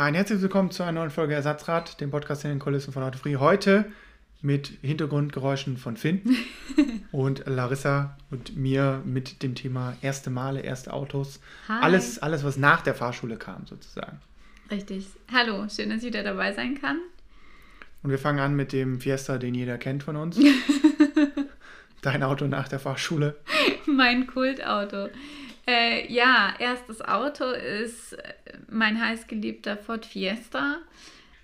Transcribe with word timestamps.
Ein 0.00 0.14
herzliches 0.14 0.40
Willkommen 0.40 0.70
zu 0.70 0.82
einer 0.82 0.92
neuen 0.92 1.10
Folge 1.10 1.34
Ersatzrad, 1.34 2.00
dem 2.00 2.10
Podcast 2.10 2.44
in 2.44 2.50
den 2.52 2.58
Kulissen 2.58 2.90
von 2.90 3.02
Autofree. 3.02 3.36
Heute 3.36 3.84
mit 4.40 4.78
Hintergrundgeräuschen 4.80 5.76
von 5.76 5.98
Finn 5.98 6.22
und 7.12 7.44
Larissa 7.44 8.16
und 8.30 8.56
mir 8.56 9.02
mit 9.04 9.42
dem 9.42 9.54
Thema 9.54 9.98
erste 10.00 10.30
Male, 10.30 10.62
erste 10.62 10.94
Autos. 10.94 11.38
Hi. 11.68 11.82
Alles, 11.82 12.18
alles, 12.18 12.44
was 12.44 12.56
nach 12.56 12.80
der 12.80 12.94
Fahrschule 12.94 13.36
kam, 13.36 13.66
sozusagen. 13.66 14.22
Richtig. 14.70 15.06
Hallo, 15.30 15.68
schön, 15.68 15.90
dass 15.90 15.98
ich 15.98 16.06
wieder 16.06 16.22
dabei 16.22 16.54
sein 16.54 16.80
kann. 16.80 16.98
Und 18.02 18.08
wir 18.08 18.18
fangen 18.18 18.38
an 18.38 18.56
mit 18.56 18.72
dem 18.72 19.02
Fiesta, 19.02 19.36
den 19.36 19.54
jeder 19.54 19.76
kennt 19.76 20.02
von 20.02 20.16
uns. 20.16 20.40
Dein 22.00 22.22
Auto 22.22 22.46
nach 22.46 22.68
der 22.68 22.78
Fahrschule. 22.78 23.36
mein 23.84 24.26
Kultauto. 24.26 25.10
Äh, 25.66 26.12
ja, 26.12 26.54
erstes 26.58 27.02
Auto 27.02 27.44
ist 27.44 28.14
äh, 28.14 28.34
mein 28.68 29.00
heißgeliebter 29.00 29.76
Ford 29.76 30.06
Fiesta. 30.06 30.78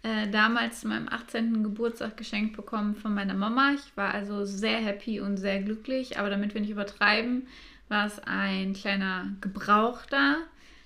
Äh, 0.02 0.28
damals 0.30 0.80
zu 0.80 0.88
meinem 0.88 1.08
18. 1.08 1.64
Geburtstag 1.64 2.16
geschenkt 2.16 2.56
bekommen 2.56 2.94
von 2.94 3.12
meiner 3.12 3.34
Mama. 3.34 3.72
Ich 3.74 3.96
war 3.96 4.14
also 4.14 4.44
sehr 4.44 4.78
happy 4.78 5.20
und 5.20 5.36
sehr 5.36 5.60
glücklich, 5.60 6.18
aber 6.18 6.30
damit 6.30 6.54
wir 6.54 6.60
nicht 6.60 6.70
übertreiben, 6.70 7.48
war 7.88 8.06
es 8.06 8.20
ein 8.20 8.72
kleiner 8.74 9.32
gebrauchter 9.40 10.36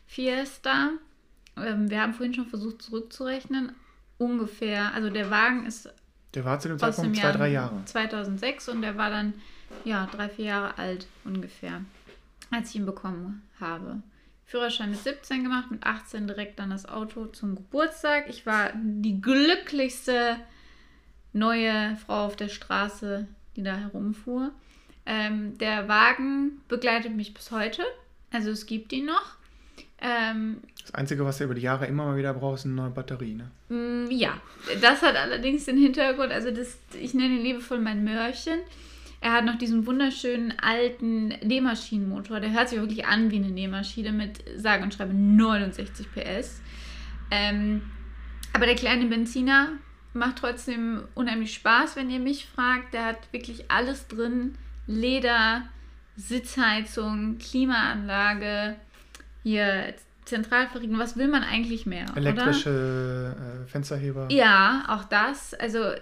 Fiesta. 0.07 0.91
Ähm, 1.57 1.91
wir 1.91 2.01
haben 2.01 2.15
vorhin 2.15 2.35
schon 2.35 2.47
versucht 2.47 2.81
zurückzurechnen. 2.83 3.73
Ungefähr, 4.17 4.95
also 4.95 5.11
der 5.11 5.31
Wagen 5.31 5.67
ist 5.67 5.93
Der 6.35 6.45
war 6.45 6.59
zu 6.59 6.69
dem 6.69 6.79
Zeitpunkt 6.79 7.17
zwei, 7.17 7.33
drei 7.33 7.49
Jahre. 7.49 7.85
2006 7.85 8.71
und 8.71 8.81
der 8.81 8.97
war 8.97 9.11
dann 9.11 9.35
ja 9.85 10.09
drei, 10.11 10.29
vier 10.29 10.47
Jahre 10.47 10.79
alt 10.79 11.07
ungefähr, 11.25 11.83
als 12.51 12.71
ich 12.71 12.77
ihn 12.77 12.87
bekommen 12.87 13.43
habe. 13.61 14.03
Führerschein 14.47 14.91
mit 14.91 14.99
17 15.01 15.45
gemacht, 15.45 15.71
mit 15.71 15.85
18 15.85 16.27
direkt 16.27 16.59
dann 16.59 16.71
das 16.71 16.87
Auto 16.87 17.27
zum 17.27 17.55
Geburtstag. 17.55 18.29
Ich 18.29 18.47
war 18.47 18.73
die 18.75 19.21
glücklichste 19.21 20.37
neue 21.33 21.97
Frau 22.05 22.27
auf 22.27 22.37
der 22.37 22.49
Straße, 22.49 23.29
die 23.57 23.63
da 23.63 23.77
herumfuhr. 23.77 24.51
Ähm, 25.07 25.57
der 25.59 25.89
Wagen 25.89 26.61
begleitet 26.69 27.15
mich 27.15 27.33
bis 27.35 27.51
heute. 27.53 27.83
Also 28.33 28.51
es 28.51 28.67
gibt 28.67 28.93
ihn 28.93 29.07
noch. 29.07 29.37
Ähm, 30.01 30.59
Das 30.83 30.95
Einzige, 30.95 31.25
was 31.25 31.39
du 31.39 31.45
über 31.45 31.55
die 31.55 31.63
Jahre 31.63 31.87
immer 31.87 32.07
mal 32.07 32.17
wieder 32.17 32.33
brauchst, 32.35 32.65
ist 32.65 32.67
eine 32.67 32.75
neue 32.75 32.91
Batterie. 32.91 33.35
Ne? 33.35 33.51
Mm, 33.69 34.11
Ja, 34.11 34.41
das 34.81 35.03
hat 35.03 35.15
allerdings 35.15 35.67
den 35.67 35.77
Hintergrund, 35.79 36.33
also 36.33 36.51
das, 36.51 36.79
ich 36.99 37.13
nenne 37.15 37.35
ihn 37.35 37.43
liebevoll 37.43 37.79
mein 37.81 38.03
Mörchen. 38.03 38.61
Er 39.21 39.33
hat 39.33 39.45
noch 39.45 39.59
diesen 39.59 39.87
wunderschönen 39.87 40.55
alten 40.63 41.29
Nähmaschinenmotor. 41.29 42.41
Der 42.41 42.53
hört 42.53 42.71
sich 42.71 42.81
wirklich 42.81 43.07
an 43.07 43.31
wie 43.31 43.37
eine 43.37 43.51
Nähmaschine 43.51 44.13
mit 44.13 44.43
sage 44.57 44.83
und 44.83 44.95
schreibe 44.95 45.13
69 45.13 46.07
PS. 46.13 46.63
Ähm, 47.31 47.83
aber 48.55 48.67
der 48.67 48.77
kleine 48.77 49.07
Benziner 49.07 49.69
macht 50.15 50.37
trotzdem 50.37 51.03
unheimlich 51.15 51.55
Spaß, 51.55 51.97
wenn 51.97 52.11
ihr 52.11 52.19
mich 52.19 52.47
fragt. 52.47 52.95
Der 52.95 53.05
hat 53.05 53.33
wirklich 53.33 53.71
alles 53.71 54.09
drin. 54.09 54.55
Leder, 54.87 55.63
Sitzheizung, 56.17 57.39
Klimaanlage, 57.39 58.77
hier 59.43 59.95
Zentralverriegelung. 60.25 60.99
Was 60.99 61.17
will 61.17 61.29
man 61.29 61.43
eigentlich 61.43 61.87
mehr? 61.87 62.07
oder? 62.11 62.17
Elektrische 62.17 63.37
äh, 63.37 63.69
Fensterheber. 63.69 64.29
Ja, 64.31 64.85
auch 64.89 65.05
das. 65.05 65.55
Also 65.55 65.93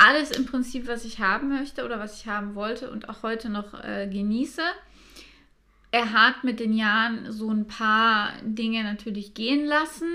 alles 0.00 0.30
im 0.30 0.46
Prinzip, 0.46 0.88
was 0.88 1.04
ich 1.04 1.20
haben 1.20 1.48
möchte 1.50 1.84
oder 1.84 1.98
was 1.98 2.20
ich 2.20 2.26
haben 2.26 2.54
wollte 2.54 2.90
und 2.90 3.08
auch 3.08 3.22
heute 3.22 3.50
noch 3.50 3.74
äh, 3.84 4.08
genieße. 4.10 4.62
Er 5.92 6.12
hat 6.12 6.42
mit 6.42 6.58
den 6.58 6.72
Jahren 6.72 7.30
so 7.30 7.50
ein 7.50 7.66
paar 7.66 8.32
Dinge 8.42 8.82
natürlich 8.82 9.34
gehen 9.34 9.66
lassen. 9.66 10.08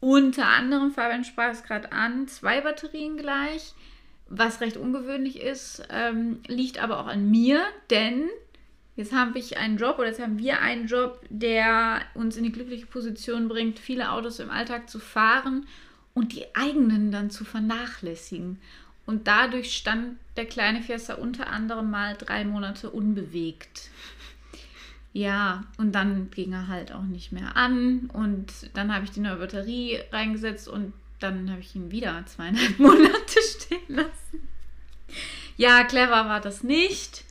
Unter 0.00 0.48
anderem, 0.48 0.90
Fabian 0.90 1.24
sprach 1.24 1.52
es 1.52 1.62
gerade 1.62 1.92
an, 1.92 2.28
zwei 2.28 2.60
Batterien 2.60 3.16
gleich, 3.16 3.72
was 4.28 4.60
recht 4.60 4.76
ungewöhnlich 4.76 5.40
ist, 5.40 5.82
ähm, 5.90 6.40
liegt 6.46 6.82
aber 6.82 7.00
auch 7.00 7.06
an 7.06 7.30
mir, 7.30 7.62
denn 7.90 8.28
jetzt 8.96 9.14
habe 9.14 9.38
ich 9.38 9.56
einen 9.56 9.78
Job 9.78 9.98
oder 9.98 10.08
jetzt 10.08 10.20
haben 10.20 10.38
wir 10.38 10.60
einen 10.60 10.88
Job, 10.88 11.20
der 11.30 12.02
uns 12.14 12.36
in 12.36 12.44
die 12.44 12.52
glückliche 12.52 12.86
Position 12.86 13.48
bringt, 13.48 13.78
viele 13.78 14.10
Autos 14.10 14.40
im 14.40 14.50
Alltag 14.50 14.90
zu 14.90 14.98
fahren 14.98 15.66
und 16.14 16.32
die 16.32 16.54
eigenen 16.54 17.12
dann 17.12 17.30
zu 17.30 17.44
vernachlässigen. 17.44 18.58
Und 19.06 19.26
dadurch 19.26 19.76
stand 19.76 20.18
der 20.36 20.46
kleine 20.46 20.82
Fiesta 20.82 21.14
unter 21.14 21.48
anderem 21.48 21.90
mal 21.90 22.16
drei 22.16 22.44
Monate 22.44 22.90
unbewegt. 22.90 23.90
Ja, 25.12 25.64
und 25.76 25.92
dann 25.92 26.30
ging 26.30 26.52
er 26.52 26.68
halt 26.68 26.92
auch 26.92 27.02
nicht 27.02 27.32
mehr 27.32 27.56
an. 27.56 28.10
Und 28.12 28.52
dann 28.74 28.94
habe 28.94 29.04
ich 29.04 29.10
die 29.10 29.20
neue 29.20 29.36
Batterie 29.36 30.00
reingesetzt 30.10 30.68
und 30.68 30.92
dann 31.20 31.50
habe 31.50 31.60
ich 31.60 31.74
ihn 31.74 31.90
wieder 31.90 32.24
zweieinhalb 32.26 32.78
Monate 32.78 33.40
stehen 33.58 33.96
lassen. 33.96 34.48
Ja, 35.56 35.84
clever 35.84 36.28
war 36.28 36.40
das 36.40 36.62
nicht. 36.62 37.24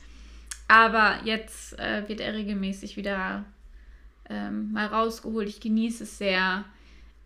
Aber 0.68 1.20
jetzt 1.24 1.78
äh, 1.78 2.08
wird 2.08 2.20
er 2.20 2.32
regelmäßig 2.34 2.96
wieder 2.96 3.44
ähm, 4.30 4.72
mal 4.72 4.86
rausgeholt. 4.86 5.48
Ich 5.48 5.60
genieße 5.60 6.04
es 6.04 6.18
sehr. 6.18 6.64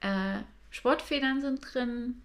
Äh, 0.00 0.38
Sportfedern 0.70 1.40
sind 1.40 1.60
drin. 1.60 2.22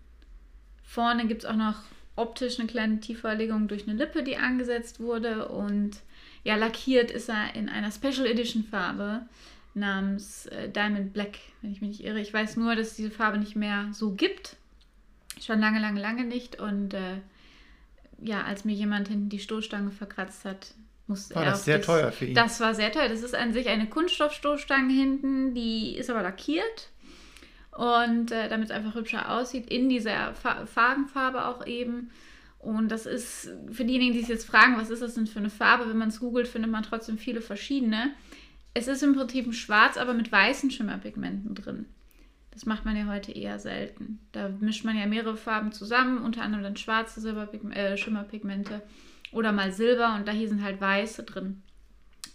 Vorne 0.83 1.27
gibt 1.27 1.43
es 1.43 1.49
auch 1.49 1.55
noch 1.55 1.75
optisch 2.15 2.59
eine 2.59 2.67
kleine 2.67 2.99
Tieferlegung 2.99 3.67
durch 3.67 3.87
eine 3.87 3.97
Lippe, 3.97 4.23
die 4.23 4.37
angesetzt 4.37 4.99
wurde. 4.99 5.47
Und 5.47 5.97
ja, 6.43 6.55
lackiert 6.55 7.11
ist 7.11 7.29
er 7.29 7.55
in 7.55 7.69
einer 7.69 7.91
Special 7.91 8.25
Edition 8.25 8.63
Farbe 8.63 9.21
namens 9.73 10.47
äh, 10.47 10.69
Diamond 10.69 11.13
Black, 11.13 11.37
wenn 11.61 11.71
ich 11.71 11.81
mich 11.81 11.89
nicht 11.99 12.03
irre. 12.03 12.19
Ich 12.19 12.33
weiß 12.33 12.57
nur, 12.57 12.75
dass 12.75 12.87
es 12.89 12.95
diese 12.95 13.11
Farbe 13.11 13.37
nicht 13.37 13.55
mehr 13.55 13.87
so 13.93 14.11
gibt. 14.11 14.57
Schon 15.39 15.59
lange, 15.59 15.79
lange, 15.79 16.01
lange 16.01 16.25
nicht. 16.25 16.59
Und 16.59 16.93
äh, 16.93 17.17
ja, 18.21 18.43
als 18.43 18.65
mir 18.65 18.73
jemand 18.75 19.07
hinten 19.07 19.29
die 19.29 19.39
Stoßstange 19.39 19.91
verkratzt 19.91 20.45
hat, 20.45 20.73
musste 21.07 21.35
War 21.35 21.43
er 21.43 21.51
das 21.51 21.59
auf 21.59 21.65
sehr 21.65 21.77
das- 21.77 21.85
teuer 21.87 22.11
für 22.11 22.25
ihn? 22.25 22.35
Das 22.35 22.59
war 22.59 22.75
sehr 22.75 22.91
teuer. 22.91 23.09
Das 23.09 23.21
ist 23.23 23.33
an 23.33 23.53
sich 23.53 23.67
eine 23.69 23.87
Kunststoffstoßstange 23.87 24.93
hinten, 24.93 25.55
die 25.55 25.95
ist 25.95 26.09
aber 26.09 26.21
lackiert. 26.21 26.89
Und 27.81 28.31
äh, 28.31 28.47
damit 28.47 28.69
es 28.69 28.75
einfach 28.75 28.93
hübscher 28.93 29.31
aussieht, 29.31 29.65
in 29.71 29.89
dieser 29.89 30.35
Fa 30.35 30.67
Farbenfarbe 30.67 31.47
auch 31.47 31.65
eben. 31.65 32.11
Und 32.59 32.89
das 32.89 33.07
ist 33.07 33.49
für 33.71 33.85
diejenigen, 33.85 34.13
die 34.13 34.19
sich 34.19 34.29
jetzt 34.29 34.45
fragen, 34.45 34.77
was 34.77 34.91
ist 34.91 35.01
das 35.01 35.15
denn 35.15 35.25
für 35.25 35.39
eine 35.39 35.49
Farbe? 35.49 35.89
Wenn 35.89 35.97
man 35.97 36.09
es 36.09 36.19
googelt, 36.19 36.47
findet 36.47 36.69
man 36.69 36.83
trotzdem 36.83 37.17
viele 37.17 37.41
verschiedene. 37.41 38.11
Es 38.75 38.87
ist 38.87 39.01
im 39.01 39.15
Prinzip 39.15 39.47
ein 39.47 39.53
Schwarz, 39.53 39.97
aber 39.97 40.13
mit 40.13 40.31
weißen 40.31 40.69
Schimmerpigmenten 40.69 41.55
drin. 41.55 41.87
Das 42.51 42.67
macht 42.67 42.85
man 42.85 42.95
ja 42.95 43.07
heute 43.07 43.31
eher 43.31 43.57
selten. 43.57 44.19
Da 44.31 44.49
mischt 44.59 44.85
man 44.85 44.95
ja 44.95 45.07
mehrere 45.07 45.35
Farben 45.35 45.71
zusammen, 45.71 46.19
unter 46.19 46.43
anderem 46.43 46.63
dann 46.63 46.77
schwarze 46.77 47.19
Silberpigme 47.19 47.75
äh, 47.75 47.97
Schimmerpigmente 47.97 48.83
oder 49.31 49.53
mal 49.53 49.71
Silber 49.71 50.13
und 50.17 50.27
da 50.27 50.31
hier 50.31 50.49
sind 50.49 50.63
halt 50.63 50.79
weiße 50.79 51.23
drin. 51.23 51.63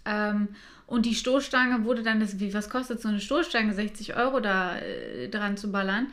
Ähm, 0.07 0.49
und 0.87 1.05
die 1.05 1.15
Stoßstange 1.15 1.85
wurde 1.85 2.03
dann, 2.03 2.21
das, 2.21 2.39
wie, 2.39 2.55
was 2.55 2.71
kostet 2.71 3.01
so 3.01 3.09
eine 3.09 3.21
Stoßstange? 3.21 3.75
60 3.75 4.17
Euro 4.17 4.41
da 4.41 4.79
äh, 4.79 5.29
dran 5.29 5.57
zu 5.57 5.73
ballern. 5.73 6.07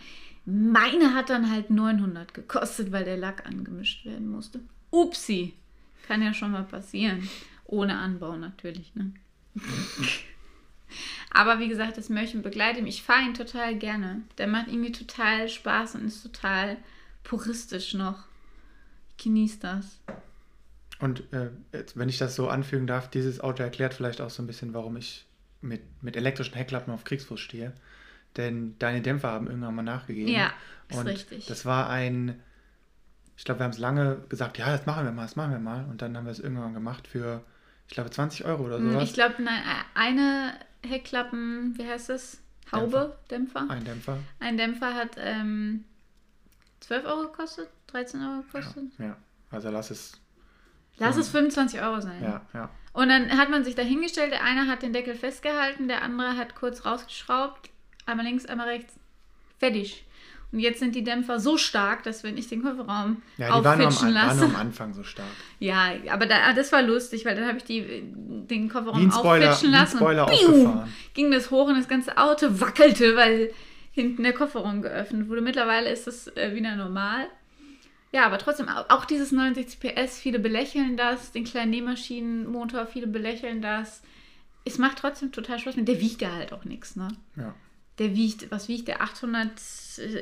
Meine 0.46 1.14
hat 1.14 1.30
dann 1.30 1.50
halt 1.50 1.70
900 1.70 2.34
gekostet, 2.34 2.92
weil 2.92 3.06
der 3.06 3.18
Lack 3.18 3.46
angemischt 3.46 4.06
werden 4.06 4.28
musste. 4.28 4.60
Upsi. 4.92 5.54
Kann 6.08 6.22
ja 6.22 6.34
schon 6.34 6.52
mal 6.52 6.64
passieren. 6.64 7.30
Ohne 7.66 7.98
Anbau 7.98 8.36
natürlich, 8.36 8.94
ne? 8.96 9.14
Aber 11.32 11.60
wie 11.60 11.70
gesagt, 11.70 11.98
das 11.98 12.10
Mörchen 12.10 12.42
begleitet 12.42 12.84
mich. 12.84 12.98
Ich 12.98 13.04
fahre 13.04 13.24
ihn 13.24 13.34
total 13.34 13.76
gerne. 13.76 14.22
Der 14.38 14.48
macht 14.48 14.68
irgendwie 14.68 14.92
total 14.92 15.50
Spaß 15.50 15.96
und 15.96 16.06
ist 16.06 16.22
total 16.22 16.78
puristisch 17.24 17.94
noch. 17.94 18.26
Ich 19.10 19.24
genieße 19.24 19.60
das. 19.60 20.00
Und 21.04 21.34
äh, 21.34 21.50
jetzt, 21.74 21.98
wenn 21.98 22.08
ich 22.08 22.18
das 22.18 22.34
so 22.34 22.48
anfügen 22.48 22.88
darf, 22.88 23.10
dieses 23.10 23.42
Auto 23.42 23.62
erklärt 23.62 23.94
vielleicht 23.94 24.22
auch 24.22 24.30
so 24.30 24.42
ein 24.42 24.48
bisschen, 24.48 24.74
warum 24.74 24.96
ich 24.96 25.26
mit, 25.60 25.82
mit 26.02 26.16
elektrischen 26.16 26.54
Heckklappen 26.54 26.94
auf 26.94 27.04
Kriegsfuß 27.04 27.42
stehe. 27.42 27.74
Denn 28.38 28.80
deine 28.80 29.02
Dämpfer 29.02 29.30
haben 29.30 29.48
irgendwann 29.48 29.76
mal 29.76 29.82
nachgegeben. 29.82 30.32
Ja, 30.32 30.54
ist 30.88 30.98
Und 30.98 31.08
richtig. 31.08 31.46
das 31.48 31.66
war 31.66 31.90
ein, 31.90 32.42
ich 33.36 33.44
glaube, 33.44 33.60
wir 33.60 33.66
haben 33.66 33.72
es 33.72 33.80
lange 33.80 34.24
gesagt, 34.30 34.58
ja, 34.58 34.68
das 34.68 34.86
machen 34.86 35.04
wir 35.04 35.12
mal, 35.12 35.24
das 35.24 35.36
machen 35.36 35.52
wir 35.52 35.60
mal. 35.60 35.84
Und 35.90 36.02
dann 36.02 36.16
haben 36.16 36.24
wir 36.24 36.32
es 36.32 36.40
irgendwann 36.40 36.74
gemacht 36.74 37.06
für, 37.06 37.44
ich 37.90 37.96
glaube, 37.96 38.10
20 38.10 38.46
Euro 38.46 38.64
oder 38.64 38.80
sowas. 38.80 38.94
Hm, 38.94 39.02
Ich 39.02 39.14
glaube, 39.14 39.36
eine 39.96 40.54
Heckklappen, 40.86 41.78
wie 41.78 41.86
heißt 41.86 42.08
das? 42.08 42.40
Haube, 42.72 43.18
Dämpfer. 43.30 43.66
Ein 43.70 43.84
Dämpfer. 43.84 44.20
Ein 44.40 44.56
Dämpfer 44.56 44.94
hat 44.96 45.18
ähm, 45.18 45.84
12 46.80 47.06
Euro 47.06 47.24
gekostet, 47.24 47.68
13 47.88 48.22
Euro 48.22 48.42
gekostet. 48.44 48.86
Ja, 49.00 49.06
ja. 49.06 49.18
Also 49.52 49.70
lass 49.70 49.92
es. 49.92 50.23
Lass 50.98 51.18
es 51.18 51.30
25 51.30 51.82
Euro 51.82 52.00
sein. 52.02 52.22
Ja, 52.22 52.42
ja. 52.54 52.70
Und 52.94 53.10
dann 53.10 53.38
hat 53.38 53.50
man 53.50 53.64
sich 53.64 53.74
da 53.76 53.82
hingestellt, 53.82 54.32
der 54.32 54.44
eine 54.44 54.68
hat 54.68 54.84
den 54.84 54.94
Deckel 54.94 55.16
festgehalten, 55.16 55.88
der 55.88 56.04
andere 56.04 56.38
hat 56.38 56.56
kurz 56.56 56.86
rausgeschraubt, 56.86 57.70
einmal 58.06 58.26
links, 58.26 58.46
einmal 58.46 58.68
rechts, 58.68 58.94
fertig. 59.60 60.06
Und 60.52 60.60
jetzt 60.60 60.78
sind 60.78 60.94
die 60.94 61.04
Dämpfer 61.04 61.40
so 61.40 61.58
stark, 61.58 62.04
dass 62.04 62.24
wenn 62.24 62.38
ich 62.38 62.48
den 62.48 62.62
Kofferraum 62.62 63.24
Ja, 63.38 63.58
die 63.58 63.66
waren 63.66 63.80
nur, 63.80 63.88
am, 63.88 63.94
auffitschen 63.94 64.10
An- 64.10 64.14
waren 64.16 64.30
am 64.30 64.52
lasse. 64.52 64.58
Anfang 64.60 64.94
so 64.94 65.02
stark. 65.04 65.26
Ja, 65.60 65.88
aber 66.12 66.28
da, 66.28 66.54
das 66.54 66.72
war 66.72 66.84
lustig, 66.84 67.26
weil 67.26 67.36
dann 67.36 67.48
habe 67.48 67.58
ich 67.58 67.64
die, 67.64 67.82
den 67.82 68.66
Wie 68.66 68.68
Kofferraum 68.68 69.12
Spoiler, 69.12 69.50
auffitschen 69.50 69.72
lassen 69.72 69.98
Spoiler 69.98 70.28
und 70.28 70.32
piu, 70.38 70.84
ging 71.16 71.32
das 71.32 71.50
hoch 71.50 71.68
und 71.68 71.76
das 71.76 71.88
ganze 71.88 72.16
Auto 72.20 72.60
wackelte, 72.62 73.16
weil 73.16 73.52
hinten 73.92 74.22
der 74.22 74.34
Kofferraum 74.34 74.84
geöffnet 74.84 75.28
wurde. 75.28 75.42
Mittlerweile 75.42 75.90
ist 75.90 76.06
das 76.06 76.28
äh, 76.38 76.54
wieder 76.54 76.76
normal. 76.76 77.26
Ja, 78.14 78.28
aber 78.28 78.38
trotzdem, 78.38 78.70
auch 78.70 79.06
dieses 79.06 79.32
69 79.32 79.80
PS, 79.80 80.20
viele 80.20 80.38
belächeln 80.38 80.98
das, 80.98 81.32
den 81.32 81.46
kleinen 81.46 81.72
Nähmaschinenmotor, 81.72 82.86
viele 82.86 83.08
belächeln 83.08 83.62
das. 83.62 84.04
Es 84.66 84.78
macht 84.78 85.00
trotzdem 85.00 85.32
total 85.32 85.58
Spaß 85.58 85.76
mit. 85.76 85.88
Der 85.88 86.00
wiegt 86.00 86.22
ja 86.22 86.32
halt 86.32 86.54
auch 86.54 86.64
nichts, 86.64 86.96
ne? 86.96 87.08
Ja. 87.36 87.56
Der 88.00 88.16
wiegt, 88.16 88.50
was 88.52 88.68
wiegt 88.70 88.88
der? 88.88 89.02
800, 89.02 89.52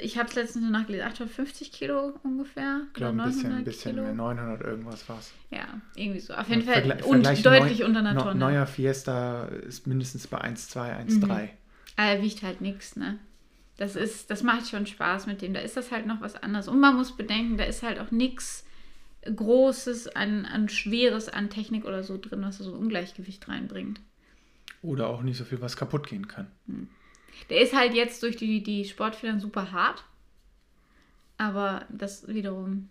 ich 0.02 0.18
habe 0.18 0.30
es 0.30 0.36
letztens 0.36 0.70
nachgelesen, 0.70 1.08
850 1.08 1.72
Kilo 1.72 2.14
ungefähr? 2.24 2.82
Ich 2.88 2.94
glaube, 2.94 3.22
ein 3.22 3.28
bisschen, 3.30 3.54
ein 3.54 3.64
bisschen 3.64 3.96
mehr, 3.96 4.14
900 4.14 4.62
irgendwas 4.62 5.08
war 5.08 5.20
es. 5.20 5.32
Ja, 5.52 5.68
irgendwie 5.96 6.20
so. 6.20 6.34
Auf 6.34 6.50
jeden 6.50 6.64
Fall 6.64 6.84
Vergle 6.84 7.06
und 7.06 7.26
deutlich 7.46 7.80
neu, 7.80 7.86
unter 7.86 8.00
einer 8.00 8.18
Tonne. 8.18 8.40
Neuer 8.40 8.68
Fiesta 8.68 9.46
ist 9.46 9.86
mindestens 9.86 10.28
bei 10.28 10.42
1,2, 10.42 11.08
1,3. 11.08 11.26
Mhm. 11.26 11.32
Aber 11.32 11.50
er 12.08 12.22
wiegt 12.22 12.42
halt 12.42 12.62
nichts, 12.62 12.96
ne? 12.96 13.20
Das 13.82 13.96
ist, 13.96 14.30
das 14.30 14.44
macht 14.44 14.70
schon 14.70 14.86
Spaß 14.86 15.26
mit 15.26 15.42
dem. 15.42 15.56
Da 15.56 15.60
ist 15.60 15.76
das 15.76 15.90
halt 15.90 16.06
noch 16.06 16.22
was 16.22 16.36
anderes. 16.36 16.68
Und 16.68 16.80
man 16.80 16.96
muss 16.96 17.18
bedenken, 17.18 17.58
da 17.58 17.64
ist 17.64 17.82
halt 17.82 18.00
auch 18.00 18.12
nichts 18.12 18.64
Großes 19.24 20.10
an, 20.10 20.46
an 20.46 20.70
Schweres 20.70 21.30
an 21.30 21.50
Technik 21.50 21.86
oder 21.86 22.04
so 22.04 22.20
drin, 22.20 22.44
was 22.44 22.60
so 22.60 22.74
Ungleichgewicht 22.74 23.48
reinbringt. 23.48 24.00
Oder 24.84 25.08
auch 25.08 25.24
nicht 25.24 25.36
so 25.36 25.46
viel, 25.46 25.62
was 25.62 25.78
kaputt 25.78 26.06
gehen 26.06 26.28
kann. 26.28 26.46
Hm. 26.68 26.90
Der 27.50 27.60
ist 27.60 27.76
halt 27.76 27.96
jetzt 27.96 28.22
durch 28.22 28.38
die, 28.38 28.62
die 28.62 28.86
Sportfedern 28.86 29.40
super 29.40 29.72
hart. 29.72 30.04
Aber 31.40 31.88
das 31.90 32.28
wiederum. 32.28 32.88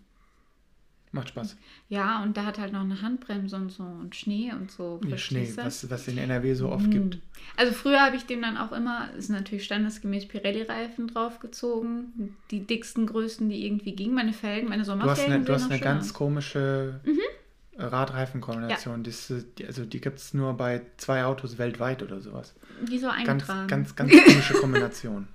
Macht 1.13 1.29
Spaß. 1.29 1.57
Ja, 1.89 2.23
und 2.23 2.37
da 2.37 2.45
hat 2.45 2.57
halt 2.57 2.71
noch 2.71 2.81
eine 2.81 3.01
Handbremse 3.01 3.57
und 3.57 3.69
so 3.69 3.83
und 3.83 4.15
Schnee 4.15 4.53
und 4.53 4.71
so. 4.71 5.01
Ja, 5.05 5.17
Schnee, 5.17 5.51
was, 5.57 5.89
was 5.89 6.07
in 6.07 6.17
NRW 6.17 6.53
so 6.53 6.69
oft 6.69 6.87
mhm. 6.87 6.91
gibt. 6.91 7.19
Also 7.57 7.73
früher 7.73 7.99
habe 7.99 8.15
ich 8.15 8.25
dem 8.25 8.41
dann 8.41 8.55
auch 8.55 8.71
immer, 8.71 9.09
ist 9.17 9.29
natürlich 9.29 9.65
standesgemäß 9.65 10.29
Pirelli-Reifen 10.29 11.09
draufgezogen. 11.09 12.37
Die 12.49 12.65
dicksten, 12.65 13.07
größten, 13.07 13.49
die 13.49 13.65
irgendwie 13.65 13.93
gingen. 13.93 14.15
Meine 14.15 14.31
Felgen, 14.31 14.69
meine 14.69 14.85
Sommerfelgen. 14.85 15.15
Du 15.17 15.21
hast 15.21 15.35
eine, 15.35 15.45
du 15.45 15.53
hast 15.53 15.71
eine 15.71 15.79
ganz 15.81 16.13
komische 16.13 17.01
mhm. 17.03 17.19
Radreifenkombination. 17.77 19.03
Ja. 19.03 19.67
Also 19.67 19.83
die 19.83 19.99
gibt 19.99 20.19
es 20.19 20.33
nur 20.33 20.53
bei 20.53 20.81
zwei 20.95 21.25
Autos 21.25 21.57
weltweit 21.57 22.03
oder 22.03 22.21
sowas. 22.21 22.53
Die 22.89 22.99
so 22.99 23.09
eingetragen. 23.09 23.67
Ganz, 23.67 23.95
ganz, 23.95 24.11
ganz 24.13 24.23
komische 24.25 24.53
Kombination. 24.53 25.27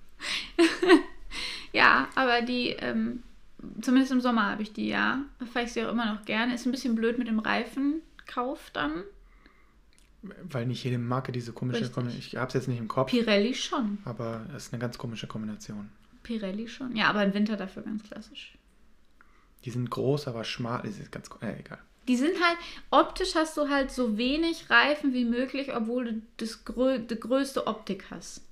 ja, 1.73 2.09
aber 2.15 2.41
die, 2.41 2.71
ähm, 2.71 3.23
zumindest 3.81 4.13
im 4.13 4.21
Sommer 4.21 4.47
habe 4.47 4.63
ich 4.63 4.73
die, 4.73 4.89
ja. 4.89 5.21
Da 5.39 5.47
fahre 5.47 5.65
ich 5.65 5.73
sie 5.73 5.85
auch 5.85 5.91
immer 5.91 6.13
noch 6.13 6.25
gerne. 6.25 6.55
Ist 6.55 6.67
ein 6.67 6.73
bisschen 6.73 6.95
blöd 6.95 7.19
mit 7.19 7.29
dem 7.29 7.39
Reifenkauf 7.39 8.71
dann. 8.73 9.05
Weil 10.23 10.67
nicht 10.67 10.83
jede 10.83 10.99
Marke 10.99 11.33
diese 11.33 11.53
komische 11.53 11.91
Kombination. 11.91 12.19
Ich 12.19 12.37
habe 12.37 12.49
es 12.49 12.55
jetzt 12.55 12.69
nicht 12.69 12.79
im 12.79 12.89
Kopf. 12.89 13.11
Pirelli 13.11 13.55
schon. 13.55 13.99
Aber 14.05 14.47
es 14.57 14.67
ist 14.67 14.73
eine 14.73 14.81
ganz 14.81 14.99
komische 14.99 15.27
Kombination. 15.27 15.91
Pirelli 16.23 16.67
schon. 16.69 16.97
Ja, 16.97 17.09
aber 17.09 17.25
im 17.25 17.35
Winter 17.35 17.57
dafür 17.57 17.83
ganz 17.83 18.03
klassisch. 18.03 18.57
Die 19.65 19.71
sind 19.71 19.91
groß, 19.91 20.29
aber 20.29 20.45
schmal. 20.45 20.85
Ist 20.87 21.13
ganz 21.13 21.29
äh, 21.41 21.59
egal. 21.61 21.79
Die 22.09 22.17
sind 22.17 22.35
halt, 22.41 22.59
optisch 22.91 23.35
hast 23.35 23.57
du 23.57 23.69
halt 23.69 23.91
so 23.91 24.17
wenig 24.17 24.71
Reifen 24.71 25.13
wie 25.13 25.25
möglich, 25.25 25.75
obwohl 25.75 26.05
du 26.05 26.23
das 26.37 26.65
grö 26.65 26.99
die 26.99 27.19
größte 27.19 27.67
Optik 27.67 28.07
hast. 28.11 28.43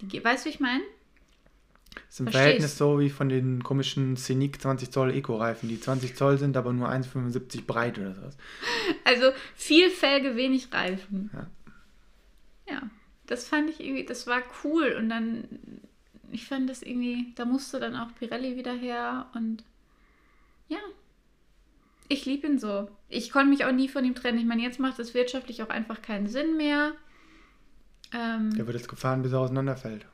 Die, 0.00 0.22
weißt 0.22 0.44
du, 0.44 0.48
wie 0.48 0.54
ich 0.54 0.60
meine? 0.60 0.82
Das 2.04 2.14
ist 2.14 2.20
im 2.20 2.26
Verstehst? 2.26 2.42
Verhältnis 2.42 2.78
so 2.78 3.00
wie 3.00 3.10
von 3.10 3.28
den 3.28 3.62
komischen 3.62 4.16
Scenic 4.16 4.60
20 4.60 4.90
Zoll 4.90 5.10
Eco-Reifen, 5.14 5.68
die 5.68 5.80
20 5.80 6.16
Zoll 6.16 6.38
sind, 6.38 6.56
aber 6.56 6.72
nur 6.72 6.88
1,75 6.88 7.66
breit 7.66 7.98
oder 7.98 8.14
sowas. 8.14 8.36
Also 9.04 9.32
viel 9.54 9.90
Felge, 9.90 10.36
wenig 10.36 10.72
Reifen. 10.72 11.30
Ja. 11.32 12.74
ja, 12.74 12.82
das 13.26 13.48
fand 13.48 13.70
ich 13.70 13.80
irgendwie, 13.80 14.04
das 14.04 14.26
war 14.26 14.42
cool 14.64 14.96
und 14.98 15.08
dann, 15.08 15.44
ich 16.30 16.46
fand 16.46 16.68
das 16.68 16.82
irgendwie, 16.82 17.32
da 17.34 17.44
musste 17.44 17.80
dann 17.80 17.96
auch 17.96 18.14
Pirelli 18.18 18.56
wieder 18.56 18.74
her 18.74 19.26
und 19.34 19.64
ja, 20.68 20.78
ich 22.08 22.24
liebe 22.26 22.46
ihn 22.46 22.58
so. 22.58 22.88
Ich 23.08 23.30
konnte 23.30 23.50
mich 23.50 23.64
auch 23.64 23.72
nie 23.72 23.88
von 23.88 24.04
ihm 24.04 24.14
trennen. 24.14 24.38
Ich 24.38 24.44
meine, 24.44 24.62
jetzt 24.62 24.78
macht 24.78 24.98
es 24.98 25.14
wirtschaftlich 25.14 25.62
auch 25.62 25.70
einfach 25.70 26.02
keinen 26.02 26.28
Sinn 26.28 26.56
mehr. 26.56 26.92
Ähm, 28.12 28.54
der 28.54 28.66
wird 28.66 28.76
jetzt 28.76 28.88
gefahren, 28.88 29.22
bis 29.22 29.32
er 29.32 29.40
auseinanderfällt. 29.40 30.06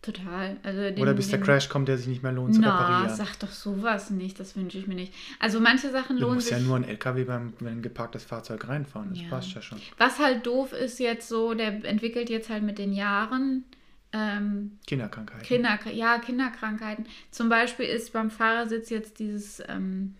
Total. 0.00 0.56
Also 0.62 0.80
den, 0.80 0.98
Oder 1.00 1.12
bis 1.12 1.28
der 1.28 1.40
Crash 1.40 1.68
kommt, 1.68 1.88
der 1.88 1.98
sich 1.98 2.06
nicht 2.06 2.22
mehr 2.22 2.30
lohnt 2.30 2.54
zu 2.54 2.60
na, 2.60 2.78
reparieren. 2.78 3.16
sag 3.16 3.36
doch 3.40 3.50
sowas 3.50 4.10
nicht. 4.10 4.38
Das 4.38 4.54
wünsche 4.56 4.78
ich 4.78 4.86
mir 4.86 4.94
nicht. 4.94 5.12
Also 5.40 5.58
manche 5.58 5.90
Sachen 5.90 6.18
lohnen 6.18 6.40
sich... 6.40 6.50
Du 6.50 6.54
musst 6.54 6.64
ja 6.64 6.68
nur 6.68 6.76
ein 6.76 6.84
LKW 6.84 7.24
beim 7.24 7.52
ein 7.64 7.82
geparktes 7.82 8.24
Fahrzeug 8.24 8.68
reinfahren. 8.68 9.10
Das 9.10 9.20
ja. 9.20 9.28
passt 9.28 9.54
ja 9.54 9.62
schon. 9.62 9.80
Was 9.96 10.20
halt 10.20 10.46
doof 10.46 10.72
ist 10.72 11.00
jetzt 11.00 11.28
so, 11.28 11.52
der 11.52 11.84
entwickelt 11.84 12.30
jetzt 12.30 12.48
halt 12.48 12.62
mit 12.62 12.78
den 12.78 12.92
Jahren... 12.92 13.64
Ähm, 14.12 14.78
Kinderkrankheiten. 14.86 15.44
Kinder, 15.44 15.78
ja, 15.92 16.18
Kinderkrankheiten. 16.18 17.06
Zum 17.30 17.48
Beispiel 17.48 17.86
ist 17.86 18.12
beim 18.12 18.30
Fahrersitz 18.30 18.90
jetzt 18.90 19.18
dieses... 19.18 19.60
Ähm, 19.68 20.14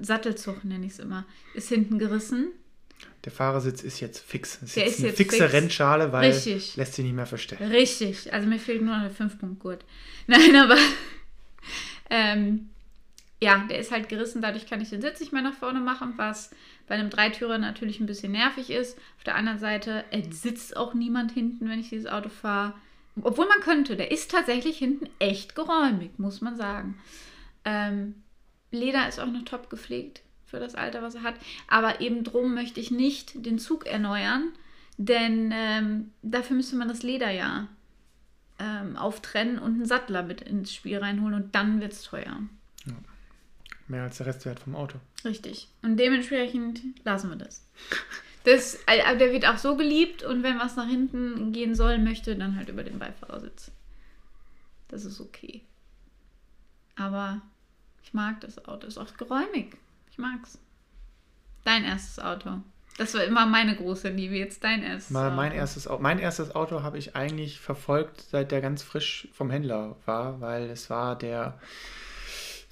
Sattelzug 0.00 0.64
nenne 0.64 0.86
ich 0.86 0.92
es 0.92 0.98
immer, 0.98 1.24
ist 1.54 1.68
hinten 1.68 1.98
gerissen. 1.98 2.48
Der 3.26 3.32
Fahrersitz 3.32 3.82
ist 3.82 3.98
jetzt 3.98 4.20
fix. 4.20 4.62
Ist, 4.62 4.76
der 4.76 4.86
ist 4.86 5.00
eine 5.00 5.08
jetzt 5.08 5.16
fixe 5.16 5.38
fix. 5.38 5.52
Rennschale, 5.52 6.12
weil 6.12 6.30
Richtig. 6.30 6.76
lässt 6.76 6.94
sich 6.94 7.04
nicht 7.04 7.16
mehr 7.16 7.26
verstellen. 7.26 7.72
Richtig. 7.72 8.32
Also 8.32 8.46
mir 8.46 8.60
fehlt 8.60 8.82
nur 8.82 8.96
noch 8.96 9.02
der 9.02 9.12
5-Punkt-Gurt. 9.12 9.84
Nein, 10.28 10.54
aber 10.54 10.76
ähm, 12.08 12.68
ja, 13.42 13.66
der 13.68 13.80
ist 13.80 13.90
halt 13.90 14.08
gerissen. 14.08 14.42
Dadurch 14.42 14.68
kann 14.68 14.80
ich 14.80 14.90
den 14.90 15.02
Sitz 15.02 15.18
nicht 15.18 15.32
mehr 15.32 15.42
nach 15.42 15.54
vorne 15.54 15.80
machen, 15.80 16.12
was 16.14 16.50
bei 16.86 16.94
einem 16.94 17.10
Dreitürer 17.10 17.58
natürlich 17.58 17.98
ein 17.98 18.06
bisschen 18.06 18.30
nervig 18.30 18.70
ist. 18.70 18.96
Auf 19.16 19.24
der 19.24 19.34
anderen 19.34 19.58
Seite 19.58 20.04
sitzt 20.30 20.76
auch 20.76 20.94
niemand 20.94 21.32
hinten, 21.32 21.68
wenn 21.68 21.80
ich 21.80 21.88
dieses 21.88 22.06
Auto 22.06 22.28
fahre. 22.28 22.74
Obwohl 23.22 23.48
man 23.48 23.58
könnte. 23.58 23.96
Der 23.96 24.12
ist 24.12 24.30
tatsächlich 24.30 24.78
hinten 24.78 25.08
echt 25.18 25.56
geräumig, 25.56 26.10
muss 26.18 26.42
man 26.42 26.56
sagen. 26.56 26.96
Ähm, 27.64 28.14
Leder 28.70 29.08
ist 29.08 29.18
auch 29.18 29.26
noch 29.26 29.44
top 29.44 29.68
gepflegt 29.68 30.22
für 30.46 30.60
das 30.60 30.74
Alter, 30.74 31.02
was 31.02 31.16
er 31.16 31.22
hat. 31.22 31.34
Aber 31.68 32.00
eben 32.00 32.24
drum 32.24 32.54
möchte 32.54 32.80
ich 32.80 32.90
nicht 32.90 33.44
den 33.44 33.58
Zug 33.58 33.86
erneuern, 33.86 34.52
denn 34.96 35.52
ähm, 35.52 36.12
dafür 36.22 36.56
müsste 36.56 36.76
man 36.76 36.88
das 36.88 37.02
Leder 37.02 37.30
ja 37.30 37.68
ähm, 38.58 38.96
auftrennen 38.96 39.58
und 39.58 39.74
einen 39.74 39.86
Sattler 39.86 40.22
mit 40.22 40.40
ins 40.40 40.72
Spiel 40.72 40.98
reinholen 40.98 41.34
und 41.34 41.54
dann 41.54 41.80
wird 41.80 41.92
es 41.92 42.02
teuer. 42.02 42.40
Ja. 42.86 42.92
Mehr 43.88 44.04
als 44.04 44.18
der 44.18 44.26
Restwert 44.26 44.60
vom 44.60 44.74
Auto. 44.74 44.98
Richtig. 45.24 45.68
Und 45.82 45.98
dementsprechend 45.98 46.80
lassen 47.04 47.30
wir 47.30 47.36
das. 47.36 47.66
das 48.44 48.78
also 48.86 49.18
der 49.18 49.32
wird 49.32 49.46
auch 49.46 49.58
so 49.58 49.76
geliebt 49.76 50.22
und 50.22 50.42
wenn 50.42 50.58
was 50.58 50.76
nach 50.76 50.88
hinten 50.88 51.52
gehen 51.52 51.74
soll, 51.74 51.98
möchte, 51.98 52.36
dann 52.36 52.56
halt 52.56 52.68
über 52.68 52.82
den 52.82 52.98
Beifahrersitz. 52.98 53.70
Das 54.88 55.04
ist 55.04 55.20
okay. 55.20 55.62
Aber 56.96 57.42
ich 58.02 58.14
mag 58.14 58.40
das 58.40 58.64
Auto. 58.66 58.86
Ist 58.86 58.98
auch 58.98 59.16
geräumig. 59.16 59.76
Ich 60.16 60.22
mag's. 60.22 60.58
Dein 61.64 61.84
erstes 61.84 62.18
Auto. 62.18 62.62
Das 62.96 63.12
war 63.12 63.24
immer 63.24 63.44
meine 63.44 63.76
große 63.76 64.08
Liebe. 64.08 64.34
Jetzt 64.36 64.64
dein 64.64 64.82
erstes 64.82 65.10
Mal 65.10 65.26
Auto. 65.26 65.36
Mein 65.36 65.52
erstes, 65.52 65.88
mein 66.00 66.18
erstes 66.18 66.54
Auto 66.54 66.82
habe 66.82 66.96
ich 66.96 67.14
eigentlich 67.14 67.60
verfolgt, 67.60 68.22
seit 68.22 68.50
der 68.50 68.62
ganz 68.62 68.82
frisch 68.82 69.28
vom 69.34 69.50
Händler 69.50 69.96
war, 70.06 70.40
weil 70.40 70.70
es 70.70 70.88
war 70.88 71.18
der, 71.18 71.60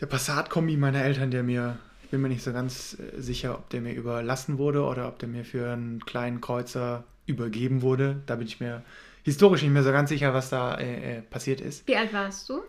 der 0.00 0.06
Passat-Kombi 0.06 0.78
meiner 0.78 1.02
Eltern, 1.02 1.30
der 1.30 1.42
mir, 1.42 1.76
ich 2.02 2.08
bin 2.08 2.22
mir 2.22 2.30
nicht 2.30 2.42
so 2.42 2.54
ganz 2.54 2.96
äh, 2.98 3.20
sicher, 3.20 3.58
ob 3.58 3.68
der 3.68 3.82
mir 3.82 3.92
überlassen 3.92 4.56
wurde 4.56 4.82
oder 4.82 5.06
ob 5.06 5.18
der 5.18 5.28
mir 5.28 5.44
für 5.44 5.70
einen 5.70 6.02
kleinen 6.06 6.40
Kreuzer 6.40 7.04
übergeben 7.26 7.82
wurde. 7.82 8.22
Da 8.24 8.36
bin 8.36 8.46
ich 8.46 8.58
mir 8.58 8.82
historisch 9.22 9.60
nicht 9.60 9.72
mehr 9.72 9.82
so 9.82 9.92
ganz 9.92 10.08
sicher, 10.08 10.32
was 10.32 10.48
da 10.48 10.76
äh, 10.76 11.18
äh 11.18 11.20
passiert 11.20 11.60
ist. 11.60 11.86
Wie 11.86 11.96
alt 11.96 12.14
warst 12.14 12.48
du? 12.48 12.62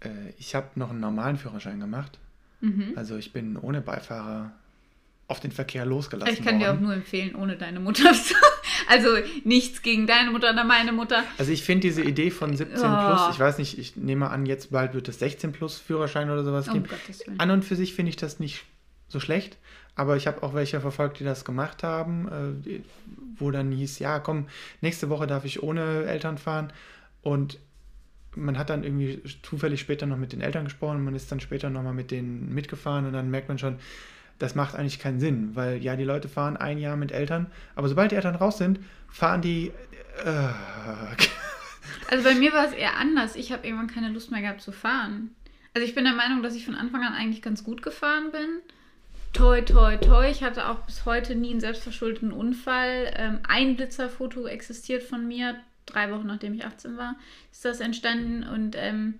äh, 0.00 0.30
ich 0.38 0.54
habe 0.54 0.68
noch 0.74 0.90
einen 0.90 1.00
normalen 1.00 1.36
Führerschein 1.36 1.80
gemacht. 1.80 2.18
Mhm. 2.60 2.92
Also 2.96 3.16
ich 3.16 3.32
bin 3.32 3.56
ohne 3.56 3.80
Beifahrer 3.80 4.52
auf 5.30 5.38
den 5.40 5.52
Verkehr 5.52 5.86
losgelassen. 5.86 6.34
Ich 6.34 6.42
kann 6.42 6.54
worden. 6.54 6.60
dir 6.60 6.72
auch 6.72 6.80
nur 6.80 6.92
empfehlen, 6.92 7.36
ohne 7.36 7.56
deine 7.56 7.78
Mutter. 7.78 8.12
also 8.88 9.08
nichts 9.44 9.82
gegen 9.82 10.06
deine 10.08 10.32
Mutter 10.32 10.50
oder 10.50 10.64
meine 10.64 10.92
Mutter. 10.92 11.22
Also 11.38 11.52
ich 11.52 11.62
finde 11.62 11.82
diese 11.82 12.02
Idee 12.02 12.30
von 12.30 12.56
17 12.56 12.78
oh. 12.78 13.06
plus, 13.06 13.34
ich 13.34 13.38
weiß 13.38 13.58
nicht, 13.58 13.78
ich 13.78 13.96
nehme 13.96 14.30
an, 14.30 14.44
jetzt 14.44 14.72
bald 14.72 14.92
wird 14.92 15.08
es 15.08 15.20
16 15.20 15.52
plus 15.52 15.78
Führerschein 15.78 16.30
oder 16.30 16.42
sowas 16.42 16.70
geben. 16.70 16.86
Oh, 16.90 17.32
an 17.38 17.50
und 17.52 17.64
für 17.64 17.76
sich 17.76 17.94
finde 17.94 18.10
ich 18.10 18.16
das 18.16 18.40
nicht 18.40 18.64
so 19.06 19.20
schlecht, 19.20 19.56
aber 19.94 20.16
ich 20.16 20.26
habe 20.26 20.42
auch 20.42 20.54
welche 20.54 20.80
verfolgt, 20.80 21.20
die 21.20 21.24
das 21.24 21.44
gemacht 21.44 21.84
haben, 21.84 22.62
äh, 22.66 22.80
wo 23.36 23.52
dann 23.52 23.70
hieß, 23.70 24.00
ja 24.00 24.18
komm, 24.18 24.48
nächste 24.80 25.08
Woche 25.10 25.28
darf 25.28 25.44
ich 25.44 25.62
ohne 25.62 26.04
Eltern 26.04 26.38
fahren 26.38 26.72
und 27.22 27.58
man 28.36 28.58
hat 28.58 28.70
dann 28.70 28.84
irgendwie 28.84 29.22
zufällig 29.42 29.80
später 29.80 30.06
noch 30.06 30.16
mit 30.16 30.32
den 30.32 30.40
Eltern 30.40 30.64
gesprochen 30.64 30.98
und 30.98 31.04
man 31.04 31.14
ist 31.14 31.30
dann 31.32 31.40
später 31.40 31.70
nochmal 31.70 31.94
mit 31.94 32.10
denen 32.10 32.54
mitgefahren 32.54 33.06
und 33.06 33.12
dann 33.12 33.30
merkt 33.30 33.48
man 33.48 33.58
schon, 33.58 33.78
das 34.38 34.54
macht 34.54 34.74
eigentlich 34.74 34.98
keinen 34.98 35.20
Sinn, 35.20 35.54
weil 35.54 35.82
ja, 35.82 35.96
die 35.96 36.04
Leute 36.04 36.28
fahren 36.28 36.56
ein 36.56 36.78
Jahr 36.78 36.96
mit 36.96 37.12
Eltern, 37.12 37.46
aber 37.74 37.88
sobald 37.88 38.10
die 38.10 38.16
Eltern 38.16 38.34
raus 38.34 38.58
sind, 38.58 38.80
fahren 39.08 39.42
die. 39.42 39.72
Äh, 40.24 40.30
also 42.10 42.24
bei 42.24 42.34
mir 42.34 42.52
war 42.52 42.66
es 42.66 42.72
eher 42.72 42.96
anders. 42.96 43.36
Ich 43.36 43.52
habe 43.52 43.66
irgendwann 43.66 43.88
keine 43.88 44.08
Lust 44.08 44.30
mehr 44.30 44.40
gehabt 44.40 44.62
zu 44.62 44.72
fahren. 44.72 45.34
Also 45.74 45.86
ich 45.86 45.94
bin 45.94 46.04
der 46.04 46.14
Meinung, 46.14 46.42
dass 46.42 46.54
ich 46.54 46.64
von 46.64 46.74
Anfang 46.74 47.02
an 47.02 47.12
eigentlich 47.12 47.42
ganz 47.42 47.64
gut 47.64 47.82
gefahren 47.82 48.32
bin. 48.32 48.60
Toi, 49.32 49.60
toi, 49.60 49.96
toi. 49.96 50.28
Ich 50.28 50.42
hatte 50.42 50.68
auch 50.68 50.80
bis 50.86 51.04
heute 51.04 51.36
nie 51.36 51.50
einen 51.50 51.60
selbstverschuldeten 51.60 52.32
Unfall. 52.32 53.12
Ähm, 53.14 53.38
ein 53.46 53.76
Blitzerfoto 53.76 54.46
existiert 54.46 55.02
von 55.02 55.28
mir, 55.28 55.56
drei 55.90 56.10
Wochen 56.12 56.26
nachdem 56.26 56.54
ich 56.54 56.64
18 56.64 56.96
war, 56.96 57.16
ist 57.52 57.64
das 57.64 57.80
entstanden 57.80 58.44
und 58.44 58.76
ähm, 58.78 59.14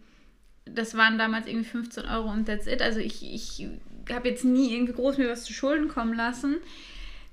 das 0.64 0.96
waren 0.96 1.18
damals 1.18 1.46
irgendwie 1.46 1.68
15 1.68 2.04
Euro 2.06 2.30
und 2.30 2.46
that's 2.46 2.66
it. 2.66 2.82
Also 2.82 3.00
ich, 3.00 3.22
ich 3.22 3.66
habe 4.10 4.28
jetzt 4.28 4.44
nie 4.44 4.72
irgendwie 4.72 4.92
groß 4.92 5.18
mir 5.18 5.28
was 5.28 5.44
zu 5.44 5.52
Schulden 5.52 5.88
kommen 5.88 6.14
lassen. 6.14 6.56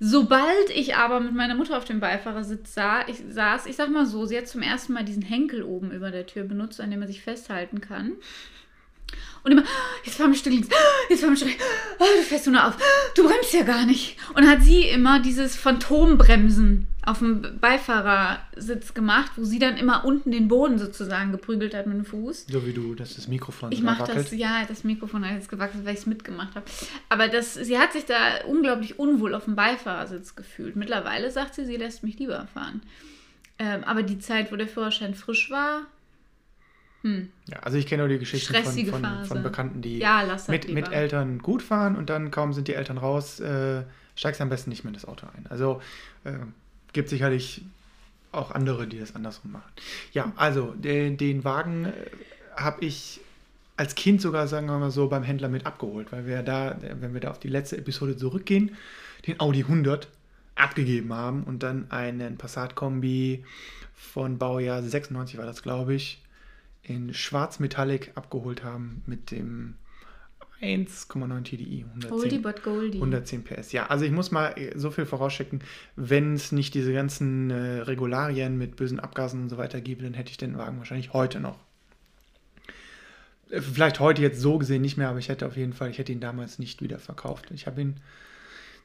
Sobald 0.00 0.70
ich 0.72 0.94
aber 0.94 1.18
mit 1.18 1.34
meiner 1.34 1.56
Mutter 1.56 1.76
auf 1.76 1.84
dem 1.84 1.98
Beifahrersitz 1.98 2.72
sah, 2.72 3.06
ich, 3.08 3.22
saß, 3.28 3.66
ich 3.66 3.74
sag 3.74 3.90
mal 3.90 4.06
so, 4.06 4.26
sie 4.26 4.38
hat 4.38 4.46
zum 4.46 4.62
ersten 4.62 4.92
Mal 4.92 5.04
diesen 5.04 5.22
Henkel 5.22 5.64
oben 5.64 5.90
über 5.90 6.12
der 6.12 6.26
Tür 6.26 6.44
benutzt, 6.44 6.80
an 6.80 6.90
dem 6.90 7.00
man 7.00 7.08
sich 7.08 7.20
festhalten 7.20 7.80
kann. 7.80 8.12
Und 9.44 9.52
immer, 9.52 9.64
jetzt 10.04 10.16
fahr 10.16 10.28
mich 10.28 10.40
Stück 10.40 10.52
links, 10.52 10.68
jetzt 11.08 11.20
fahr 11.20 11.30
mich 11.30 11.38
Stück 11.38 11.52
oh, 11.98 12.04
du 12.16 12.22
fährst 12.22 12.46
nur 12.46 12.66
auf, 12.66 12.76
du 13.14 13.26
bremst 13.26 13.52
ja 13.52 13.62
gar 13.62 13.86
nicht. 13.86 14.16
Und 14.34 14.46
hat 14.46 14.62
sie 14.62 14.82
immer 14.82 15.20
dieses 15.20 15.56
Phantombremsen 15.56 16.86
auf 17.08 17.20
dem 17.20 17.58
Beifahrersitz 17.58 18.92
gemacht, 18.92 19.32
wo 19.36 19.44
sie 19.44 19.58
dann 19.58 19.78
immer 19.78 20.04
unten 20.04 20.30
den 20.30 20.48
Boden 20.48 20.78
sozusagen 20.78 21.32
geprügelt 21.32 21.74
hat 21.74 21.86
mit 21.86 21.96
dem 21.96 22.04
Fuß. 22.04 22.46
So 22.50 22.66
wie 22.66 22.74
du, 22.74 22.94
dass 22.94 23.14
das 23.14 23.28
Mikrofon 23.28 23.72
Ich 23.72 23.82
mache 23.82 24.12
das, 24.12 24.30
ja, 24.32 24.64
das 24.66 24.84
Mikrofon 24.84 25.24
hat 25.24 25.34
jetzt 25.34 25.48
gewachsen, 25.48 25.84
weil 25.84 25.94
ich 25.94 26.00
es 26.00 26.06
mitgemacht 26.06 26.54
habe. 26.54 26.66
Aber 27.08 27.28
das, 27.28 27.54
sie 27.54 27.78
hat 27.78 27.94
sich 27.94 28.04
da 28.04 28.44
unglaublich 28.46 28.98
unwohl 28.98 29.34
auf 29.34 29.44
dem 29.44 29.56
Beifahrersitz 29.56 30.36
gefühlt. 30.36 30.76
Mittlerweile 30.76 31.30
sagt 31.30 31.54
sie, 31.54 31.64
sie 31.64 31.76
lässt 31.76 32.02
mich 32.02 32.18
lieber 32.18 32.46
fahren. 32.52 32.82
Ähm, 33.58 33.84
aber 33.84 34.02
die 34.02 34.18
Zeit, 34.18 34.52
wo 34.52 34.56
der 34.56 34.68
Führerschein 34.68 35.14
frisch 35.14 35.50
war, 35.50 35.86
hm. 37.02 37.28
Ja, 37.46 37.60
also 37.60 37.78
ich 37.78 37.86
kenne 37.86 38.02
nur 38.02 38.08
die 38.08 38.18
Geschichten 38.18 38.54
von, 38.54 38.86
von, 38.86 39.24
von, 39.24 39.42
Bekannten, 39.42 39.82
die 39.82 39.98
ja, 39.98 40.36
mit, 40.48 40.72
mit 40.72 40.90
Eltern 40.90 41.38
gut 41.38 41.62
fahren 41.62 41.96
und 41.96 42.10
dann 42.10 42.30
kaum 42.30 42.52
sind 42.52 42.66
die 42.66 42.74
Eltern 42.74 42.98
raus, 42.98 43.38
äh, 43.40 43.82
steigst 44.16 44.40
am 44.40 44.48
besten 44.48 44.70
nicht 44.70 44.82
mehr 44.82 44.90
in 44.90 44.94
das 44.94 45.04
Auto 45.04 45.26
ein. 45.36 45.46
Also 45.48 45.80
äh, 46.24 46.32
gibt 46.92 47.08
sicherlich 47.08 47.62
auch 48.32 48.50
andere, 48.50 48.86
die 48.86 48.98
das 48.98 49.14
andersrum 49.14 49.52
machen. 49.52 49.70
Ja, 50.12 50.32
also 50.36 50.74
den, 50.76 51.16
den 51.16 51.44
Wagen 51.44 51.86
äh, 51.86 51.92
habe 52.56 52.84
ich 52.84 53.20
als 53.76 53.94
Kind 53.94 54.20
sogar, 54.20 54.48
sagen 54.48 54.66
wir 54.66 54.76
mal 54.78 54.90
so, 54.90 55.06
beim 55.06 55.22
Händler 55.22 55.48
mit 55.48 55.64
abgeholt, 55.64 56.10
weil 56.10 56.26
wir 56.26 56.42
da, 56.42 56.76
wenn 56.80 57.14
wir 57.14 57.20
da 57.20 57.30
auf 57.30 57.38
die 57.38 57.48
letzte 57.48 57.78
Episode 57.78 58.16
zurückgehen, 58.16 58.76
den 59.26 59.38
Audi 59.38 59.60
100 59.60 60.08
abgegeben 60.56 61.14
haben 61.14 61.44
und 61.44 61.62
dann 61.62 61.88
einen 61.92 62.36
Passat-Kombi 62.36 63.44
von 63.94 64.38
Baujahr 64.38 64.82
96 64.82 65.38
war 65.38 65.46
das, 65.46 65.62
glaube 65.62 65.94
ich, 65.94 66.20
in 66.88 67.14
Schwarz 67.14 67.58
Metallic 67.58 68.12
abgeholt 68.14 68.64
haben 68.64 69.02
mit 69.06 69.30
dem 69.30 69.74
1,9 70.60 71.44
TDI. 71.44 71.84
110, 71.84 72.12
Oldie 72.12 72.38
but 72.38 72.62
Goldie. 72.62 72.98
110 72.98 73.44
PS. 73.44 73.72
Ja, 73.72 73.86
also 73.86 74.04
ich 74.04 74.10
muss 74.10 74.30
mal 74.30 74.54
so 74.74 74.90
viel 74.90 75.06
vorausschicken, 75.06 75.62
wenn 75.94 76.34
es 76.34 76.50
nicht 76.50 76.74
diese 76.74 76.92
ganzen 76.92 77.50
äh, 77.50 77.80
Regularien 77.82 78.58
mit 78.58 78.76
bösen 78.76 78.98
Abgasen 78.98 79.42
und 79.42 79.48
so 79.50 79.56
weiter 79.56 79.80
gibt, 79.80 80.02
dann 80.02 80.14
hätte 80.14 80.30
ich 80.30 80.36
den 80.36 80.58
Wagen 80.58 80.78
wahrscheinlich 80.78 81.12
heute 81.12 81.38
noch. 81.38 81.58
Äh, 83.50 83.60
vielleicht 83.60 84.00
heute 84.00 84.22
jetzt 84.22 84.40
so 84.40 84.58
gesehen 84.58 84.82
nicht 84.82 84.96
mehr, 84.96 85.08
aber 85.08 85.18
ich 85.18 85.28
hätte 85.28 85.46
auf 85.46 85.56
jeden 85.56 85.72
Fall, 85.72 85.90
ich 85.90 85.98
hätte 85.98 86.12
ihn 86.12 86.20
damals 86.20 86.58
nicht 86.58 86.82
wieder 86.82 86.98
verkauft. 86.98 87.50
Ich 87.52 87.66
habe 87.66 87.80
ihn 87.80 87.96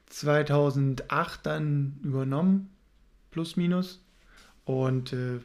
2008 0.08 1.46
dann 1.46 2.00
übernommen, 2.04 2.70
plus 3.32 3.56
minus. 3.56 4.00
Und 4.66 5.12
äh, 5.12 5.40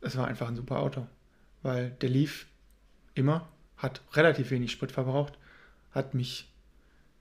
es 0.00 0.16
war 0.16 0.26
einfach 0.26 0.48
ein 0.48 0.56
super 0.56 0.80
Auto, 0.80 1.06
weil 1.62 1.90
der 2.00 2.08
lief 2.08 2.46
immer, 3.14 3.48
hat 3.76 4.02
relativ 4.14 4.50
wenig 4.50 4.72
Sprit 4.72 4.92
verbraucht 4.92 5.38
hat 5.92 6.14
mich 6.14 6.48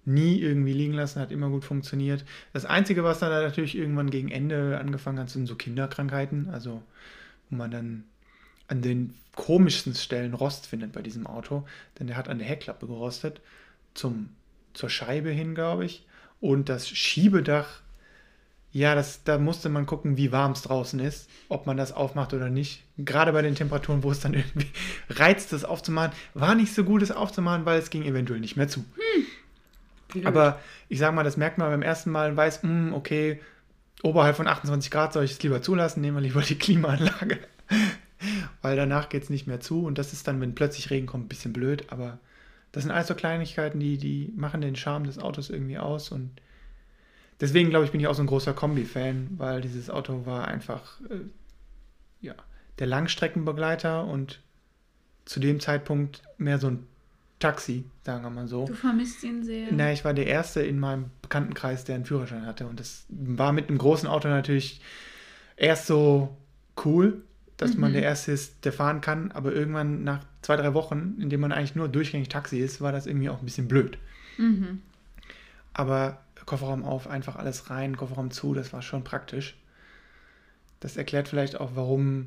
nie 0.05 0.39
irgendwie 0.39 0.73
liegen 0.73 0.93
lassen, 0.93 1.19
hat 1.19 1.31
immer 1.31 1.49
gut 1.49 1.65
funktioniert. 1.65 2.25
Das 2.53 2.65
Einzige, 2.65 3.03
was 3.03 3.19
dann 3.19 3.31
natürlich 3.31 3.77
irgendwann 3.77 4.09
gegen 4.09 4.31
Ende 4.31 4.79
angefangen 4.79 5.19
hat, 5.19 5.29
sind 5.29 5.45
so 5.45 5.55
Kinderkrankheiten, 5.55 6.49
also 6.49 6.81
wo 7.49 7.55
man 7.55 7.71
dann 7.71 8.03
an 8.67 8.81
den 8.81 9.13
komischsten 9.35 9.95
Stellen 9.95 10.33
Rost 10.33 10.67
findet 10.67 10.91
bei 10.91 11.01
diesem 11.01 11.27
Auto, 11.27 11.65
denn 11.97 12.07
der 12.07 12.17
hat 12.17 12.29
an 12.29 12.39
der 12.39 12.47
Heckklappe 12.47 12.87
gerostet, 12.87 13.41
zum, 13.93 14.29
zur 14.73 14.89
Scheibe 14.89 15.29
hin, 15.29 15.55
glaube 15.55 15.85
ich, 15.85 16.05
und 16.39 16.69
das 16.69 16.87
Schiebedach, 16.87 17.81
ja, 18.71 18.93
das, 18.93 19.23
da 19.23 19.37
musste 19.37 19.69
man 19.69 19.85
gucken, 19.85 20.17
wie 20.17 20.31
warm 20.31 20.51
es 20.51 20.61
draußen 20.61 20.99
ist, 20.99 21.29
ob 21.47 21.65
man 21.65 21.77
das 21.77 21.91
aufmacht 21.91 22.33
oder 22.33 22.49
nicht. 22.49 22.83
Gerade 22.97 23.33
bei 23.33 23.41
den 23.41 23.55
Temperaturen, 23.55 24.03
wo 24.03 24.11
es 24.11 24.19
dann 24.19 24.33
irgendwie 24.35 24.69
reizt, 25.09 25.53
das 25.53 25.63
aufzumachen, 25.63 26.11
war 26.33 26.55
nicht 26.55 26.73
so 26.73 26.83
gut, 26.83 27.01
es 27.01 27.11
aufzumachen, 27.11 27.65
weil 27.65 27.79
es 27.79 27.89
ging 27.89 28.03
eventuell 28.03 28.39
nicht 28.39 28.57
mehr 28.57 28.67
zu. 28.67 28.85
Hm. 30.13 30.25
Aber 30.25 30.59
ich 30.87 30.99
sage 30.99 31.15
mal, 31.15 31.23
das 31.23 31.37
merkt 31.37 31.57
man 31.57 31.69
beim 31.69 31.81
ersten 31.81 32.11
Mal, 32.11 32.35
weiß, 32.35 32.63
mh, 32.63 32.69
hm, 32.69 32.93
okay, 32.93 33.39
oberhalb 34.01 34.35
von 34.35 34.47
28 34.47 34.89
Grad 34.91 35.13
soll 35.13 35.23
ich 35.23 35.31
es 35.31 35.43
lieber 35.43 35.61
zulassen, 35.61 36.01
nehmen 36.01 36.17
wir 36.17 36.21
lieber 36.21 36.41
die 36.41 36.57
Klimaanlage. 36.57 37.39
weil 38.61 38.75
danach 38.75 39.09
geht 39.09 39.23
es 39.23 39.29
nicht 39.29 39.47
mehr 39.47 39.59
zu 39.59 39.85
und 39.85 39.97
das 39.97 40.13
ist 40.13 40.27
dann, 40.27 40.41
wenn 40.41 40.55
plötzlich 40.55 40.89
Regen 40.89 41.07
kommt, 41.07 41.25
ein 41.25 41.29
bisschen 41.29 41.53
blöd, 41.53 41.85
aber 41.89 42.19
das 42.71 42.83
sind 42.83 42.91
alles 42.91 43.07
so 43.07 43.15
Kleinigkeiten, 43.15 43.79
die, 43.79 43.97
die 43.97 44.33
machen 44.35 44.61
den 44.61 44.75
Charme 44.75 45.05
des 45.05 45.19
Autos 45.19 45.49
irgendwie 45.49 45.77
aus 45.77 46.11
und 46.11 46.31
deswegen 47.41 47.69
glaube 47.69 47.85
ich, 47.85 47.91
bin 47.91 47.99
ich 48.01 48.07
auch 48.07 48.15
so 48.15 48.23
ein 48.23 48.27
großer 48.27 48.53
Kombi-Fan, 48.53 49.29
weil 49.37 49.61
dieses 49.61 49.89
Auto 49.89 50.25
war 50.25 50.47
einfach 50.47 50.99
äh, 51.09 51.21
ja, 52.21 52.35
der 52.79 52.87
Langstreckenbegleiter 52.87 54.05
und 54.05 54.41
zu 55.25 55.39
dem 55.39 55.59
Zeitpunkt 55.59 56.23
mehr 56.37 56.57
so 56.57 56.67
ein 56.67 56.87
Taxi, 57.39 57.85
sagen 58.03 58.23
wir 58.23 58.29
mal 58.29 58.47
so. 58.47 58.65
Du 58.65 58.73
vermisst 58.73 59.23
ihn 59.23 59.43
sehr. 59.43 59.69
Na, 59.71 59.93
ich 59.93 60.03
war 60.03 60.13
der 60.13 60.27
Erste 60.27 60.61
in 60.61 60.77
meinem 60.77 61.05
Bekanntenkreis, 61.21 61.85
der 61.85 61.95
einen 61.95 62.05
Führerschein 62.05 62.45
hatte. 62.45 62.67
Und 62.67 62.79
das 62.79 63.05
war 63.07 63.53
mit 63.53 63.69
einem 63.69 63.77
großen 63.77 64.09
Auto 64.09 64.27
natürlich 64.27 64.81
erst 65.55 65.87
so 65.87 66.37
cool, 66.83 67.21
dass 67.55 67.75
mhm. 67.75 67.81
man 67.81 67.93
der 67.93 68.03
Erste 68.03 68.33
ist, 68.33 68.65
der 68.65 68.73
fahren 68.73 68.99
kann. 68.99 69.31
Aber 69.31 69.53
irgendwann 69.53 70.03
nach 70.03 70.19
zwei, 70.41 70.57
drei 70.57 70.73
Wochen, 70.73 71.17
in 71.19 71.29
dem 71.29 71.39
man 71.39 71.53
eigentlich 71.53 71.75
nur 71.75 71.87
durchgängig 71.87 72.27
Taxi 72.27 72.59
ist, 72.59 72.81
war 72.81 72.91
das 72.91 73.07
irgendwie 73.07 73.29
auch 73.29 73.39
ein 73.39 73.45
bisschen 73.45 73.69
blöd. 73.69 73.97
Mhm. 74.37 74.81
Aber 75.73 76.19
Kofferraum 76.49 76.83
auf, 76.83 77.07
einfach 77.07 77.35
alles 77.35 77.69
rein, 77.69 77.95
Kofferraum 77.95 78.31
zu, 78.31 78.55
das 78.55 78.73
war 78.73 78.81
schon 78.81 79.03
praktisch. 79.03 79.55
Das 80.79 80.97
erklärt 80.97 81.27
vielleicht 81.27 81.59
auch, 81.59 81.75
warum 81.75 82.25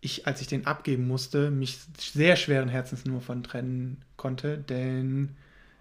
ich, 0.00 0.26
als 0.26 0.40
ich 0.40 0.46
den 0.46 0.66
abgeben 0.66 1.06
musste, 1.06 1.50
mich 1.50 1.78
sehr 1.98 2.36
schweren 2.36 2.70
Herzens 2.70 3.04
nur 3.04 3.20
von 3.20 3.42
trennen 3.42 4.02
konnte, 4.16 4.56
denn 4.56 5.36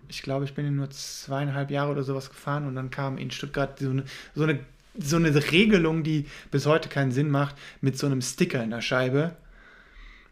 ich 0.09 0.21
glaube, 0.21 0.43
ich 0.43 0.53
bin 0.53 0.67
ihn 0.67 0.75
nur 0.75 0.89
zweieinhalb 0.89 1.71
Jahre 1.71 1.93
oder 1.93 2.03
sowas 2.03 2.27
gefahren 2.27 2.67
und 2.67 2.75
dann 2.75 2.89
kam 2.89 3.17
in 3.17 3.31
Stuttgart 3.31 3.79
so 3.79 3.89
eine, 3.89 4.03
so 4.35 4.43
eine, 4.43 4.59
so 4.99 5.15
eine 5.15 5.33
Regelung, 5.51 6.03
die 6.03 6.25
bis 6.51 6.65
heute 6.65 6.89
keinen 6.89 7.13
Sinn 7.13 7.29
macht, 7.29 7.55
mit 7.79 7.97
so 7.97 8.05
einem 8.05 8.21
Sticker 8.21 8.61
in 8.61 8.71
der 8.71 8.81
Scheibe. 8.81 9.37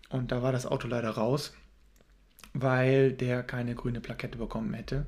Und 0.10 0.34
da 0.34 0.44
war 0.44 0.52
das 0.52 0.66
Auto 0.66 0.90
leider 0.90 1.12
raus, 1.12 1.54
weil 2.54 3.14
der 3.14 3.44
keine 3.44 3.76
grüne 3.76 4.02
Plakette 4.02 4.38
bekommen 4.38 4.74
hätte 4.74 5.06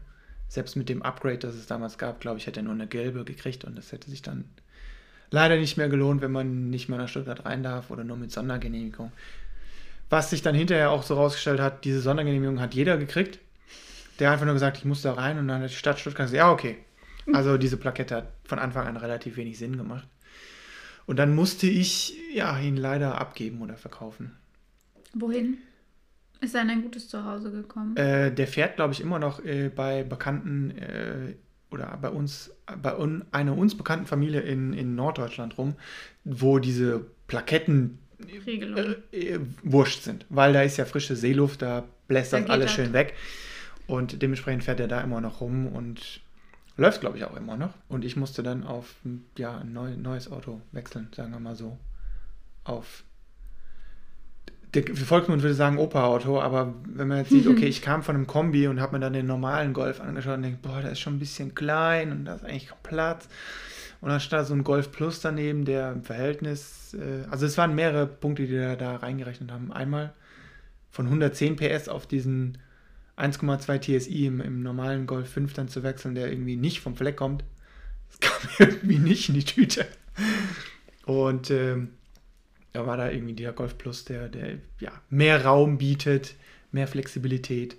selbst 0.47 0.75
mit 0.75 0.89
dem 0.89 1.01
Upgrade, 1.01 1.39
das 1.39 1.55
es 1.55 1.67
damals 1.67 1.97
gab, 1.97 2.19
glaube 2.19 2.37
ich, 2.37 2.47
hätte 2.47 2.61
er 2.61 2.63
nur 2.63 2.73
eine 2.73 2.87
gelbe 2.87 3.23
gekriegt 3.25 3.65
und 3.65 3.77
das 3.77 3.91
hätte 3.91 4.09
sich 4.09 4.21
dann 4.21 4.45
leider 5.29 5.57
nicht 5.57 5.77
mehr 5.77 5.89
gelohnt, 5.89 6.21
wenn 6.21 6.31
man 6.31 6.69
nicht 6.69 6.89
mehr 6.89 6.97
nach 6.97 7.09
Stuttgart 7.09 7.45
rein 7.45 7.63
darf 7.63 7.91
oder 7.91 8.03
nur 8.03 8.17
mit 8.17 8.31
Sondergenehmigung. 8.31 9.11
Was 10.09 10.29
sich 10.29 10.41
dann 10.41 10.55
hinterher 10.55 10.91
auch 10.91 11.03
so 11.03 11.15
rausgestellt 11.15 11.59
hat, 11.59 11.83
diese 11.83 11.99
Sondergenehmigung 11.99 12.61
hat 12.61 12.73
jeder 12.73 12.97
gekriegt. 12.97 13.39
Der 14.19 14.29
hat 14.29 14.35
einfach 14.35 14.45
nur 14.45 14.55
gesagt, 14.55 14.77
ich 14.77 14.85
muss 14.85 15.01
da 15.01 15.13
rein 15.13 15.37
und 15.37 15.47
dann 15.47 15.61
hat 15.61 15.69
die 15.69 15.75
Stadt 15.75 15.99
Stuttgart 15.99 16.27
gesagt, 16.27 16.37
ja, 16.37 16.51
okay. 16.51 16.77
Also 17.33 17.57
diese 17.57 17.75
Plakette 17.75 18.15
hat 18.15 18.27
von 18.45 18.57
Anfang 18.57 18.87
an 18.87 18.95
relativ 18.95 19.35
wenig 19.35 19.57
Sinn 19.57 19.77
gemacht. 19.77 20.07
Und 21.05 21.17
dann 21.17 21.35
musste 21.35 21.67
ich 21.67 22.15
ja, 22.33 22.57
ihn 22.57 22.77
leider 22.77 23.19
abgeben 23.19 23.61
oder 23.61 23.75
verkaufen. 23.75 24.31
Wohin? 25.13 25.57
Ist 26.41 26.55
er 26.55 26.61
in 26.61 26.69
ein 26.69 26.81
gutes 26.83 27.07
Zuhause 27.09 27.51
gekommen? 27.51 27.95
Äh, 27.97 28.31
der 28.33 28.47
fährt, 28.47 28.75
glaube 28.75 28.93
ich, 28.93 29.01
immer 29.01 29.19
noch 29.19 29.43
äh, 29.43 29.69
bei 29.69 30.03
Bekannten 30.03 30.71
äh, 30.71 31.33
oder 31.71 31.97
bei 32.01 32.09
uns, 32.09 32.51
bei 32.81 32.95
un, 32.97 33.25
einer 33.31 33.57
uns 33.57 33.75
bekannten 33.75 34.05
Familie 34.05 34.41
in, 34.41 34.73
in 34.73 34.95
Norddeutschland 34.95 35.57
rum, 35.57 35.75
wo 36.23 36.59
diese 36.59 37.05
Plaketten 37.27 37.99
äh, 38.27 39.17
äh, 39.17 39.39
wurscht 39.63 40.03
sind, 40.03 40.25
weil 40.29 40.53
da 40.53 40.61
ist 40.61 40.77
ja 40.77 40.85
frische 40.85 41.15
Seeluft, 41.15 41.61
da 41.61 41.83
bläst 42.07 42.33
das 42.33 42.49
alles 42.49 42.71
schön 42.71 42.93
weg. 42.93 43.13
Und 43.85 44.21
dementsprechend 44.21 44.63
fährt 44.63 44.79
er 44.79 44.87
da 44.87 45.01
immer 45.01 45.21
noch 45.21 45.39
rum 45.39 45.67
und 45.67 46.21
läuft, 46.75 47.01
glaube 47.01 47.17
ich, 47.17 47.23
auch 47.23 47.35
immer 47.35 47.57
noch. 47.57 47.73
Und 47.87 48.05
ich 48.05 48.15
musste 48.15 48.43
dann 48.43 48.63
auf 48.63 48.95
ja, 49.37 49.57
ein 49.57 49.71
neu, 49.71 49.95
neues 49.95 50.31
Auto 50.31 50.61
wechseln, 50.71 51.09
sagen 51.15 51.31
wir 51.31 51.39
mal 51.39 51.55
so. 51.55 51.77
Auf 52.63 53.03
der 54.81 54.95
Volksmund 54.95 55.41
würde 55.41 55.55
sagen 55.55 55.77
Opa-Auto, 55.77 56.39
aber 56.39 56.73
wenn 56.85 57.07
man 57.07 57.19
jetzt 57.19 57.29
sieht, 57.29 57.47
okay, 57.47 57.65
ich 57.65 57.81
kam 57.81 58.03
von 58.03 58.15
einem 58.15 58.27
Kombi 58.27 58.67
und 58.67 58.81
habe 58.81 58.93
mir 58.93 58.99
dann 58.99 59.13
den 59.13 59.25
normalen 59.25 59.73
Golf 59.73 60.01
angeschaut 60.01 60.35
und 60.35 60.43
denke, 60.43 60.59
boah, 60.61 60.81
der 60.81 60.91
ist 60.91 60.99
schon 60.99 61.15
ein 61.15 61.19
bisschen 61.19 61.55
klein 61.55 62.11
und 62.11 62.25
da 62.25 62.35
ist 62.35 62.45
eigentlich 62.45 62.67
kaum 62.67 62.79
Platz. 62.83 63.27
Und 63.99 64.09
dann 64.09 64.19
stand 64.19 64.47
so 64.47 64.53
ein 64.53 64.63
Golf 64.63 64.91
Plus 64.91 65.21
daneben, 65.21 65.65
der 65.65 65.91
im 65.91 66.03
Verhältnis, 66.03 66.93
äh, 66.93 67.27
also 67.29 67.45
es 67.45 67.57
waren 67.57 67.73
mehrere 67.73 68.05
Punkte, 68.05 68.45
die 68.45 68.55
da, 68.55 68.75
da 68.75 68.97
reingerechnet 68.97 69.51
haben. 69.51 69.71
Einmal 69.71 70.13
von 70.91 71.05
110 71.05 71.55
PS 71.55 71.89
auf 71.89 72.05
diesen 72.05 72.59
1,2 73.17 73.99
TSI 73.99 74.27
im, 74.27 74.41
im, 74.41 74.61
normalen 74.61 75.07
Golf 75.07 75.29
5 75.29 75.53
dann 75.53 75.67
zu 75.67 75.81
wechseln, 75.81 76.13
der 76.13 76.29
irgendwie 76.31 76.55
nicht 76.55 76.81
vom 76.81 76.95
Fleck 76.95 77.17
kommt. 77.17 77.43
Das 78.09 78.19
kam 78.19 78.49
irgendwie 78.67 78.99
nicht 78.99 79.29
in 79.29 79.35
die 79.35 79.43
Tüte. 79.43 79.87
Und 81.05 81.49
ähm, 81.49 81.89
da 82.77 82.85
war 82.85 82.95
da 82.95 83.09
irgendwie 83.09 83.33
der 83.33 83.53
Golf 83.53 83.79
Plus, 83.79 84.05
der, 84.05 84.29
der 84.29 84.59
ja, 84.79 84.91
mehr 85.09 85.43
Raum 85.43 85.79
bietet, 85.79 86.35
mehr 86.71 86.87
Flexibilität. 86.87 87.75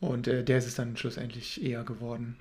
Und 0.00 0.26
äh, 0.26 0.42
der 0.42 0.56
ist 0.56 0.66
es 0.66 0.74
dann 0.74 0.96
schlussendlich 0.96 1.62
eher 1.62 1.84
geworden. 1.84 2.36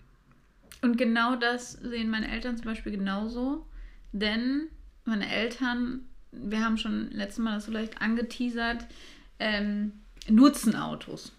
Und 0.82 0.98
genau 0.98 1.36
das 1.36 1.74
sehen 1.74 2.10
meine 2.10 2.32
Eltern 2.32 2.56
zum 2.56 2.66
Beispiel 2.66 2.94
genauso. 2.94 3.68
Denn 4.14 4.70
meine 5.04 5.30
Eltern, 5.30 6.06
wir 6.32 6.64
haben 6.64 6.78
schon 6.78 7.12
letztes 7.12 7.44
Mal 7.44 7.56
das 7.56 7.66
so 7.66 7.74
leicht 7.74 8.02
angeteasert, 8.02 8.86
ähm, 9.40 9.92
nutzen 10.30 10.78
Autos. 10.78 11.34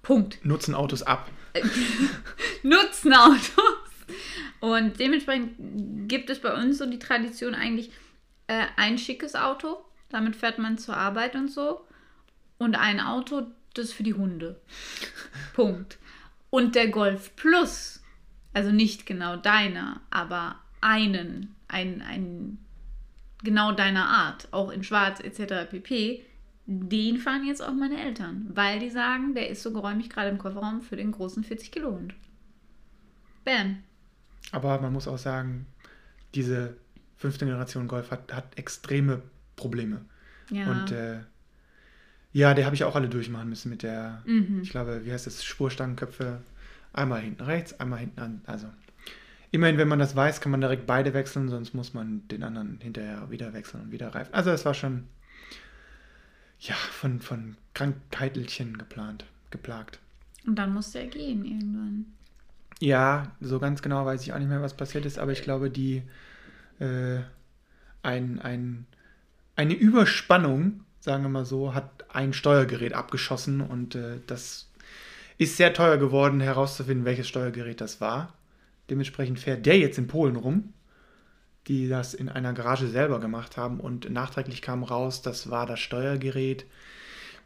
Punkt. 0.00 0.42
Nutzen 0.46 0.74
Autos 0.74 1.02
ab. 1.02 1.30
nutzen 2.62 3.12
Autos. 3.12 3.90
Und 4.60 4.98
dementsprechend 4.98 6.08
gibt 6.08 6.30
es 6.30 6.40
bei 6.40 6.54
uns 6.54 6.78
so 6.78 6.86
die 6.86 6.98
Tradition 6.98 7.54
eigentlich 7.54 7.90
äh, 8.46 8.66
ein 8.76 8.98
schickes 8.98 9.34
Auto, 9.34 9.78
damit 10.08 10.36
fährt 10.36 10.58
man 10.58 10.78
zur 10.78 10.96
Arbeit 10.96 11.34
und 11.34 11.48
so. 11.48 11.86
Und 12.58 12.76
ein 12.76 13.00
Auto, 13.00 13.46
das 13.74 13.86
ist 13.86 13.92
für 13.94 14.02
die 14.02 14.14
Hunde. 14.14 14.60
Punkt. 15.54 15.98
Und 16.50 16.74
der 16.74 16.88
Golf 16.88 17.34
Plus, 17.36 18.02
also 18.52 18.70
nicht 18.70 19.06
genau 19.06 19.36
deiner, 19.36 20.00
aber 20.10 20.56
einen, 20.80 21.54
ein, 21.68 22.02
ein 22.02 22.58
genau 23.42 23.72
deiner 23.72 24.06
Art, 24.06 24.48
auch 24.50 24.70
in 24.70 24.84
Schwarz 24.84 25.20
etc. 25.20 25.70
pp., 25.70 26.24
den 26.66 27.16
fahren 27.18 27.44
jetzt 27.44 27.62
auch 27.62 27.72
meine 27.72 28.00
Eltern, 28.00 28.50
weil 28.54 28.78
die 28.78 28.90
sagen, 28.90 29.34
der 29.34 29.48
ist 29.50 29.62
so 29.62 29.72
geräumig 29.72 30.10
gerade 30.10 30.30
im 30.30 30.38
Kofferraum 30.38 30.80
für 30.80 30.96
den 30.96 31.10
großen 31.10 31.42
40 31.42 31.72
Kilo 31.72 31.90
Hund. 31.92 32.14
Bam. 33.44 33.82
Aber 34.52 34.80
man 34.80 34.92
muss 34.92 35.08
auch 35.08 35.18
sagen, 35.18 35.66
diese 36.34 36.76
fünfte 37.22 37.46
Generation 37.46 37.86
Golf 37.86 38.10
hat, 38.10 38.34
hat 38.34 38.58
extreme 38.58 39.22
Probleme. 39.54 40.04
Ja. 40.50 40.68
Und 40.70 40.90
äh, 40.90 41.20
ja, 42.32 42.52
der 42.52 42.64
habe 42.66 42.74
ich 42.74 42.82
auch 42.82 42.96
alle 42.96 43.08
durchmachen 43.08 43.48
müssen 43.48 43.70
mit 43.70 43.84
der, 43.84 44.22
mhm. 44.26 44.60
ich 44.62 44.70
glaube, 44.70 45.04
wie 45.04 45.12
heißt 45.12 45.26
das, 45.26 45.44
Spurstangenköpfe. 45.44 46.40
Einmal 46.92 47.20
hinten 47.20 47.44
rechts, 47.44 47.78
einmal 47.78 48.00
hinten 48.00 48.20
an. 48.20 48.40
Also 48.44 48.66
immerhin, 49.52 49.78
wenn 49.78 49.86
man 49.86 50.00
das 50.00 50.16
weiß, 50.16 50.40
kann 50.40 50.50
man 50.50 50.60
direkt 50.60 50.84
beide 50.86 51.14
wechseln, 51.14 51.48
sonst 51.48 51.74
muss 51.74 51.94
man 51.94 52.26
den 52.26 52.42
anderen 52.42 52.80
hinterher 52.80 53.30
wieder 53.30 53.52
wechseln 53.52 53.84
und 53.84 53.92
wieder 53.92 54.14
reifen. 54.14 54.34
Also 54.34 54.50
es 54.50 54.64
war 54.64 54.74
schon 54.74 55.04
ja, 56.58 56.74
von, 56.74 57.20
von 57.20 57.56
Krankheitelchen 57.74 58.78
geplant, 58.78 59.24
geplagt. 59.50 60.00
Und 60.44 60.56
dann 60.56 60.74
musste 60.74 60.98
er 60.98 61.06
gehen 61.06 61.44
irgendwann. 61.44 62.06
Ja, 62.80 63.30
so 63.40 63.60
ganz 63.60 63.80
genau 63.80 64.04
weiß 64.04 64.22
ich 64.22 64.32
auch 64.32 64.38
nicht 64.40 64.48
mehr, 64.48 64.60
was 64.60 64.76
passiert 64.76 65.06
ist, 65.06 65.20
aber 65.20 65.30
ich 65.30 65.42
glaube, 65.42 65.70
die 65.70 66.02
äh, 66.80 67.20
ein, 68.02 68.40
ein, 68.40 68.86
eine 69.56 69.74
Überspannung, 69.74 70.84
sagen 71.00 71.22
wir 71.22 71.30
mal 71.30 71.44
so, 71.44 71.74
hat 71.74 72.04
ein 72.14 72.32
Steuergerät 72.32 72.94
abgeschossen 72.94 73.60
und 73.60 73.94
äh, 73.94 74.20
das 74.26 74.70
ist 75.38 75.56
sehr 75.56 75.74
teuer 75.74 75.96
geworden, 75.96 76.40
herauszufinden, 76.40 77.04
welches 77.04 77.28
Steuergerät 77.28 77.80
das 77.80 78.00
war. 78.00 78.34
Dementsprechend 78.90 79.38
fährt 79.40 79.66
der 79.66 79.78
jetzt 79.78 79.98
in 79.98 80.06
Polen 80.06 80.36
rum 80.36 80.72
die 81.68 81.88
das 81.88 82.14
in 82.14 82.28
einer 82.28 82.52
Garage 82.52 82.88
selber 82.88 83.20
gemacht 83.20 83.56
haben 83.56 83.80
und 83.80 84.10
nachträglich 84.10 84.62
kam 84.62 84.82
raus, 84.82 85.22
das 85.22 85.50
war 85.50 85.66
das 85.66 85.80
Steuergerät. 85.80 86.66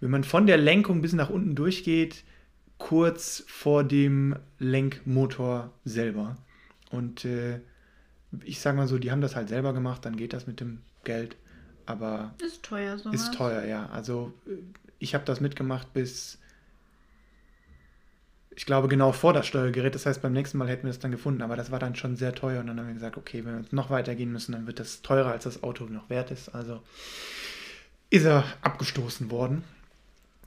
Wenn 0.01 0.11
man 0.11 0.25
von 0.25 0.47
der 0.47 0.57
Lenkung 0.57 1.03
bis 1.03 1.13
nach 1.13 1.31
unten 1.31 1.55
durchgeht, 1.55 2.25
kurz 2.79 3.45
vor 3.47 3.85
dem 3.85 4.37
Lenkmotor 4.59 5.71
selber. 5.85 6.37
Und 6.91 7.25
äh, 7.25 7.61
ich 8.45 8.61
sage 8.61 8.77
mal 8.77 8.89
so, 8.89 8.99
die 8.99 9.11
haben 9.11 9.21
das 9.21 9.37
halt 9.37 9.49
selber 9.49 9.73
gemacht, 9.73 10.05
dann 10.05 10.17
geht 10.17 10.33
das 10.33 10.47
mit 10.47 10.61
dem 10.61 10.81
Geld. 11.05 11.37
Aber 11.87 12.35
ist 12.45 12.63
teuer 12.63 12.99
so. 12.99 13.11
Ist 13.11 13.35
teuer, 13.35 13.65
ja. 13.65 13.87
Also 13.91 14.33
äh, 14.47 14.57
ich 14.99 15.15
habe 15.15 15.25
das 15.25 15.41
mitgemacht 15.41 15.93
bis 15.93 16.39
ich 18.57 18.65
glaube, 18.65 18.89
genau 18.89 19.13
vor 19.13 19.35
das 19.35 19.47
Steuergerät. 19.47 19.95
Das 19.95 20.07
heißt, 20.07 20.23
beim 20.23 20.33
nächsten 20.33 20.57
Mal 20.57 20.69
hätten 20.69 20.85
wir 20.85 20.91
es 20.91 20.99
dann 20.99 21.11
gefunden, 21.11 21.43
aber 21.43 21.57
das 21.57 21.71
war 21.71 21.79
dann 21.79 21.95
schon 21.95 22.17
sehr 22.17 22.35
teuer. 22.35 22.61
Und 22.61 22.69
dann 22.69 22.81
haben 22.81 22.87
wir 22.87 22.95
gesagt, 22.95 23.19
okay, 23.19 23.45
wenn 23.45 23.53
wir 23.53 23.61
jetzt 23.61 23.75
noch 23.75 23.91
weitergehen 23.91 24.33
müssen, 24.33 24.53
dann 24.53 24.67
wird 24.67 24.81
das 24.81 25.03
teurer, 25.03 25.31
als 25.31 25.45
das 25.45 25.63
Auto 25.63 25.85
noch 25.85 26.09
wert 26.09 26.31
ist. 26.31 26.49
Also 26.49 26.81
ist 28.09 28.25
er 28.25 28.45
abgestoßen 28.63 29.31
worden. 29.31 29.63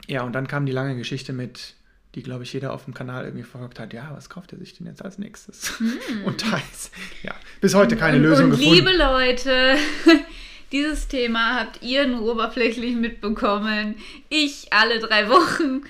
Ja, 0.08 0.24
und 0.24 0.32
dann 0.32 0.48
kam 0.48 0.66
die 0.66 0.72
lange 0.72 0.96
Geschichte 0.96 1.32
mit, 1.32 1.76
die, 2.14 2.22
glaube 2.22 2.42
ich, 2.42 2.52
jeder 2.52 2.72
auf 2.72 2.84
dem 2.84 2.94
Kanal 2.94 3.24
irgendwie 3.24 3.44
verfolgt 3.44 3.78
hat. 3.78 3.92
Ja, 3.92 4.10
was 4.12 4.28
kauft 4.28 4.52
er 4.52 4.58
sich 4.58 4.76
denn 4.76 4.86
jetzt 4.86 5.04
als 5.04 5.18
nächstes? 5.18 5.78
Mm. 5.80 6.24
Und 6.24 6.42
da 6.42 6.60
ist, 6.72 6.92
ja, 7.22 7.34
bis 7.60 7.74
heute 7.74 7.96
keine 7.96 8.16
und, 8.16 8.22
Lösung 8.24 8.44
und 8.46 8.50
gefunden. 8.52 8.74
Liebe 8.74 8.96
Leute, 8.96 9.76
dieses 10.72 11.08
Thema 11.08 11.60
habt 11.60 11.82
ihr 11.82 12.06
nur 12.06 12.22
oberflächlich 12.32 12.96
mitbekommen. 12.96 13.94
Ich 14.28 14.72
alle 14.72 14.98
drei 14.98 15.28
Wochen 15.28 15.82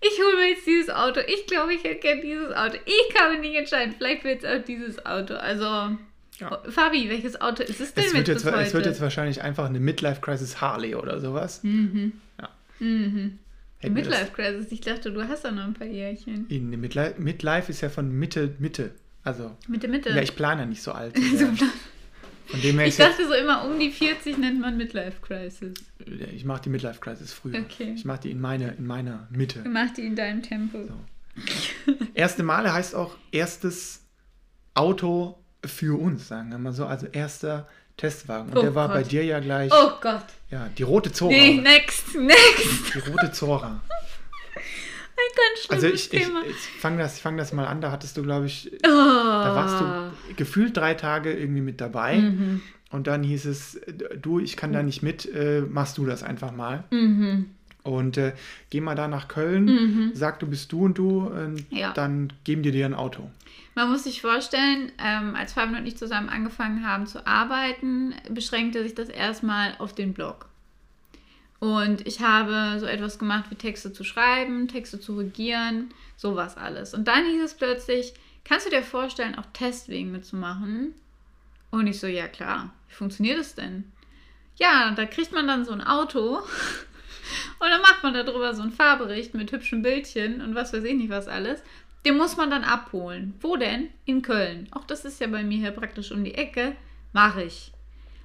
ich 0.00 0.20
hole 0.20 0.36
mir 0.36 0.50
jetzt 0.50 0.66
dieses 0.66 0.90
Auto. 0.90 1.20
Ich 1.26 1.46
glaube, 1.46 1.74
ich 1.74 1.82
hätte 1.82 2.00
gern 2.00 2.20
dieses 2.20 2.54
Auto. 2.54 2.76
Ich 2.84 3.14
kann 3.14 3.32
mich 3.32 3.40
nicht 3.40 3.56
entscheiden. 3.56 3.94
Vielleicht 3.96 4.24
wird 4.24 4.44
es 4.44 4.50
auch 4.50 4.64
dieses 4.64 5.04
Auto. 5.04 5.34
Also, 5.34 5.64
ja. 5.64 6.62
Fabi, 6.68 7.08
welches 7.08 7.40
Auto 7.40 7.64
ist 7.64 7.80
es 7.80 7.94
denn 7.94 8.04
es 8.04 8.14
wird, 8.14 8.28
jetzt, 8.28 8.44
es 8.44 8.74
wird 8.74 8.86
jetzt 8.86 9.00
wahrscheinlich 9.00 9.42
einfach 9.42 9.66
eine 9.66 9.80
Midlife 9.80 10.20
Crisis 10.20 10.60
Harley 10.60 10.94
oder 10.94 11.20
sowas. 11.20 11.64
Mhm. 11.64 12.12
Ja. 12.40 12.48
Mhm. 12.78 13.38
Midlife 13.82 14.32
Crisis, 14.32 14.72
ich 14.72 14.80
dachte, 14.80 15.12
du 15.12 15.22
hast 15.26 15.44
da 15.44 15.50
noch 15.50 15.64
ein 15.64 15.74
paar 15.74 15.86
Jährchen. 15.86 16.46
In 16.48 16.70
Midlife, 16.70 17.20
Midlife 17.20 17.70
ist 17.70 17.80
ja 17.80 17.88
von 17.88 18.10
Mitte, 18.10 18.54
Mitte. 18.58 18.92
Also. 19.22 19.56
Mitte, 19.68 19.88
Mitte. 19.88 20.10
Ja, 20.10 20.22
ich 20.22 20.34
plane 20.34 20.62
ja 20.62 20.66
nicht 20.66 20.82
so 20.82 20.92
alt. 20.92 21.16
so 21.36 21.46
von 22.48 22.62
dem 22.62 22.78
her 22.78 22.88
ich 22.88 22.96
dachte 22.96 23.26
so 23.26 23.34
immer, 23.34 23.64
um 23.66 23.78
die 23.78 23.90
40 23.90 24.38
nennt 24.38 24.60
man 24.60 24.78
Midlife 24.78 25.20
Crisis. 25.20 25.74
Ich 26.34 26.46
mache 26.46 26.62
die 26.62 26.70
Midlife 26.70 26.98
Crisis 26.98 27.32
früher. 27.32 27.60
Okay. 27.60 27.92
Ich 27.94 28.06
mache 28.06 28.20
die 28.20 28.30
in, 28.30 28.40
meine, 28.40 28.74
in 28.78 28.86
meiner 28.86 29.28
Mitte. 29.30 29.60
Du 29.62 29.68
machst 29.68 29.98
die 29.98 30.06
in 30.06 30.16
deinem 30.16 30.42
Tempo. 30.42 30.78
So. 30.86 31.94
Erste 32.14 32.42
Male 32.42 32.72
heißt 32.72 32.94
auch 32.94 33.16
erstes 33.32 34.02
Auto 34.74 35.38
für 35.64 36.00
uns, 36.00 36.28
sagen 36.28 36.50
wir 36.50 36.58
mal 36.58 36.72
so. 36.72 36.86
Also 36.86 37.06
erster 37.06 37.68
Testwagen. 37.98 38.52
Und 38.52 38.58
oh 38.58 38.62
der 38.62 38.74
war 38.74 38.88
Gott. 38.88 38.96
bei 38.96 39.02
dir 39.02 39.24
ja 39.24 39.40
gleich. 39.40 39.70
Oh 39.74 39.90
Gott. 40.00 40.24
Ja, 40.50 40.70
die 40.78 40.82
rote 40.84 41.12
Zora. 41.12 41.32
Nee, 41.32 41.60
next, 41.60 42.14
next. 42.14 42.94
Die 42.94 43.10
rote 43.10 43.30
Zora. 43.32 43.82
Ein 45.18 45.34
ganz 45.36 45.66
schlimmes 45.66 45.84
also 45.84 45.94
ich, 45.94 46.08
Thema. 46.08 46.42
Ich, 46.44 46.50
ich 46.50 46.80
fang, 46.80 46.96
das, 46.96 47.18
fang 47.18 47.36
das 47.36 47.52
mal 47.52 47.66
an, 47.66 47.80
da 47.80 47.90
hattest 47.90 48.16
du, 48.16 48.22
glaube 48.22 48.46
ich, 48.46 48.72
oh. 48.72 48.88
da 48.88 49.54
warst 49.54 49.80
du 49.80 50.34
gefühlt 50.36 50.76
drei 50.76 50.94
Tage 50.94 51.32
irgendwie 51.32 51.60
mit 51.60 51.80
dabei. 51.80 52.18
Mhm. 52.18 52.62
Und 52.90 53.06
dann 53.08 53.22
hieß 53.22 53.44
es, 53.46 53.80
du, 54.22 54.38
ich 54.38 54.56
kann 54.56 54.72
da 54.72 54.82
nicht 54.82 55.02
mit, 55.02 55.26
äh, 55.26 55.60
machst 55.60 55.98
du 55.98 56.06
das 56.06 56.22
einfach 56.22 56.52
mal. 56.52 56.84
Mhm. 56.90 57.50
Und 57.88 58.16
äh, 58.18 58.34
geh 58.70 58.80
mal 58.80 58.94
da 58.94 59.08
nach 59.08 59.28
Köln, 59.28 59.64
mhm. 59.64 60.10
sag, 60.14 60.38
du 60.40 60.46
bist 60.46 60.70
du 60.72 60.84
und 60.84 60.98
du, 60.98 61.30
äh, 61.30 61.76
ja. 61.76 61.92
dann 61.92 62.32
geben 62.44 62.62
die 62.62 62.70
dir 62.70 62.86
ein 62.86 62.94
Auto. 62.94 63.30
Man 63.74 63.90
muss 63.90 64.04
sich 64.04 64.20
vorstellen, 64.20 64.92
ähm, 64.98 65.34
als 65.34 65.52
Fabian 65.52 65.80
und 65.80 65.86
ich 65.86 65.96
zusammen 65.96 66.28
angefangen 66.28 66.86
haben 66.86 67.06
zu 67.06 67.26
arbeiten, 67.26 68.14
beschränkte 68.28 68.82
sich 68.82 68.94
das 68.94 69.08
erstmal 69.08 69.74
auf 69.78 69.94
den 69.94 70.14
Blog. 70.14 70.48
Und 71.60 72.06
ich 72.06 72.20
habe 72.20 72.78
so 72.78 72.86
etwas 72.86 73.18
gemacht 73.18 73.46
wie 73.50 73.56
Texte 73.56 73.92
zu 73.92 74.04
schreiben, 74.04 74.68
Texte 74.68 75.00
zu 75.00 75.16
regieren, 75.16 75.90
sowas 76.16 76.56
alles. 76.56 76.94
Und 76.94 77.08
dann 77.08 77.24
hieß 77.24 77.42
es 77.42 77.54
plötzlich, 77.54 78.14
kannst 78.44 78.66
du 78.66 78.70
dir 78.70 78.82
vorstellen, 78.82 79.36
auch 79.36 79.46
Testwegen 79.52 80.12
mitzumachen? 80.12 80.94
Und 81.70 81.86
ich 81.86 81.98
so, 81.98 82.06
ja 82.06 82.28
klar, 82.28 82.72
wie 82.88 82.94
funktioniert 82.94 83.38
das 83.38 83.54
denn? 83.54 83.84
Ja, 84.56 84.92
da 84.92 85.06
kriegt 85.06 85.32
man 85.32 85.46
dann 85.46 85.64
so 85.64 85.72
ein 85.72 85.86
Auto 85.86 86.40
und 87.58 87.68
dann 87.68 87.82
macht 87.82 88.02
man 88.02 88.14
darüber 88.14 88.54
so 88.54 88.62
einen 88.62 88.72
Fahrbericht 88.72 89.34
mit 89.34 89.52
hübschen 89.52 89.82
Bildchen 89.82 90.40
und 90.40 90.54
was 90.54 90.72
weiß 90.72 90.84
ich 90.84 90.94
nicht 90.94 91.10
was 91.10 91.28
alles. 91.28 91.62
Den 92.04 92.16
muss 92.16 92.36
man 92.36 92.50
dann 92.50 92.64
abholen. 92.64 93.34
Wo 93.40 93.56
denn? 93.56 93.88
In 94.04 94.22
Köln. 94.22 94.68
Auch 94.70 94.84
das 94.84 95.04
ist 95.04 95.20
ja 95.20 95.26
bei 95.26 95.42
mir 95.42 95.58
hier 95.58 95.72
praktisch 95.72 96.12
um 96.12 96.24
die 96.24 96.34
Ecke. 96.34 96.76
Mache 97.12 97.42
ich. 97.42 97.72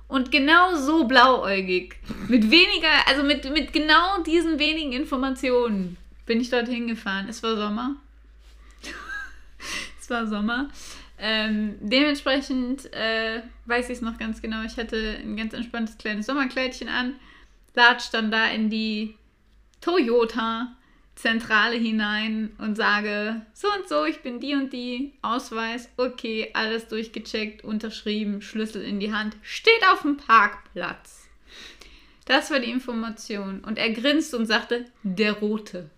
Und 0.07 0.31
genau 0.31 0.75
so 0.75 1.05
blauäugig, 1.05 1.95
mit 2.27 2.51
weniger, 2.51 3.07
also 3.07 3.23
mit, 3.23 3.51
mit 3.51 3.73
genau 3.73 4.21
diesen 4.21 4.59
wenigen 4.59 4.91
Informationen 4.91 5.97
bin 6.25 6.39
ich 6.39 6.49
dorthin 6.49 6.87
gefahren. 6.87 7.27
Es 7.27 7.41
war 7.41 7.55
Sommer. 7.55 7.95
es 9.99 10.09
war 10.09 10.27
Sommer. 10.27 10.69
Ähm, 11.17 11.75
dementsprechend 11.79 12.93
äh, 12.93 13.41
weiß 13.65 13.89
ich 13.89 13.97
es 13.97 14.01
noch 14.01 14.17
ganz 14.17 14.41
genau. 14.41 14.63
Ich 14.63 14.77
hatte 14.77 15.17
ein 15.19 15.37
ganz 15.37 15.53
entspanntes 15.53 15.97
kleines 15.97 16.25
Sommerkleidchen 16.25 16.89
an, 16.89 17.15
latsch 17.73 18.09
dann 18.11 18.31
da 18.31 18.47
in 18.47 18.69
die 18.69 19.15
Toyota 19.81 20.75
Zentrale 21.15 21.75
hinein 21.75 22.55
und 22.57 22.75
sage, 22.75 23.45
so 23.53 23.67
und 23.67 23.87
so, 23.87 24.03
ich 24.05 24.21
bin 24.21 24.39
die 24.39 24.55
und 24.55 24.73
die, 24.73 25.13
Ausweis, 25.21 25.89
okay, 25.97 26.49
alles 26.53 26.87
durchgecheckt, 26.87 27.63
unterschrieben, 27.63 28.41
Schlüssel 28.41 28.83
in 28.83 28.99
die 28.99 29.13
Hand, 29.13 29.37
steht 29.43 29.87
auf 29.91 30.01
dem 30.01 30.17
Parkplatz. 30.17 31.27
Das 32.25 32.51
war 32.51 32.59
die 32.59 32.71
Information. 32.71 33.59
Und 33.63 33.77
er 33.77 33.91
grinste 33.91 34.37
und 34.37 34.45
sagte, 34.45 34.85
der 35.03 35.33
Rote. 35.33 35.89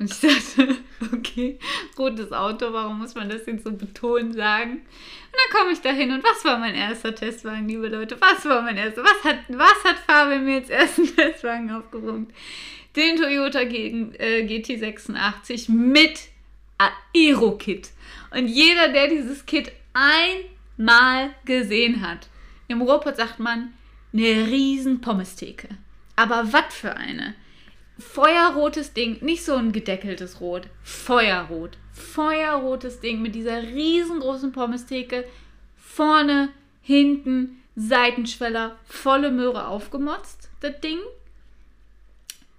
Und 0.00 0.10
ich 0.10 0.20
dachte, 0.20 0.76
okay, 1.14 1.58
rotes 1.98 2.32
Auto, 2.32 2.72
warum 2.72 3.00
muss 3.00 3.14
man 3.14 3.28
das 3.28 3.44
jetzt 3.44 3.64
so 3.64 3.72
betont 3.72 4.34
sagen? 4.34 4.72
Und 4.72 4.80
dann 5.34 5.60
komme 5.60 5.72
ich 5.72 5.82
da 5.82 5.90
hin 5.90 6.10
und 6.10 6.24
was 6.24 6.42
war 6.42 6.58
mein 6.58 6.74
erster 6.74 7.14
Testwagen, 7.14 7.68
liebe 7.68 7.86
Leute? 7.88 8.16
Was 8.18 8.46
war 8.46 8.62
mein 8.62 8.78
erster? 8.78 9.04
Was 9.04 9.22
hat, 9.24 9.40
was 9.48 9.84
hat 9.84 9.98
Fabian 9.98 10.46
mir 10.46 10.56
als 10.56 10.70
ersten 10.70 11.04
Testwagen 11.16 11.70
aufgebrummt? 11.70 12.32
Den 12.96 13.16
Toyota 13.16 13.64
G, 13.64 14.06
äh, 14.18 14.46
GT86 14.46 15.70
mit 15.70 16.28
Aero-Kit. 16.78 17.90
Und 18.30 18.46
jeder, 18.46 18.88
der 18.88 19.08
dieses 19.08 19.44
Kit 19.44 19.70
einmal 19.92 21.34
gesehen 21.44 22.00
hat, 22.00 22.30
im 22.68 22.80
Ruhrpott 22.80 23.16
sagt 23.16 23.38
man, 23.38 23.74
eine 24.14 24.46
riesen 24.46 25.02
Pommestheke. 25.02 25.68
Aber 26.16 26.52
was 26.52 26.74
für 26.74 26.96
eine? 26.96 27.34
Feuerrotes 28.00 28.92
Ding, 28.92 29.22
nicht 29.22 29.44
so 29.44 29.54
ein 29.54 29.72
gedeckeltes 29.72 30.40
Rot, 30.40 30.68
Feuerrot. 30.82 31.78
Feuerrotes 31.92 33.00
Ding 33.00 33.20
mit 33.20 33.34
dieser 33.34 33.62
riesengroßen 33.62 34.52
Pommestheke. 34.52 35.24
Vorne, 35.76 36.50
hinten, 36.82 37.62
Seitenschweller, 37.76 38.76
volle 38.84 39.30
Möhre 39.30 39.66
aufgemotzt, 39.66 40.50
das 40.60 40.80
Ding. 40.80 40.98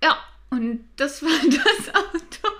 Ja, 0.03 0.17
und 0.49 0.85
das 0.95 1.21
war 1.23 1.29
das 1.45 1.95
Auto, 1.95 2.55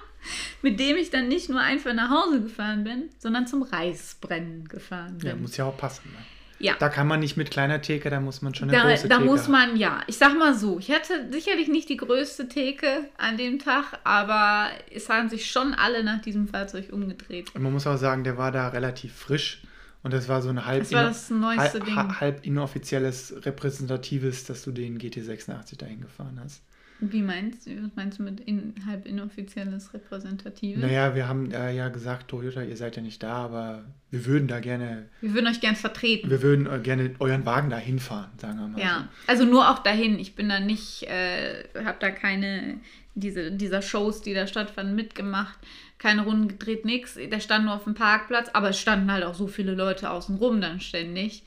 mit 0.62 0.80
dem 0.80 0.98
ich 0.98 1.10
dann 1.10 1.28
nicht 1.28 1.50
nur 1.50 1.60
einfach 1.60 1.94
nach 1.94 2.10
Hause 2.10 2.42
gefahren 2.42 2.84
bin, 2.84 3.10
sondern 3.20 3.48
zum 3.48 3.64
Reisbrennen 3.64 4.68
gefahren 4.68 5.18
bin. 5.18 5.28
Ja, 5.28 5.36
muss 5.36 5.58
ja 5.58 5.66
auch 5.66 5.78
passen. 5.78 6.12
Ne? 6.12 6.18
Ja. 6.62 6.76
Da 6.80 6.90
kann 6.90 7.08
man 7.08 7.20
nicht 7.20 7.38
mit 7.38 7.52
kleiner 7.52 7.82
Theke, 7.82 8.10
da 8.10 8.20
muss 8.20 8.42
man 8.42 8.54
schon 8.54 8.70
eine 8.70 8.78
Da, 8.78 8.90
große 8.90 9.08
da 9.08 9.18
Theke 9.18 9.30
muss 9.30 9.44
haben. 9.44 9.52
man, 9.52 9.78
ja, 9.78 10.02
ich 10.08 10.18
sag 10.18 10.38
mal 10.38 10.54
so, 10.54 10.80
ich 10.80 10.92
hatte 10.92 11.32
sicherlich 11.32 11.68
nicht 11.68 11.90
die 11.90 11.98
größte 11.98 12.48
Theke 12.48 13.06
an 13.18 13.38
dem 13.38 13.60
Tag, 13.60 14.00
aber 14.04 14.70
es 14.94 15.10
haben 15.10 15.30
sich 15.30 15.50
schon 15.50 15.74
alle 15.74 16.04
nach 16.04 16.22
diesem 16.22 16.48
Fahrzeug 16.48 16.90
umgedreht. 16.92 17.54
Und 17.56 17.64
man 17.64 17.74
muss 17.74 17.88
auch 17.88 17.98
sagen, 17.98 18.24
der 18.24 18.38
war 18.38 18.52
da 18.52 18.70
relativ 18.70 19.14
frisch. 19.14 19.62
Und 20.04 20.14
das 20.14 20.28
war 20.28 20.42
so 20.42 20.50
ein 20.50 20.66
halb, 20.66 20.84
halb, 20.92 22.20
halb 22.20 22.46
inoffizielles, 22.46 23.36
repräsentatives, 23.46 24.46
dass 24.46 24.64
du 24.64 24.72
den 24.72 24.98
GT86 24.98 25.78
dahin 25.78 26.02
gefahren 26.02 26.40
hast. 26.44 26.64
Wie 27.04 27.24
meinst 27.24 27.66
du, 27.66 27.72
was 27.84 27.90
meinst 27.96 28.20
du 28.20 28.24
mit 28.24 28.44
halb 28.86 29.08
inoffizielles 29.08 29.92
Repräsentatives? 29.94 30.82
Naja, 30.82 31.16
wir 31.16 31.28
haben 31.28 31.52
äh, 31.52 31.74
ja 31.76 31.90
gesagt, 31.90 32.28
Toyota, 32.28 32.62
ihr 32.62 32.78
seid 32.78 32.96
ja 32.96 33.02
nicht 33.02 33.24
da, 33.24 33.34
aber 33.34 33.86
wir 34.12 34.26
würden 34.28 34.48
da 34.48 34.60
gerne, 34.60 35.10
Wir 35.20 35.34
würden 35.34 35.48
euch 35.48 35.60
gern 35.62 35.76
vertreten. 35.76 36.30
wir 36.30 36.44
würden 36.44 36.68
äh, 36.68 36.80
gerne 36.80 37.16
euren 37.18 37.44
Wagen 37.46 37.72
da 37.72 37.78
hinfahren, 37.78 38.30
sagen 38.38 38.60
wir 38.60 38.68
mal. 38.68 38.80
Ja, 38.80 39.08
also 39.26 39.46
nur 39.46 39.72
auch 39.72 39.80
dahin. 39.80 40.20
Ich 40.20 40.36
bin 40.36 40.48
da 40.48 40.60
nicht, 40.60 41.04
äh, 41.10 41.64
habe 41.84 41.98
da 42.00 42.12
keine, 42.12 42.80
diese, 43.16 43.52
dieser 43.52 43.82
Shows, 43.82 44.22
die 44.22 44.36
da 44.36 44.46
stattfanden, 44.46 44.96
mitgemacht. 44.96 45.58
Keine 45.98 46.24
Runden 46.24 46.48
gedreht, 46.50 46.86
nix. 46.86 47.16
Der 47.16 47.40
stand 47.40 47.66
nur 47.66 47.76
auf 47.76 47.84
dem 47.86 47.96
Parkplatz, 47.96 48.50
aber 48.54 48.70
es 48.70 48.80
standen 48.80 49.12
halt 49.12 49.24
auch 49.24 49.36
so 49.36 49.48
viele 49.48 49.74
Leute 49.74 50.10
außen 50.12 50.36
rum 50.36 50.62
dann 50.62 50.80
ständig. 50.80 51.44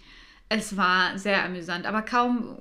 Es 0.48 0.76
war 0.76 1.16
sehr 1.16 1.44
amüsant, 1.44 1.86
aber 1.86 2.02
kaum 2.02 2.58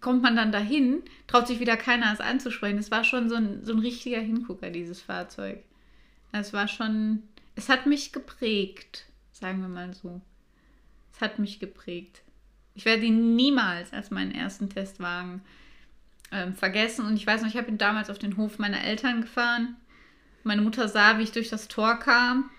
kommt 0.00 0.22
man 0.22 0.36
dann 0.36 0.52
dahin, 0.52 1.02
traut 1.26 1.46
sich 1.46 1.60
wieder 1.60 1.76
keiner 1.76 2.12
es 2.12 2.20
anzusprechen. 2.20 2.78
Es 2.78 2.90
war 2.90 3.04
schon 3.04 3.28
so 3.28 3.36
ein, 3.36 3.64
so 3.64 3.72
ein 3.72 3.78
richtiger 3.78 4.20
Hingucker, 4.20 4.70
dieses 4.70 5.00
Fahrzeug. 5.00 5.62
Es 6.32 6.52
war 6.52 6.68
schon, 6.68 7.22
es 7.54 7.68
hat 7.68 7.86
mich 7.86 8.12
geprägt, 8.12 9.06
sagen 9.32 9.60
wir 9.60 9.68
mal 9.68 9.94
so. 9.94 10.20
Es 11.12 11.20
hat 11.20 11.38
mich 11.38 11.60
geprägt. 11.60 12.22
Ich 12.74 12.84
werde 12.84 13.04
ihn 13.04 13.36
niemals 13.36 13.92
als 13.92 14.10
meinen 14.10 14.32
ersten 14.32 14.68
Testwagen 14.68 15.42
ähm, 16.32 16.54
vergessen. 16.54 17.06
Und 17.06 17.16
ich 17.16 17.26
weiß 17.26 17.42
noch, 17.42 17.48
ich 17.48 17.56
habe 17.56 17.68
ihn 17.68 17.78
damals 17.78 18.10
auf 18.10 18.18
den 18.18 18.36
Hof 18.36 18.58
meiner 18.58 18.82
Eltern 18.82 19.20
gefahren. 19.20 19.76
Meine 20.42 20.62
Mutter 20.62 20.88
sah, 20.88 21.18
wie 21.18 21.22
ich 21.22 21.32
durch 21.32 21.48
das 21.48 21.68
Tor 21.68 21.96
kam 21.96 22.50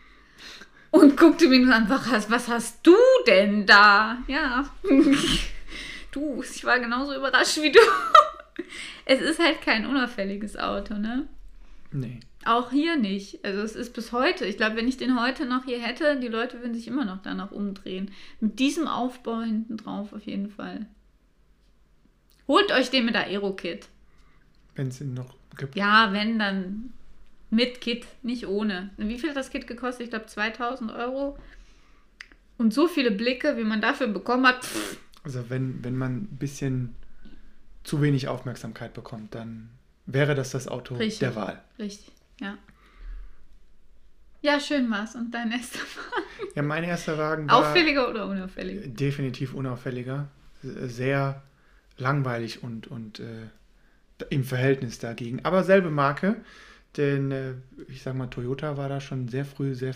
und 0.92 1.18
guckte 1.18 1.48
mich 1.48 1.60
nur 1.64 1.76
an, 1.76 1.90
was 1.90 2.48
hast 2.48 2.88
du 2.88 2.96
denn 3.28 3.66
da? 3.66 4.20
Ja, 4.28 4.70
du, 6.16 6.44
ich 6.44 6.64
war 6.64 6.80
genauso 6.80 7.16
überrascht 7.16 7.62
wie 7.62 7.72
du. 7.72 7.80
Es 9.08 9.22
ist 9.22 9.40
halt 9.40 9.62
kein 9.62 9.86
unauffälliges 9.86 10.58
Auto, 10.58 10.96
ne? 10.96 11.28
Nee. 11.92 12.20
Auch 12.46 12.72
hier 12.72 12.96
nicht. 12.96 13.44
Also 13.44 13.62
es 13.62 13.76
ist 13.76 13.94
bis 13.94 14.12
heute. 14.12 14.46
Ich 14.46 14.58
glaube, 14.58 14.78
wenn 14.78 14.88
ich 14.88 14.98
den 14.98 15.20
heute 15.20 15.46
noch 15.46 15.66
hier 15.66 15.80
hätte, 15.80 16.20
die 16.20 16.28
Leute 16.28 16.60
würden 16.62 16.74
sich 16.74 16.88
immer 16.88 17.06
noch 17.06 17.22
danach 17.22 17.52
umdrehen. 17.52 18.12
Mit 18.40 18.60
diesem 18.60 18.88
Aufbau 18.88 19.42
hinten 19.42 19.78
drauf 19.78 20.14
auf 20.14 20.24
jeden 20.24 20.50
Fall. 20.50 20.88
Holt 22.48 22.72
euch 22.72 22.90
den 22.90 23.06
mit 23.06 23.16
Aero-Kit. 23.16 23.88
Wenn 24.76 24.88
es 24.88 25.02
ihn 25.02 25.14
noch 25.14 25.36
gibt. 25.58 25.76
Ja, 25.76 26.12
wenn, 26.12 26.40
dann 26.40 26.94
mit 27.50 27.82
Kit, 27.82 28.06
nicht 28.24 28.48
ohne. 28.48 28.92
Wie 28.98 29.18
viel 29.18 29.30
hat 29.30 29.38
das 29.38 29.50
Kit 29.50 29.68
gekostet? 29.68 30.06
Ich 30.06 30.10
glaube 30.10 30.28
2000 30.28 30.92
Euro. 30.92 31.38
Und 32.58 32.74
so 32.74 32.88
viele 32.88 33.12
Blicke, 33.12 33.58
wie 33.58 33.64
man 33.64 33.82
dafür 33.82 34.08
bekommen 34.08 34.48
hat. 34.48 34.64
Pff, 34.64 34.98
Also 35.26 35.50
wenn, 35.50 35.84
wenn 35.84 35.98
man 35.98 36.16
ein 36.18 36.38
bisschen 36.38 36.96
zu 37.84 38.02
wenig 38.02 38.28
Aufmerksamkeit 38.28 38.94
bekommt, 38.94 39.36
dann 39.36 39.70
wäre 40.06 40.36
das 40.36 40.52
das 40.52 40.68
Auto 40.68 40.96
Richtig. 40.96 41.20
der 41.20 41.36
Wahl. 41.36 41.62
richtig, 41.80 42.12
ja. 42.40 42.58
Ja, 44.42 44.60
schön 44.60 44.90
war's. 44.92 45.16
Und 45.16 45.32
dein 45.32 45.52
erster 45.52 45.80
Wagen? 45.80 46.52
Ja, 46.56 46.62
mein 46.62 46.84
erster 46.84 47.18
Wagen 47.18 47.50
war 47.50 47.58
Auffälliger 47.58 48.08
oder 48.08 48.28
unauffälliger? 48.28 48.88
definitiv 48.88 49.56
unauffälliger, 49.56 50.28
sehr 50.62 51.42
langweilig 51.98 52.62
und, 52.62 52.86
und 52.86 53.20
äh, 53.20 53.48
im 54.30 54.44
Verhältnis 54.44 55.00
dagegen. 55.00 55.44
Aber 55.44 55.64
selbe 55.64 55.90
Marke, 55.90 56.36
denn 56.98 57.32
äh, 57.32 57.54
ich 57.88 58.04
sag 58.04 58.14
mal, 58.16 58.28
Toyota 58.28 58.78
war 58.78 58.88
da 58.88 59.02
schon 59.02 59.28
sehr 59.28 59.46
früh 59.46 59.74
sehr 59.74 59.96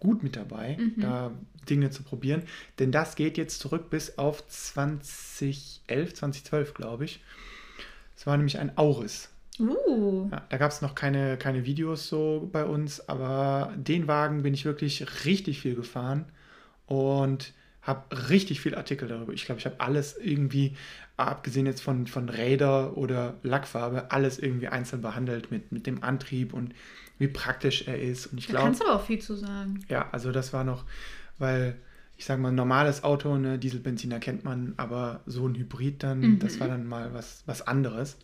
gut 0.00 0.22
mit 0.22 0.36
dabei, 0.36 0.76
Mhm. 0.78 1.00
da 1.00 1.32
Dinge 1.68 1.90
zu 1.90 2.02
probieren. 2.02 2.42
Denn 2.78 2.92
das 2.92 3.16
geht 3.16 3.36
jetzt 3.38 3.60
zurück 3.60 3.90
bis 3.90 4.18
auf 4.18 4.46
2011, 4.46 6.14
2012, 6.14 6.74
glaube 6.74 7.04
ich. 7.04 7.20
Es 8.16 8.26
war 8.26 8.36
nämlich 8.36 8.58
ein 8.58 8.76
Auris. 8.78 9.30
Uh. 9.58 10.28
Ja, 10.30 10.42
da 10.48 10.56
gab 10.58 10.70
es 10.70 10.82
noch 10.82 10.94
keine, 10.94 11.38
keine 11.38 11.64
Videos 11.64 12.08
so 12.08 12.48
bei 12.52 12.64
uns, 12.64 13.08
aber 13.08 13.72
den 13.76 14.06
Wagen 14.06 14.42
bin 14.42 14.52
ich 14.54 14.64
wirklich 14.64 15.24
richtig 15.24 15.60
viel 15.60 15.74
gefahren 15.74 16.26
und 16.86 17.52
habe 17.80 18.28
richtig 18.28 18.60
viel 18.60 18.74
Artikel 18.74 19.08
darüber. 19.08 19.32
Ich 19.32 19.46
glaube, 19.46 19.60
ich 19.60 19.64
habe 19.64 19.80
alles 19.80 20.16
irgendwie, 20.18 20.76
abgesehen 21.16 21.66
jetzt 21.66 21.80
von, 21.82 22.06
von 22.06 22.28
Räder 22.28 22.96
oder 22.96 23.34
Lackfarbe, 23.42 24.10
alles 24.10 24.38
irgendwie 24.38 24.68
einzeln 24.68 25.02
behandelt 25.02 25.50
mit, 25.50 25.72
mit 25.72 25.86
dem 25.86 26.02
Antrieb 26.02 26.52
und 26.52 26.74
wie 27.18 27.28
praktisch 27.28 27.86
er 27.88 28.00
ist. 28.00 28.26
Und 28.26 28.38
ich 28.38 28.46
Da 28.46 28.52
glaube, 28.52 28.64
kannst 28.66 28.80
du 28.80 28.86
aber 28.86 28.96
auch 28.96 29.06
viel 29.06 29.20
zu 29.20 29.34
sagen. 29.34 29.80
ja, 29.88 30.08
also 30.12 30.32
das 30.32 30.52
war 30.52 30.64
noch, 30.64 30.84
weil 31.38 31.76
ich 32.18 32.24
sage 32.24 32.40
mal, 32.40 32.48
ein 32.48 32.54
normales 32.54 33.04
Auto, 33.04 33.36
ne, 33.36 33.58
Dieselbenziner 33.58 34.18
kennt 34.20 34.42
man, 34.44 34.72
aber 34.78 35.20
so 35.26 35.46
ein 35.46 35.54
Hybrid 35.54 36.02
dann, 36.02 36.20
Mhm. 36.20 36.38
das 36.38 36.60
war 36.60 36.68
dann 36.68 36.86
mal 36.86 37.12
was, 37.12 37.42
was 37.46 37.66
anderes. 37.66 38.16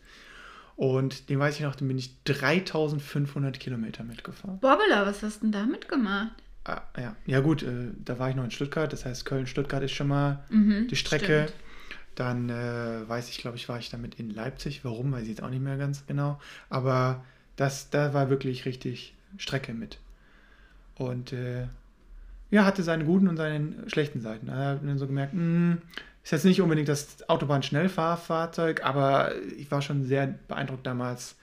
Und 0.76 1.28
den 1.28 1.38
weiß 1.38 1.56
ich 1.56 1.60
noch, 1.60 1.74
den 1.74 1.88
bin 1.88 1.98
ich 1.98 2.22
3500 2.24 3.60
Kilometer 3.60 4.04
mitgefahren. 4.04 4.58
Bobbela, 4.60 5.04
was 5.06 5.22
hast 5.22 5.38
du 5.38 5.46
denn 5.46 5.52
da 5.52 5.66
mitgemacht? 5.66 6.32
Ah, 6.64 6.80
ja. 6.96 7.16
ja 7.26 7.40
gut, 7.40 7.62
äh, 7.62 7.88
da 8.02 8.18
war 8.18 8.30
ich 8.30 8.36
noch 8.36 8.44
in 8.44 8.50
Stuttgart, 8.50 8.92
das 8.92 9.04
heißt 9.04 9.24
Köln-Stuttgart 9.26 9.82
ist 9.82 9.92
schon 9.92 10.08
mal 10.08 10.44
Mhm, 10.48 10.86
die 10.88 10.96
Strecke. 10.96 11.48
stimmt. 11.48 11.52
Dann 12.14 12.48
äh, 12.50 13.08
weiß 13.08 13.28
ich, 13.30 13.38
glaube 13.38 13.56
ich, 13.56 13.68
war 13.68 13.78
ich 13.78 13.90
damit 13.90 14.14
in 14.16 14.30
Leipzig. 14.30 14.84
Warum, 14.84 15.12
weiß 15.12 15.22
ich 15.22 15.28
jetzt 15.30 15.42
auch 15.42 15.48
nicht 15.50 15.62
mehr 15.62 15.76
ganz 15.78 16.06
genau. 16.06 16.40
Aber 16.68 17.24
das, 17.56 17.90
da 17.90 18.14
war 18.14 18.30
wirklich 18.30 18.64
richtig 18.64 19.14
Strecke 19.38 19.74
mit. 19.74 19.98
Und 20.96 21.32
äh, 21.32 21.66
ja, 22.50 22.64
hatte 22.64 22.82
seine 22.82 23.04
guten 23.04 23.28
und 23.28 23.36
seine 23.36 23.88
schlechten 23.88 24.20
Seiten. 24.20 24.46
Da 24.46 24.54
habe 24.54 24.80
ich 24.82 24.86
dann 24.88 24.98
so 24.98 25.06
gemerkt, 25.06 25.32
mh, 25.34 25.78
ist 26.22 26.30
jetzt 26.32 26.44
nicht 26.44 26.60
unbedingt 26.60 26.88
das 26.88 27.28
Autobahn-Schnellfahrfahrzeug, 27.28 28.84
aber 28.84 29.32
ich 29.56 29.70
war 29.70 29.82
schon 29.82 30.04
sehr 30.04 30.26
beeindruckt 30.48 30.86
damals, 30.86 31.36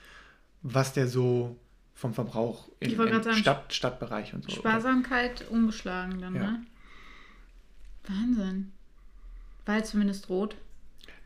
was 0.62 0.92
der 0.92 1.06
so 1.08 1.56
vom 1.94 2.14
Verbrauch 2.14 2.68
im, 2.80 2.98
im 2.98 3.32
Stadt, 3.34 3.74
Stadtbereich 3.74 4.32
und 4.32 4.44
so. 4.44 4.50
Sparsamkeit 4.56 5.46
umgeschlagen 5.50 6.20
dann, 6.20 6.34
Ja. 6.34 6.42
ne? 6.42 6.62
Wahnsinn. 8.08 8.72
War 9.66 9.76
jetzt 9.76 9.90
zumindest 9.90 10.28
rot. 10.30 10.56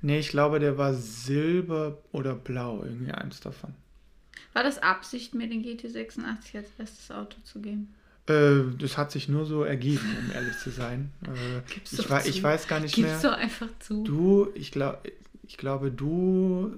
Nee, 0.03 0.19
ich 0.19 0.29
glaube, 0.29 0.59
der 0.59 0.77
war 0.77 0.93
silber 0.95 1.99
oder 2.13 2.35
blau, 2.35 2.83
irgendwie 2.83 3.13
eins 3.13 3.41
davon. 3.41 3.75
War 4.55 4.63
das 4.63 4.79
Absicht, 4.83 5.35
mir 5.35 5.49
den 5.49 5.63
GT86 5.63 6.57
als 6.57 6.69
erstes 6.79 7.11
Auto 7.11 7.37
zu 7.45 7.61
geben? 7.61 7.93
Äh, 8.27 8.63
das 8.79 8.97
hat 8.97 9.11
sich 9.13 9.29
nur 9.29 9.45
so 9.45 9.65
ergeben, 9.65 10.17
um 10.25 10.33
ehrlich 10.33 10.57
zu 10.59 10.71
sein. 10.71 11.11
Äh, 11.25 11.61
Gib's 11.75 11.93
ich, 11.93 12.07
zu. 12.07 12.29
ich 12.29 12.43
weiß 12.43 12.67
gar 12.69 12.81
nicht 12.81 12.95
Gib's 12.95 13.09
mehr. 13.09 13.21
doch 13.21 13.37
einfach 13.37 13.69
zu. 13.81 14.03
Du, 14.05 14.49
ich, 14.55 14.71
glaub, 14.73 15.07
ich 15.43 15.57
glaube, 15.59 15.91
du 15.91 16.73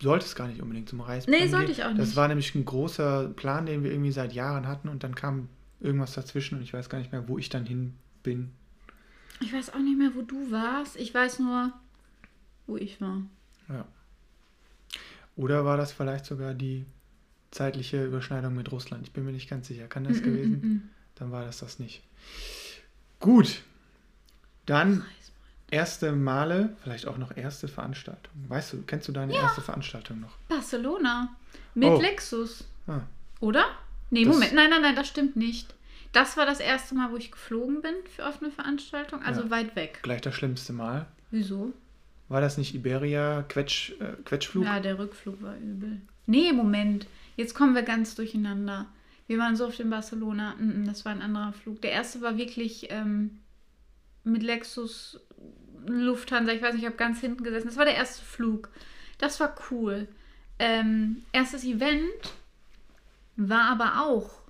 solltest 0.00 0.36
gar 0.36 0.48
nicht 0.48 0.60
unbedingt 0.60 0.88
zum 0.90 1.00
Reisbrennen 1.00 1.40
Nee, 1.40 1.48
sollte 1.48 1.66
gehen. 1.66 1.74
ich 1.76 1.84
auch 1.84 1.94
Das 1.96 2.08
nicht. 2.08 2.16
war 2.16 2.28
nämlich 2.28 2.54
ein 2.54 2.64
großer 2.66 3.28
Plan, 3.28 3.64
den 3.64 3.82
wir 3.84 3.92
irgendwie 3.92 4.12
seit 4.12 4.32
Jahren 4.34 4.66
hatten 4.68 4.88
und 4.88 5.02
dann 5.04 5.14
kam 5.14 5.48
irgendwas 5.80 6.12
dazwischen 6.14 6.56
und 6.58 6.62
ich 6.62 6.74
weiß 6.74 6.88
gar 6.90 6.98
nicht 6.98 7.12
mehr, 7.12 7.28
wo 7.28 7.38
ich 7.38 7.48
dann 7.48 7.64
hin 7.64 7.94
bin. 8.22 8.50
Ich 9.40 9.52
weiß 9.52 9.72
auch 9.72 9.78
nicht 9.78 9.96
mehr, 9.98 10.10
wo 10.14 10.22
du 10.22 10.50
warst. 10.50 10.96
Ich 10.96 11.14
weiß 11.14 11.38
nur, 11.38 11.72
wo 12.66 12.76
ich 12.76 13.00
war. 13.00 13.22
Ja. 13.68 13.86
Oder 15.36 15.64
war 15.64 15.76
das 15.76 15.92
vielleicht 15.92 16.24
sogar 16.26 16.54
die 16.54 16.84
zeitliche 17.54 18.04
Überschneidung 18.04 18.54
mit 18.54 18.70
Russland. 18.72 19.04
Ich 19.06 19.12
bin 19.12 19.24
mir 19.24 19.32
nicht 19.32 19.48
ganz 19.48 19.68
sicher. 19.68 19.86
Kann 19.86 20.04
das 20.04 20.16
Mm, 20.16 20.20
mm, 20.20 20.22
gewesen? 20.24 20.60
mm, 20.60 20.66
mm. 20.66 20.82
Dann 21.16 21.30
war 21.32 21.44
das 21.44 21.58
das 21.58 21.78
nicht. 21.78 22.02
Gut. 23.20 23.62
Dann 24.66 25.04
erste 25.70 26.12
Male, 26.12 26.76
vielleicht 26.82 27.06
auch 27.06 27.18
noch 27.18 27.36
erste 27.36 27.68
Veranstaltung. 27.68 28.32
Weißt 28.48 28.72
du, 28.72 28.82
kennst 28.82 29.08
du 29.08 29.12
deine 29.12 29.34
erste 29.34 29.60
Veranstaltung 29.60 30.20
noch? 30.20 30.36
Barcelona. 30.48 31.34
Mit 31.74 31.88
Oh. 31.88 32.00
Lexus. 32.00 32.64
Ah, 32.86 33.00
Oder? 33.40 33.64
Nee, 34.10 34.24
Das- 34.24 34.34
Moment. 34.34 34.52
Nein, 34.54 34.70
nein, 34.70 34.82
nein, 34.82 34.96
das 34.96 35.08
stimmt 35.08 35.36
nicht. 35.36 35.74
Das 36.12 36.36
war 36.36 36.46
das 36.46 36.60
erste 36.60 36.94
Mal, 36.94 37.10
wo 37.10 37.16
ich 37.16 37.30
geflogen 37.32 37.82
bin 37.82 37.94
für 38.14 38.22
offene 38.24 38.50
Veranstaltung. 38.50 39.22
Also 39.22 39.42
Ja. 39.42 39.50
weit 39.50 39.74
weg. 39.76 39.98
gleich 40.02 40.20
das 40.20 40.34
schlimmste 40.34 40.72
Mal. 40.72 41.06
Wieso? 41.30 41.72
War 42.28 42.40
das 42.40 42.56
nicht 42.56 42.74
Iberia 42.74 43.42
Quetsch, 43.48 43.90
äh, 44.00 44.12
Quetschflug? 44.24 44.64
Ja, 44.64 44.80
der 44.80 44.98
Rückflug 44.98 45.42
war 45.42 45.56
übel. 45.56 46.00
Nee, 46.26 46.52
Moment. 46.52 47.06
Jetzt 47.36 47.54
kommen 47.54 47.74
wir 47.74 47.82
ganz 47.82 48.14
durcheinander. 48.14 48.86
Wir 49.26 49.38
waren 49.38 49.56
so 49.56 49.66
oft 49.66 49.80
in 49.80 49.90
Barcelona. 49.90 50.54
Das 50.86 51.04
war 51.04 51.12
ein 51.12 51.22
anderer 51.22 51.52
Flug. 51.52 51.80
Der 51.82 51.92
erste 51.92 52.20
war 52.20 52.36
wirklich 52.36 52.88
ähm, 52.90 53.40
mit 54.22 54.42
Lexus 54.42 55.20
Lufthansa. 55.86 56.52
Ich 56.52 56.62
weiß 56.62 56.74
nicht, 56.74 56.82
ich 56.82 56.86
habe 56.86 56.96
ganz 56.96 57.20
hinten 57.20 57.44
gesessen. 57.44 57.68
Das 57.68 57.76
war 57.76 57.84
der 57.84 57.96
erste 57.96 58.24
Flug. 58.24 58.70
Das 59.18 59.40
war 59.40 59.54
cool. 59.70 60.08
Ähm, 60.58 61.24
erstes 61.32 61.64
Event 61.64 62.32
war 63.36 63.70
aber 63.70 64.04
auch 64.06 64.43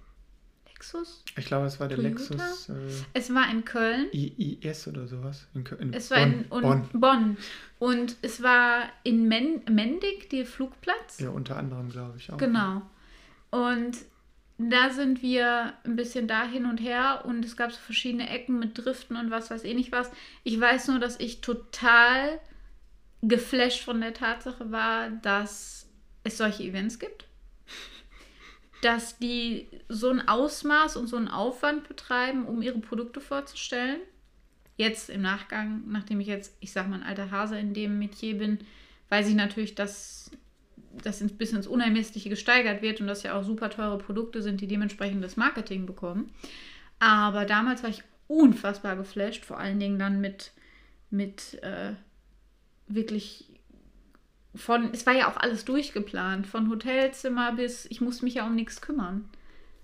Lexus. 0.92 1.24
Ich 1.36 1.46
glaube, 1.46 1.66
es 1.66 1.80
war 1.80 1.88
der 1.88 1.96
Toyota? 1.96 2.08
Lexus 2.18 2.68
äh, 2.68 2.74
Es 3.14 3.32
war 3.34 3.50
in 3.50 3.64
Köln. 3.64 4.06
IIS 4.12 4.88
oder 4.88 5.06
sowas. 5.06 5.46
In, 5.54 5.64
Kö- 5.64 5.78
in 5.78 5.92
Es 5.94 6.10
war 6.10 6.18
Bonn. 6.20 6.32
in 6.32 6.44
und 6.50 6.62
Bonn. 6.62 6.88
Bonn. 6.92 7.36
Und 7.78 8.16
es 8.22 8.42
war 8.42 8.84
in 9.02 9.26
Men 9.28 9.62
Mendig, 9.70 10.28
der 10.30 10.46
Flugplatz. 10.46 11.20
Ja, 11.20 11.30
unter 11.30 11.56
anderem, 11.56 11.88
glaube 11.90 12.18
ich 12.18 12.30
auch. 12.32 12.36
Genau. 12.38 12.82
Und 13.50 13.96
da 14.58 14.90
sind 14.90 15.22
wir 15.22 15.72
ein 15.84 15.96
bisschen 15.96 16.28
da 16.28 16.44
hin 16.46 16.66
und 16.66 16.78
her 16.78 17.24
und 17.26 17.44
es 17.44 17.56
gab 17.56 17.72
so 17.72 17.78
verschiedene 17.78 18.28
Ecken 18.30 18.58
mit 18.58 18.78
Driften 18.78 19.16
und 19.16 19.30
was 19.30 19.50
weiß 19.50 19.64
ich 19.64 19.74
nicht 19.74 19.90
was. 19.92 20.10
Ich 20.44 20.60
weiß 20.60 20.88
nur, 20.88 20.98
dass 21.00 21.18
ich 21.18 21.40
total 21.40 22.38
geflasht 23.22 23.82
von 23.82 24.00
der 24.00 24.14
Tatsache 24.14 24.70
war, 24.70 25.10
dass 25.10 25.88
es 26.24 26.36
solche 26.38 26.62
Events 26.62 26.98
gibt. 26.98 27.26
Dass 28.84 29.18
die 29.18 29.66
so 29.88 30.10
ein 30.10 30.28
Ausmaß 30.28 30.98
und 30.98 31.06
so 31.06 31.16
einen 31.16 31.28
Aufwand 31.28 31.88
betreiben, 31.88 32.44
um 32.44 32.60
ihre 32.60 32.80
Produkte 32.80 33.22
vorzustellen. 33.22 34.00
Jetzt 34.76 35.08
im 35.08 35.22
Nachgang, 35.22 35.84
nachdem 35.86 36.20
ich 36.20 36.26
jetzt, 36.26 36.54
ich 36.60 36.70
sag 36.70 36.88
mal, 36.88 36.96
ein 36.96 37.02
alter 37.02 37.30
Hase 37.30 37.58
in 37.58 37.72
dem 37.72 37.98
Metier 37.98 38.36
bin, 38.36 38.58
weiß 39.08 39.28
ich 39.28 39.36
natürlich, 39.36 39.74
dass 39.74 40.30
das 41.02 41.24
bis 41.38 41.52
ins 41.52 41.66
Unermessliche 41.66 42.28
gesteigert 42.28 42.82
wird 42.82 43.00
und 43.00 43.06
dass 43.06 43.22
ja 43.22 43.38
auch 43.38 43.42
super 43.42 43.70
teure 43.70 43.96
Produkte 43.96 44.42
sind, 44.42 44.60
die 44.60 44.68
dementsprechend 44.68 45.24
das 45.24 45.38
Marketing 45.38 45.86
bekommen. 45.86 46.30
Aber 46.98 47.46
damals 47.46 47.82
war 47.82 47.90
ich 47.90 48.02
unfassbar 48.28 48.96
geflasht, 48.96 49.46
vor 49.46 49.58
allen 49.58 49.80
Dingen 49.80 49.98
dann 49.98 50.20
mit, 50.20 50.52
mit 51.10 51.62
äh, 51.62 51.94
wirklich 52.86 53.53
von, 54.54 54.90
es 54.92 55.06
war 55.06 55.14
ja 55.14 55.28
auch 55.28 55.36
alles 55.36 55.64
durchgeplant, 55.64 56.46
von 56.46 56.70
Hotelzimmer 56.70 57.52
bis, 57.52 57.86
ich 57.86 58.00
musste 58.00 58.24
mich 58.24 58.34
ja 58.34 58.46
um 58.46 58.54
nichts 58.54 58.80
kümmern. 58.80 59.28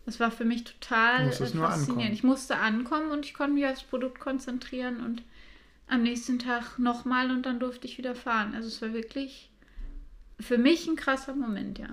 Das 0.07 0.21
war 0.21 0.31
für 0.31 0.45
mich 0.45 0.65
total 0.65 1.29
äh, 1.29 1.33
faszinierend. 1.33 1.73
ankommen. 1.73 2.13
Ich 2.13 2.25
musste 2.25 2.57
ankommen 2.57 3.11
und 3.11 3.27
ich 3.27 3.35
konnte 3.35 3.55
mich 3.55 3.67
aufs 3.67 3.83
Produkt 3.83 4.21
konzentrieren 4.21 5.05
und 5.05 5.23
am 5.89 6.03
nächsten 6.03 6.39
Tag 6.39 6.79
nochmal 6.79 7.31
und 7.31 7.45
dann 7.47 7.61
durfte 7.61 7.87
ich 7.87 7.99
wieder 7.99 8.15
fahren. 8.15 8.55
Also 8.55 8.69
es 8.69 8.81
war 8.81 8.93
wirklich 8.93 9.51
für 10.39 10.57
mich 10.57 10.87
ein 10.87 10.97
krasser 10.97 11.35
Moment, 11.35 11.79
ja. 11.79 11.89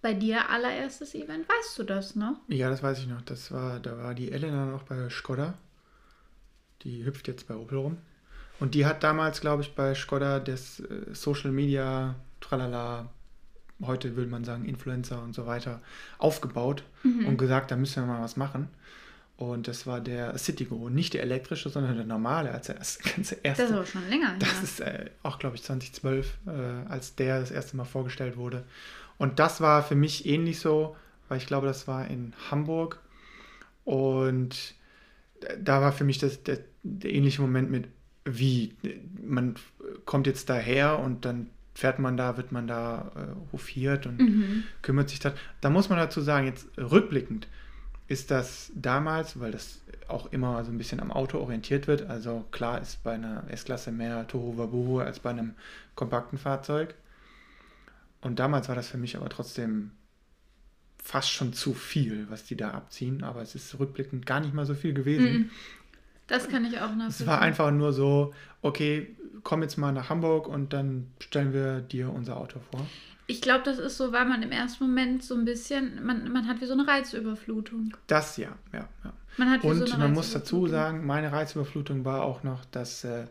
Bei 0.00 0.14
dir 0.14 0.48
allererstes 0.48 1.14
Event, 1.14 1.48
weißt 1.48 1.78
du 1.78 1.84
das 1.84 2.16
noch? 2.16 2.40
Ja, 2.48 2.70
das 2.70 2.82
weiß 2.82 2.98
ich 2.98 3.06
noch. 3.06 3.22
Das 3.22 3.52
war, 3.52 3.78
da 3.78 3.98
war 3.98 4.14
die 4.14 4.32
Elena 4.32 4.66
noch 4.66 4.82
bei 4.82 5.08
Skoda. 5.10 5.54
Die 6.82 7.04
hüpft 7.04 7.28
jetzt 7.28 7.46
bei 7.46 7.54
Opel 7.54 7.78
rum. 7.78 7.98
Und 8.60 8.74
die 8.74 8.86
hat 8.86 9.02
damals, 9.02 9.40
glaube 9.40 9.62
ich, 9.62 9.74
bei 9.74 9.94
Skoda 9.94 10.38
das 10.40 10.80
äh, 10.80 11.12
Social 11.12 11.50
Media, 11.52 12.14
tralala, 12.40 13.10
heute 13.84 14.14
würde 14.16 14.30
man 14.30 14.44
sagen 14.44 14.64
Influencer 14.64 15.22
und 15.22 15.34
so 15.34 15.46
weiter, 15.46 15.80
aufgebaut 16.18 16.84
und 17.02 17.36
gesagt, 17.36 17.70
da 17.72 17.76
müssen 17.76 18.04
wir 18.04 18.12
mal 18.12 18.22
was 18.22 18.36
machen. 18.36 18.68
Und 19.36 19.66
das 19.66 19.88
war 19.88 20.00
der 20.00 20.38
Citigo, 20.38 20.88
nicht 20.88 21.14
der 21.14 21.22
elektrische, 21.22 21.68
sondern 21.68 21.96
der 21.96 22.04
normale, 22.04 22.52
als 22.52 22.68
er 22.68 22.76
das 22.76 23.00
ganze 23.00 23.34
erste. 23.42 23.62
Das 23.62 23.70
ist 23.72 23.76
aber 23.76 23.86
schon 23.86 24.08
länger 24.08 24.36
Das 24.38 24.52
her. 24.52 24.62
ist 24.62 24.80
äh, 24.80 25.10
auch, 25.24 25.40
glaube 25.40 25.56
ich, 25.56 25.64
2012, 25.64 26.38
äh, 26.46 26.50
als 26.88 27.16
der 27.16 27.40
das 27.40 27.50
erste 27.50 27.76
Mal 27.76 27.84
vorgestellt 27.84 28.36
wurde. 28.36 28.62
Und 29.18 29.40
das 29.40 29.60
war 29.60 29.82
für 29.82 29.96
mich 29.96 30.26
ähnlich 30.26 30.60
so, 30.60 30.96
weil 31.28 31.38
ich 31.38 31.46
glaube, 31.46 31.66
das 31.66 31.88
war 31.88 32.06
in 32.06 32.34
Hamburg. 32.50 33.00
Und 33.84 34.74
da 35.58 35.80
war 35.80 35.92
für 35.92 36.04
mich 36.04 36.18
das, 36.18 36.44
der, 36.44 36.58
der 36.84 37.12
ähnliche 37.12 37.42
Moment 37.42 37.68
mit, 37.68 37.88
wie, 38.24 38.74
man 39.22 39.56
kommt 40.04 40.26
jetzt 40.26 40.48
daher 40.48 40.98
und 40.98 41.24
dann 41.24 41.48
fährt 41.74 41.98
man 41.98 42.16
da, 42.16 42.36
wird 42.36 42.52
man 42.52 42.66
da 42.66 43.10
äh, 43.16 43.52
hofiert 43.52 44.06
und 44.06 44.18
Mhm. 44.20 44.64
kümmert 44.82 45.08
sich 45.08 45.20
da. 45.20 45.32
Da 45.60 45.70
muss 45.70 45.88
man 45.88 45.98
dazu 45.98 46.20
sagen, 46.20 46.46
jetzt 46.46 46.66
rückblickend 46.78 47.48
ist 48.08 48.30
das 48.30 48.70
damals, 48.74 49.40
weil 49.40 49.52
das 49.52 49.80
auch 50.06 50.30
immer 50.32 50.62
so 50.64 50.70
ein 50.70 50.76
bisschen 50.76 51.00
am 51.00 51.10
Auto 51.10 51.38
orientiert 51.38 51.86
wird. 51.86 52.02
Also 52.10 52.44
klar 52.50 52.80
ist 52.80 53.02
bei 53.02 53.12
einer 53.14 53.44
S-Klasse 53.48 53.90
mehr 53.90 54.26
Tohu 54.28 54.58
Wabohu 54.58 54.98
als 55.00 55.18
bei 55.20 55.30
einem 55.30 55.54
kompakten 55.94 56.38
Fahrzeug. 56.38 56.94
Und 58.20 58.38
damals 58.38 58.68
war 58.68 58.74
das 58.76 58.88
für 58.88 58.98
mich 58.98 59.16
aber 59.16 59.30
trotzdem 59.30 59.92
fast 61.02 61.30
schon 61.32 61.52
zu 61.54 61.72
viel, 61.74 62.26
was 62.28 62.44
die 62.44 62.56
da 62.56 62.72
abziehen. 62.72 63.24
Aber 63.24 63.40
es 63.42 63.54
ist 63.54 63.78
rückblickend 63.78 64.26
gar 64.26 64.40
nicht 64.40 64.52
mal 64.54 64.66
so 64.66 64.74
viel 64.74 64.92
gewesen. 64.92 65.32
Mhm. 65.32 65.50
Das 66.26 66.48
kann 66.48 66.64
ich 66.64 66.78
auch 66.80 66.90
Es 66.90 66.96
nachvollziehen. 66.96 67.26
war 67.26 67.40
einfach 67.40 67.70
nur 67.70 67.92
so, 67.92 68.32
okay, 68.62 69.16
komm 69.42 69.62
jetzt 69.62 69.76
mal 69.76 69.92
nach 69.92 70.08
Hamburg 70.08 70.46
und 70.46 70.72
dann 70.72 71.08
stellen 71.18 71.52
wir 71.52 71.80
dir 71.80 72.12
unser 72.12 72.36
Auto 72.36 72.60
vor. 72.70 72.86
Ich 73.26 73.40
glaube, 73.40 73.62
das 73.64 73.78
ist 73.78 73.96
so, 73.96 74.12
weil 74.12 74.26
man 74.26 74.42
im 74.42 74.52
ersten 74.52 74.84
Moment 74.84 75.22
so 75.22 75.34
ein 75.34 75.44
bisschen, 75.44 76.04
man, 76.04 76.30
man 76.32 76.48
hat 76.48 76.60
wie 76.60 76.66
so 76.66 76.72
eine 76.74 76.86
Reizüberflutung. 76.86 77.96
Das 78.06 78.36
ja, 78.36 78.50
ja, 78.72 78.88
ja. 79.04 79.12
Man 79.36 79.50
hat 79.50 79.62
wie 79.62 79.68
Und 79.68 79.88
so 79.88 79.96
man 79.96 80.12
muss 80.12 80.32
dazu 80.32 80.66
sagen, 80.66 81.06
meine 81.06 81.32
Reizüberflutung 81.32 82.04
war 82.04 82.22
auch 82.22 82.42
noch, 82.42 82.64
dass 82.66 83.04
äh, 83.04 83.26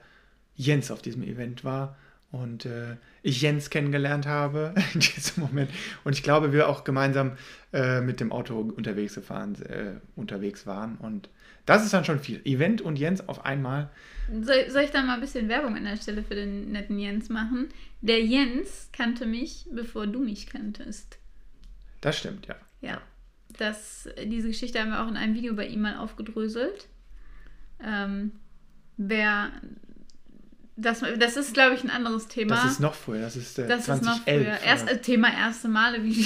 Jens 0.55 0.91
auf 0.91 1.01
diesem 1.01 1.23
Event 1.23 1.63
war 1.63 1.95
und 2.31 2.65
äh, 2.65 2.95
ich 3.23 3.41
Jens 3.41 3.69
kennengelernt 3.69 4.25
habe 4.25 4.73
in 4.93 5.01
diesem 5.01 5.43
Moment. 5.43 5.69
Und 6.03 6.13
ich 6.13 6.23
glaube, 6.23 6.53
wir 6.53 6.69
auch 6.69 6.83
gemeinsam 6.83 7.33
äh, 7.73 8.01
mit 8.01 8.19
dem 8.19 8.31
Auto 8.31 8.59
unterwegs, 8.59 9.15
gefahren, 9.15 9.55
äh, 9.63 9.99
unterwegs 10.15 10.65
waren. 10.65 10.95
Und 10.95 11.29
das 11.71 11.83
ist 11.85 11.93
dann 11.93 12.05
schon 12.05 12.19
viel. 12.19 12.41
Event 12.45 12.81
und 12.81 12.97
Jens 12.97 13.27
auf 13.27 13.45
einmal. 13.45 13.89
Soll, 14.41 14.69
soll 14.69 14.83
ich 14.83 14.91
da 14.91 15.01
mal 15.01 15.15
ein 15.15 15.21
bisschen 15.21 15.49
Werbung 15.49 15.75
an 15.75 15.83
der 15.83 15.97
Stelle 15.97 16.23
für 16.23 16.35
den 16.35 16.71
netten 16.71 16.97
Jens 16.99 17.29
machen? 17.29 17.69
Der 18.01 18.23
Jens 18.23 18.89
kannte 18.93 19.25
mich, 19.25 19.65
bevor 19.71 20.07
du 20.07 20.19
mich 20.19 20.47
kanntest. 20.47 21.17
Das 22.01 22.17
stimmt, 22.17 22.47
ja. 22.47 22.55
Ja. 22.81 23.01
Das, 23.57 24.09
diese 24.25 24.47
Geschichte 24.47 24.79
haben 24.79 24.89
wir 24.89 25.03
auch 25.03 25.07
in 25.07 25.17
einem 25.17 25.35
Video 25.35 25.53
bei 25.53 25.67
ihm 25.67 25.81
mal 25.81 25.97
aufgedröselt. 25.97 26.87
Ähm, 27.83 28.31
wer. 28.97 29.51
Das, 30.77 31.03
das 31.19 31.37
ist, 31.37 31.53
glaube 31.53 31.75
ich, 31.75 31.83
ein 31.83 31.89
anderes 31.89 32.27
Thema. 32.27 32.55
Das 32.55 32.71
ist 32.73 32.79
noch 32.79 32.95
früher. 32.95 33.21
Das 33.21 33.35
ist 33.35 33.59
äh, 33.59 33.67
Das 33.67 33.81
ist 33.81 33.87
noch 34.03 34.23
2011. 34.23 34.43
früher. 34.45 34.67
Erst, 34.67 34.89
äh, 34.89 35.01
Thema 35.01 35.31
erste 35.31 35.67
Male. 35.67 36.03
Wie, 36.03 36.25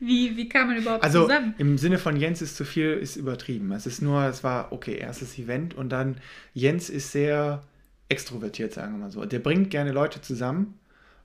wie, 0.00 0.36
wie 0.36 0.48
kam 0.48 0.68
man 0.68 0.76
überhaupt 0.78 1.02
Also 1.04 1.22
zusammen? 1.22 1.54
im 1.58 1.78
Sinne 1.78 1.98
von 1.98 2.16
Jens 2.16 2.40
ist 2.42 2.56
zu 2.56 2.64
viel, 2.64 2.92
ist 2.92 3.16
übertrieben. 3.16 3.72
Es 3.72 3.86
ist 3.86 4.00
nur, 4.02 4.22
es 4.24 4.42
war, 4.44 4.72
okay, 4.72 4.96
erstes 4.96 5.38
Event 5.38 5.74
und 5.74 5.90
dann 5.90 6.16
Jens 6.54 6.88
ist 6.90 7.12
sehr 7.12 7.62
extrovertiert, 8.08 8.72
sagen 8.72 8.92
wir 8.94 8.98
mal 8.98 9.10
so. 9.10 9.24
Der 9.24 9.38
bringt 9.38 9.70
gerne 9.70 9.92
Leute 9.92 10.20
zusammen. 10.20 10.78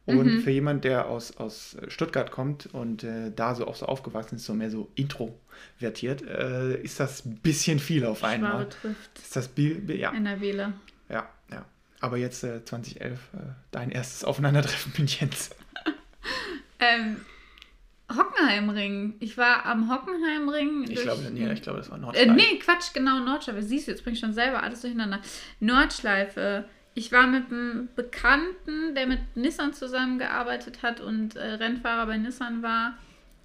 Und 0.05 0.25
Mhm. 0.33 0.39
für 0.41 0.51
jemand, 0.51 0.83
der 0.83 1.07
aus, 1.07 1.37
aus 1.37 1.77
Stuttgart 1.87 2.29
kommt 2.29 2.65
und 2.73 3.05
äh, 3.05 3.31
da 3.33 3.55
so 3.55 3.65
auch 3.65 3.75
so 3.75 3.85
aufgewachsen 3.85 4.35
ist, 4.35 4.43
so 4.43 4.53
mehr 4.53 4.69
so 4.69 4.91
introvertiert, 4.95 6.21
äh, 6.27 6.75
ist 6.81 6.99
das 6.99 7.23
ein 7.23 7.37
bisschen 7.37 7.79
viel 7.79 8.05
auf 8.05 8.17
Schwabe 8.19 8.33
einmal. 8.35 8.67
trifft 8.67 9.17
Ist 9.19 9.33
das 9.33 9.47
Bi- 9.47 9.81
ja, 9.95 10.11
NRWler. 10.13 10.73
ja, 11.07 11.29
ja. 11.49 11.63
Aber 12.01 12.17
jetzt 12.17 12.43
äh, 12.43 12.65
2011, 12.65 13.17
äh, 13.33 13.37
dein 13.71 13.91
erstes 13.91 14.25
Aufeinandertreffen 14.25 14.91
mit 14.97 15.19
Jens. 15.21 15.51
Ähm, 16.79 17.17
Hockenheimring. 18.11 19.15
Ich 19.19 19.37
war 19.37 19.65
am 19.65 19.91
Hockenheimring. 19.91 20.85
Ich 20.89 21.01
glaube, 21.01 21.21
nee, 21.31 21.51
ich 21.51 21.61
glaube, 21.61 21.79
das 21.79 21.89
war 21.89 21.97
Äh, 21.97 22.01
Nordschleife. 22.01 22.31
nee, 22.33 22.59
Quatsch, 22.59 22.93
genau, 22.93 23.19
Nordschleife. 23.19 23.63
Siehst 23.63 23.87
du, 23.87 23.91
jetzt 23.91 24.03
bring 24.03 24.13
ich 24.13 24.19
schon 24.19 24.33
selber 24.33 24.61
alles 24.63 24.81
durcheinander. 24.81 25.19
Nordschleife. 25.59 26.65
Ich 26.95 27.11
war 27.11 27.25
mit 27.25 27.51
einem 27.51 27.89
Bekannten, 27.95 28.93
der 28.93 29.07
mit 29.07 29.19
Nissan 29.35 29.73
zusammengearbeitet 29.73 30.83
hat 30.83 30.99
und 31.01 31.35
äh, 31.35 31.53
Rennfahrer 31.53 32.05
bei 32.05 32.17
Nissan 32.17 32.61
war, 32.61 32.93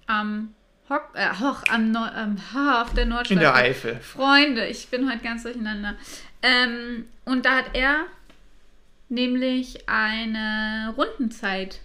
am 0.05 0.53
Hock, 0.87 1.09
äh, 1.15 1.29
Hoch, 1.39 1.63
am 1.69 1.91
Nord, 1.91 2.11
ähm, 2.15 2.37
ha, 2.53 2.83
auf 2.83 2.93
der 2.93 3.05
Nordschleife. 3.07 3.33
In 3.33 3.39
der 3.39 3.55
Eifel. 3.55 3.95
Freunde, 4.01 4.67
ich 4.67 4.87
bin 4.89 5.09
heute 5.11 5.23
ganz 5.23 5.43
durcheinander. 5.43 5.95
Ähm, 6.43 7.05
und 7.25 7.45
da 7.45 7.57
hat 7.57 7.71
er 7.73 8.05
nämlich 9.07 9.89
eine 9.89 10.93
Rundenzeit 10.95 11.79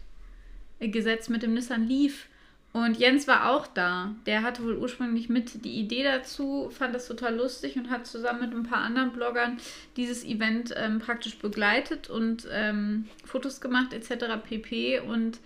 gesetzt 0.81 1.31
mit 1.31 1.43
dem 1.43 1.55
Nissan 1.55 1.89
Leaf. 1.89 2.27
Und 2.75 2.99
Jens 2.99 3.29
war 3.29 3.53
auch 3.53 3.69
da. 3.69 4.17
Der 4.27 4.43
hatte 4.43 4.65
wohl 4.65 4.77
ursprünglich 4.77 5.29
mit 5.29 5.65
die 5.65 5.79
Idee 5.79 6.03
dazu, 6.03 6.73
fand 6.77 6.93
das 6.93 7.07
total 7.07 7.37
lustig 7.37 7.77
und 7.77 7.89
hat 7.89 8.05
zusammen 8.05 8.41
mit 8.41 8.53
ein 8.53 8.65
paar 8.65 8.81
anderen 8.81 9.13
Bloggern 9.13 9.59
dieses 9.97 10.25
Event 10.25 10.75
ähm, 10.77 10.99
praktisch 10.99 11.39
begleitet 11.39 12.11
und 12.11 12.49
ähm, 12.51 13.07
Fotos 13.25 13.61
gemacht 13.61 13.93
etc. 13.93 14.25
pp. 14.43 14.99
Und 14.99 15.39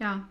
ja, 0.00 0.26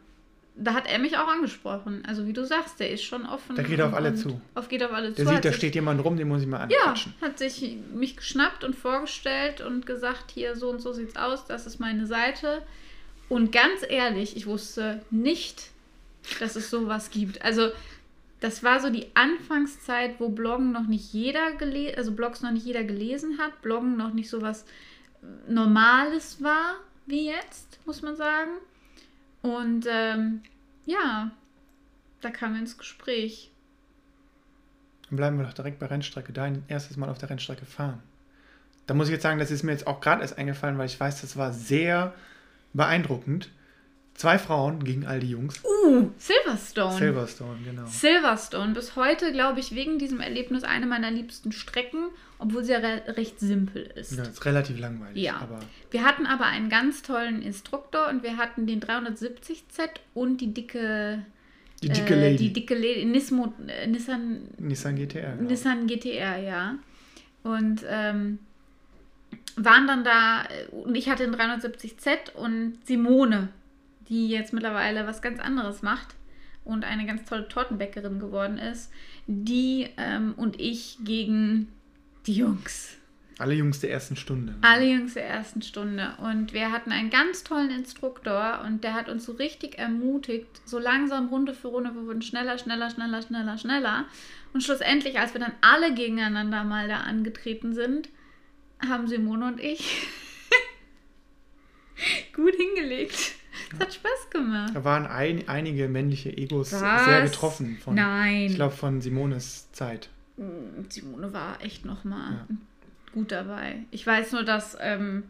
da 0.57 0.73
hat 0.73 0.91
er 0.91 0.99
mich 0.99 1.17
auch 1.17 1.29
angesprochen. 1.29 2.03
Also 2.05 2.27
wie 2.27 2.33
du 2.33 2.45
sagst, 2.45 2.81
der 2.81 2.91
ist 2.91 3.03
schon 3.03 3.25
offen. 3.25 3.55
Der 3.55 3.63
geht 3.63 3.79
auf 3.79 3.93
alle 3.93 4.13
zu. 4.13 4.41
Auf 4.53 4.67
geht 4.67 4.83
auf 4.83 4.91
alle 4.91 5.13
Der 5.13 5.15
zu. 5.15 5.29
sieht, 5.29 5.37
hat 5.37 5.45
da 5.45 5.53
steht 5.53 5.73
jemand 5.73 6.03
rum, 6.03 6.17
den 6.17 6.27
muss 6.27 6.41
ich 6.41 6.47
mal 6.47 6.69
ja, 6.69 6.79
anquatschen. 6.79 7.13
hat 7.21 7.39
sich 7.39 7.77
mich 7.95 8.17
geschnappt 8.17 8.65
und 8.65 8.75
vorgestellt 8.75 9.61
und 9.61 9.85
gesagt, 9.85 10.31
hier 10.31 10.57
so 10.57 10.69
und 10.69 10.81
so 10.81 10.91
sieht's 10.91 11.15
aus, 11.15 11.45
das 11.45 11.65
ist 11.65 11.79
meine 11.79 12.07
Seite. 12.07 12.61
Und 13.29 13.53
ganz 13.53 13.85
ehrlich, 13.87 14.35
ich 14.35 14.47
wusste 14.47 15.01
nicht, 15.11 15.70
dass 16.39 16.55
es 16.55 16.69
sowas 16.69 17.09
gibt. 17.09 17.41
Also 17.41 17.69
das 18.39 18.63
war 18.63 18.79
so 18.79 18.89
die 18.89 19.07
Anfangszeit, 19.15 20.19
wo 20.19 20.29
Bloggen 20.29 20.71
noch 20.71 20.87
nicht 20.87 21.13
jeder 21.13 21.53
gelesen, 21.53 21.97
also 21.97 22.11
Blogs 22.11 22.41
noch 22.41 22.51
nicht 22.51 22.65
jeder 22.65 22.83
gelesen 22.83 23.37
hat, 23.37 23.61
Bloggen 23.61 23.97
noch 23.97 24.13
nicht 24.13 24.29
sowas 24.29 24.65
Normales 25.47 26.41
war 26.41 26.75
wie 27.05 27.27
jetzt, 27.27 27.79
muss 27.85 28.01
man 28.01 28.15
sagen. 28.15 28.51
Und 29.41 29.85
ähm, 29.89 30.41
ja, 30.85 31.31
da 32.21 32.29
kamen 32.29 32.55
wir 32.55 32.61
ins 32.61 32.77
Gespräch. 32.77 33.51
Dann 35.09 35.17
bleiben 35.17 35.37
wir 35.37 35.45
doch 35.45 35.53
direkt 35.53 35.79
bei 35.79 35.87
Rennstrecke. 35.87 36.31
Dein 36.31 36.63
erstes 36.67 36.97
Mal 36.97 37.09
auf 37.09 37.17
der 37.17 37.29
Rennstrecke 37.29 37.65
fahren. 37.65 38.01
Da 38.87 38.93
muss 38.93 39.07
ich 39.07 39.13
jetzt 39.13 39.23
sagen, 39.23 39.39
das 39.39 39.51
ist 39.51 39.63
mir 39.63 39.71
jetzt 39.71 39.87
auch 39.87 40.01
gerade 40.01 40.21
erst 40.21 40.37
eingefallen, 40.37 40.77
weil 40.77 40.85
ich 40.85 40.99
weiß, 40.99 41.21
das 41.21 41.37
war 41.37 41.53
sehr 41.53 42.13
beeindruckend. 42.73 43.49
Zwei 44.21 44.37
Frauen 44.37 44.83
gegen 44.83 45.07
all 45.07 45.19
die 45.19 45.31
Jungs. 45.31 45.59
Uh, 45.63 46.11
Silverstone. 46.15 46.95
Silverstone, 46.95 47.57
genau. 47.65 47.87
Silverstone, 47.87 48.75
bis 48.75 48.95
heute, 48.95 49.31
glaube 49.31 49.59
ich, 49.59 49.73
wegen 49.73 49.97
diesem 49.97 50.19
Erlebnis 50.19 50.63
eine 50.63 50.85
meiner 50.85 51.09
liebsten 51.09 51.51
Strecken, 51.51 52.03
obwohl 52.37 52.63
sie 52.63 52.73
ja 52.73 52.77
re 52.77 53.01
recht 53.17 53.39
simpel 53.39 53.81
ist. 53.95 54.15
Ja, 54.15 54.21
ist 54.21 54.45
relativ 54.45 54.79
langweilig. 54.79 55.23
Ja. 55.23 55.37
Aber 55.37 55.57
Wir 55.89 56.05
hatten 56.05 56.27
aber 56.27 56.45
einen 56.45 56.69
ganz 56.69 57.01
tollen 57.01 57.41
Instruktor 57.41 58.09
und 58.09 58.21
wir 58.21 58.37
hatten 58.37 58.67
den 58.67 58.79
370Z 58.79 59.89
und 60.13 60.39
die 60.39 60.53
dicke, 60.53 61.25
die 61.81 61.89
dicke 61.89 62.13
äh, 62.13 62.29
Lady. 62.29 62.37
die 62.37 62.53
dicke 62.53 62.75
Lady, 62.75 63.05
Nismo, 63.05 63.55
äh, 63.65 63.87
Nissan, 63.87 64.41
Nissan 64.59 64.97
GTR. 64.97 65.35
genau. 65.37 65.49
Nissan 65.49 65.87
GTR, 65.87 66.37
ja. 66.37 66.75
Und 67.41 67.83
ähm, 67.89 68.37
waren 69.55 69.87
dann 69.87 70.03
da, 70.03 70.43
äh, 70.43 70.67
und 70.75 70.93
ich 70.93 71.09
hatte 71.09 71.23
den 71.23 71.33
370Z 71.33 72.33
und 72.35 72.77
Simone, 72.85 73.49
die 74.09 74.29
jetzt 74.29 74.53
mittlerweile 74.53 75.07
was 75.07 75.21
ganz 75.21 75.39
anderes 75.39 75.81
macht 75.81 76.15
und 76.63 76.83
eine 76.83 77.05
ganz 77.05 77.25
tolle 77.25 77.47
Tortenbäckerin 77.47 78.19
geworden 78.19 78.57
ist, 78.57 78.91
die 79.27 79.89
ähm, 79.97 80.33
und 80.37 80.59
ich 80.59 80.97
gegen 81.03 81.67
die 82.27 82.33
Jungs. 82.33 82.97
Alle 83.39 83.55
Jungs 83.55 83.79
der 83.79 83.91
ersten 83.91 84.15
Stunde. 84.15 84.53
Alle 84.61 84.85
Jungs 84.85 85.15
der 85.15 85.25
ersten 85.25 85.63
Stunde. 85.63 86.13
Und 86.21 86.53
wir 86.53 86.71
hatten 86.71 86.91
einen 86.91 87.09
ganz 87.09 87.43
tollen 87.43 87.71
Instruktor 87.71 88.61
und 88.67 88.83
der 88.83 88.93
hat 88.93 89.09
uns 89.09 89.25
so 89.25 89.31
richtig 89.31 89.79
ermutigt, 89.79 90.61
so 90.65 90.77
langsam 90.77 91.29
Runde 91.29 91.55
für 91.55 91.69
Runde, 91.69 91.95
wir 91.95 92.05
wurden 92.05 92.21
schneller, 92.21 92.59
schneller, 92.59 92.91
schneller, 92.91 93.21
schneller, 93.23 93.57
schneller. 93.57 94.05
Und 94.53 94.61
schlussendlich, 94.61 95.17
als 95.17 95.33
wir 95.33 95.41
dann 95.41 95.53
alle 95.61 95.95
gegeneinander 95.95 96.63
mal 96.63 96.87
da 96.87 96.97
angetreten 96.97 97.73
sind, 97.73 98.09
haben 98.87 99.07
Simone 99.07 99.47
und 99.47 99.59
ich 99.59 100.07
gut 102.35 102.53
hingelegt. 102.53 103.40
Es 103.73 103.79
hat 103.79 103.93
Spaß 103.93 104.29
gemacht. 104.31 104.71
Da 104.75 104.83
waren 104.83 105.05
ein, 105.05 105.47
einige 105.47 105.87
männliche 105.87 106.35
Egos 106.35 106.71
Was? 106.73 107.05
sehr 107.05 107.21
getroffen. 107.21 107.77
Von, 107.83 107.95
Nein. 107.95 108.47
Ich 108.47 108.55
glaube, 108.55 108.75
von 108.75 109.01
Simones 109.01 109.71
Zeit. 109.71 110.09
Mm, 110.37 110.83
Simone 110.89 111.31
war 111.33 111.61
echt 111.63 111.85
nochmal 111.85 112.31
Ja. 112.49 112.55
gut 113.13 113.31
dabei. 113.31 113.79
Ich 113.91 114.05
weiß 114.05 114.31
nur, 114.33 114.43
dass 114.43 114.77
ähm, 114.79 115.23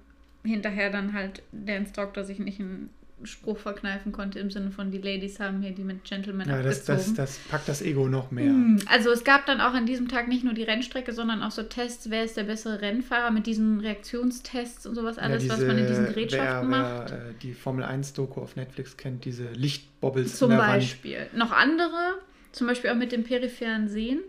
hinterher 0.43 0.89
dann 0.89 1.13
halt 1.13 1.43
der 1.51 1.77
Instruktor 1.77 2.23
sich 2.23 2.39
nicht 2.39 2.59
einen 2.59 2.89
Spruch 3.25 3.57
verkneifen 3.57 4.11
konnte 4.11 4.39
im 4.39 4.49
Sinne 4.51 4.71
von 4.71 4.91
die 4.91 4.97
Ladies 4.97 5.39
haben 5.39 5.61
hier 5.61 5.71
die 5.71 5.83
mit 5.83 6.03
Gentlemen 6.03 6.47
Ja, 6.47 6.61
das, 6.61 6.85
das, 6.85 7.13
das 7.13 7.37
packt 7.49 7.67
das 7.67 7.81
Ego 7.81 8.07
noch 8.07 8.31
mehr. 8.31 8.51
Mm, 8.51 8.79
Also 8.87 9.11
es 9.11 9.23
gab 9.23 9.45
dann 9.45 9.61
auch 9.61 9.73
an 9.73 9.85
diesem 9.85 10.07
Tag 10.07 10.27
nicht 10.27 10.43
nur 10.43 10.53
die 10.53 10.63
Rennstrecke, 10.63 11.13
sondern 11.13 11.43
auch 11.43 11.51
so 11.51 11.63
Tests, 11.63 12.09
wer 12.09 12.23
ist 12.23 12.37
der 12.37 12.43
bessere 12.43 12.81
Rennfahrer 12.81 13.31
mit 13.31 13.45
diesen 13.47 13.79
Reaktionstests 13.79 14.85
und 14.85 14.95
sowas 14.95 15.17
alles, 15.17 15.45
ja, 15.45 15.53
was 15.53 15.59
man 15.61 15.77
in 15.77 15.87
diesen 15.87 16.05
Gerätschaften 16.07 16.69
wer, 16.71 16.77
macht. 16.79 17.11
Wer 17.11 17.17
äh, 17.29 17.33
die 17.41 17.53
Formel 17.53 17.83
1-Doku 17.85 18.41
auf 18.41 18.55
Netflix 18.55 18.97
kennt, 18.97 19.25
diese 19.25 19.49
Lichtbobbles 19.51 20.37
Zum 20.37 20.49
der 20.49 20.59
Wand. 20.59 20.69
Beispiel. 20.73 21.27
Noch 21.35 21.51
andere, 21.51 22.15
zum 22.51 22.67
Beispiel 22.67 22.89
auch 22.89 22.95
mit 22.95 23.11
dem 23.11 23.23
peripheren 23.23 23.87
Sehen, 23.87 24.19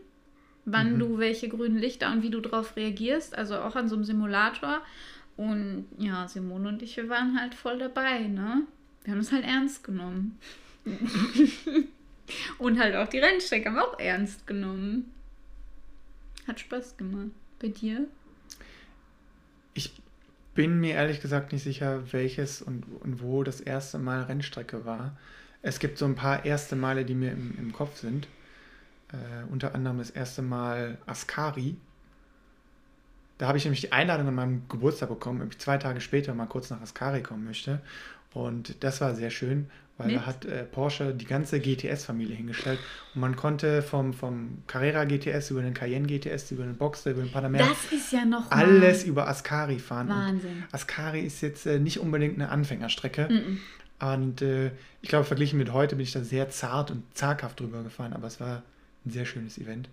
wann 0.65 0.95
Mhm. 0.95 0.99
du 1.01 1.19
welche 1.19 1.49
grünen 1.49 1.77
Lichter 1.79 2.13
und 2.13 2.23
wie 2.23 2.31
du 2.31 2.41
drauf 2.41 2.77
reagierst, 2.77 3.37
also 3.37 3.57
auch 3.57 3.75
an 3.77 3.89
so 3.89 3.97
einem 3.97 4.05
Simulator. 4.05 4.81
Und 5.37 5.87
ja, 5.99 6.29
Simone 6.29 6.69
und 6.69 6.83
ich, 6.83 6.97
wir 6.99 7.09
waren 7.09 7.41
halt 7.41 7.55
voll 7.55 7.79
dabei, 7.79 8.21
ne? 8.29 8.63
Wir 9.05 9.13
haben 9.13 9.21
es 9.21 9.33
halt 9.33 9.45
ernst 9.45 9.85
genommen. 9.85 10.39
und 12.59 12.79
halt 12.79 12.97
auch 12.97 13.09
die 13.09 13.19
Rennstrecke 13.19 13.69
haben 13.69 13.77
wir 13.77 13.89
auch 13.89 13.99
ernst 13.99 14.47
genommen. 14.47 15.13
Hat 16.47 16.61
Spaß 16.61 16.97
gemacht. 16.97 17.31
Bei 17.61 17.69
dir? 17.69 18.07
Ich 19.75 19.93
bin 20.55 20.81
mir 20.81 20.95
ehrlich 20.95 21.21
gesagt 21.21 21.53
nicht 21.53 21.63
sicher, 21.63 22.13
welches 22.13 22.63
und, 22.63 22.85
und 23.01 23.23
wo 23.23 23.43
das 23.43 23.61
erste 23.61 23.99
Mal 23.99 24.23
Rennstrecke 24.25 24.85
war. 24.85 25.17
Es 25.63 25.79
gibt 25.79 25.99
so 25.99 26.05
ein 26.05 26.17
paar 26.17 26.45
erste 26.45 26.77
Male, 26.77 27.05
die 27.05 27.15
mir 27.15 27.33
im, 27.33 27.57
im 27.59 27.73
Kopf 27.73 27.99
sind. 27.99 28.27
Äh, 29.13 29.51
unter 29.51 29.75
anderem 29.75 29.99
das 29.99 30.11
erste 30.11 30.43
Mal 30.43 30.99
Ascari. 31.07 31.77
Da 33.39 33.49
habe 33.49 33.59
ich 33.59 33.65
nämlich 33.65 33.81
die 33.81 33.93
Einladung 33.93 34.29
an 34.29 34.35
meinem 34.35 34.69
Geburtstag 34.69 35.09
bekommen, 35.09 35.43
ob 35.43 35.53
ich 35.53 35.59
zwei 35.59 35.79
Tage 35.79 36.01
später 36.01 36.35
mal 36.35 36.47
kurz 36.47 36.71
nach 36.71 36.81
Ascari 36.81 37.23
kommen 37.23 37.45
möchte. 37.45 37.81
Und 38.35 38.83
das 38.83 39.01
war 39.01 39.15
sehr 39.15 39.31
schön, 39.31 39.71
weil 39.99 40.09
Mit? 40.09 40.17
da 40.17 40.27
hat 40.27 40.45
äh, 40.45 40.65
Porsche 40.65 41.15
die 41.15 41.27
ganze 41.27 41.61
GTS-Familie 41.61 42.35
hingestellt. 42.35 42.79
Und 43.15 43.21
man 43.21 43.37
konnte 43.37 43.83
vom, 43.83 44.15
vom 44.15 44.63
Carrera 44.67 45.05
GTS 45.05 45.51
über 45.51 45.63
den 45.63 45.75
Cayenne 45.75 46.07
GTS, 46.07 46.51
über 46.51 46.65
den 46.65 46.77
Boxster, 46.77 47.11
über 47.11 47.23
den 47.23 47.31
Panamera 47.31 47.69
Das 47.69 47.93
ist 47.93 48.13
ja 48.13 48.25
noch 48.25 48.51
alles 48.51 49.05
über 49.05 49.29
Ascari 49.29 49.79
fahren. 49.79 50.09
Und 50.09 50.17
Wahnsinn. 50.17 50.65
Ascari 50.73 51.21
ist 51.21 51.41
jetzt 51.43 51.67
äh, 51.67 51.79
nicht 51.79 52.01
unbedingt 52.01 52.37
eine 52.37 52.49
Anfängerstrecke. 52.49 53.29
Mhm. 53.31 53.61
Und 54.01 54.43
äh, 54.43 54.73
ich 55.01 55.09
glaube, 55.09 55.25
verglichen 55.25 55.59
mit 55.59 55.73
heute 55.73 55.95
bin 55.97 56.03
ich 56.05 56.13
da 56.13 56.25
sehr 56.25 56.49
zart 56.49 56.91
und 56.91 57.05
zaghaft 57.15 57.61
drüber 57.61 57.83
gefahren. 57.83 58.15
Aber 58.15 58.27
es 58.27 58.41
war 58.41 58.63
ein 59.05 59.11
sehr 59.11 59.27
schönes 59.27 59.59
Event. 59.59 59.89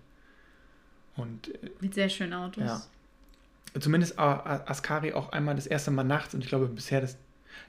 Und 1.16 1.54
äh, 1.62 1.70
Mit 1.80 1.94
sehr 1.94 2.08
schönen 2.08 2.32
Autos. 2.32 2.64
Ja. 2.64 3.80
zumindest 3.80 4.18
äh, 4.18 4.22
Ascari 4.22 5.12
auch 5.12 5.30
einmal 5.32 5.54
das 5.54 5.66
erste 5.66 5.90
Mal 5.90 6.04
nachts. 6.04 6.34
Und 6.34 6.42
ich 6.42 6.48
glaube, 6.48 6.66
bisher 6.66 7.00
das. 7.00 7.16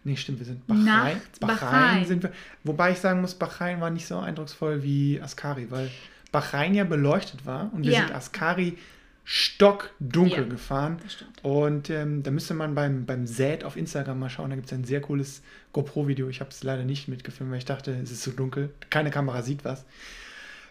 Nee, 0.03 0.15
stimmt, 0.15 0.39
wir 0.39 0.45
sind 0.45 0.65
Bahrain. 0.67 0.83
Nachts, 1.17 1.39
Bahrain. 1.39 2.05
sind 2.05 2.23
wir. 2.23 2.31
Wobei 2.63 2.91
ich 2.91 2.97
sagen 2.99 3.21
muss, 3.21 3.35
Bahrain 3.35 3.79
war 3.81 3.89
nicht 3.89 4.07
so 4.07 4.17
eindrucksvoll 4.19 4.83
wie 4.83 5.21
Ascari, 5.21 5.69
weil 5.69 5.89
Bahrain 6.31 6.73
ja 6.73 6.83
beleuchtet 6.83 7.45
war. 7.45 7.71
Und 7.73 7.83
wir 7.85 7.91
Ja. 7.93 7.99
sind 8.07 8.15
Ascari 8.15 8.77
stockdunkel 9.23 10.43
Ja. 10.43 10.49
gefahren. 10.49 10.97
Und 11.43 11.89
ähm, 11.89 12.23
da 12.23 12.31
müsste 12.31 12.53
man 12.53 12.73
beim, 12.75 13.05
beim 13.05 13.27
Zed 13.27 13.63
auf 13.63 13.77
Instagram 13.77 14.19
mal 14.19 14.29
schauen. 14.29 14.49
Da 14.49 14.55
gibt 14.55 14.67
es 14.67 14.73
ein 14.73 14.83
sehr 14.83 15.01
cooles 15.01 15.41
GoPro-Video. 15.73 16.27
Ich 16.29 16.39
habe 16.39 16.49
es 16.49 16.63
leider 16.63 16.83
nicht 16.83 17.07
mitgefilmt, 17.07 17.51
weil 17.51 17.59
ich 17.59 17.65
dachte, 17.65 17.91
es 17.93 18.11
ist 18.11 18.23
so 18.23 18.31
dunkel. 18.31 18.71
Keine 18.89 19.11
Kamera 19.11 19.41
sieht 19.41 19.63
was. 19.63 19.85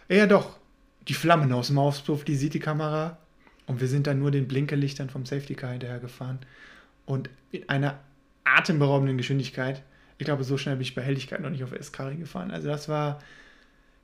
Ja, 0.09 0.27
doch. 0.27 0.57
Die 1.07 1.13
Flammen 1.13 1.51
aus 1.53 1.67
dem 1.67 1.79
Auspuff, 1.79 2.23
die 2.23 2.35
sieht 2.35 2.53
die 2.53 2.59
Kamera. 2.59 3.17
Und 3.67 3.79
wir 3.79 3.87
sind 3.87 4.05
dann 4.07 4.19
nur 4.19 4.31
den 4.31 4.47
Blinkerlichtern 4.47 5.09
vom 5.09 5.25
Safety 5.25 5.55
Car 5.55 5.71
hinterher 5.71 5.99
gefahren. 5.99 6.39
Und 7.05 7.29
mit 7.51 7.69
einer 7.69 7.99
atemberaubenden 8.43 9.17
Geschwindigkeit. 9.17 9.81
Ich 10.17 10.25
glaube, 10.25 10.43
so 10.43 10.57
schnell 10.57 10.75
bin 10.75 10.83
ich 10.83 10.93
bei 10.95 11.01
Helligkeit 11.01 11.41
noch 11.41 11.49
nicht 11.49 11.63
auf 11.63 11.71
Escari 11.71 12.15
gefahren. 12.15 12.51
Also 12.51 12.67
das 12.67 12.87
war 12.89 13.19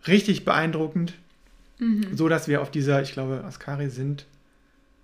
richtig 0.08 0.46
beeindruckend. 0.46 1.14
Mhm. 1.80 2.16
So 2.16 2.28
dass 2.28 2.48
wir 2.48 2.62
auf 2.62 2.72
dieser, 2.72 3.02
ich 3.02 3.12
glaube, 3.14 3.44
Ascari 3.46 3.90
sind 3.90 4.26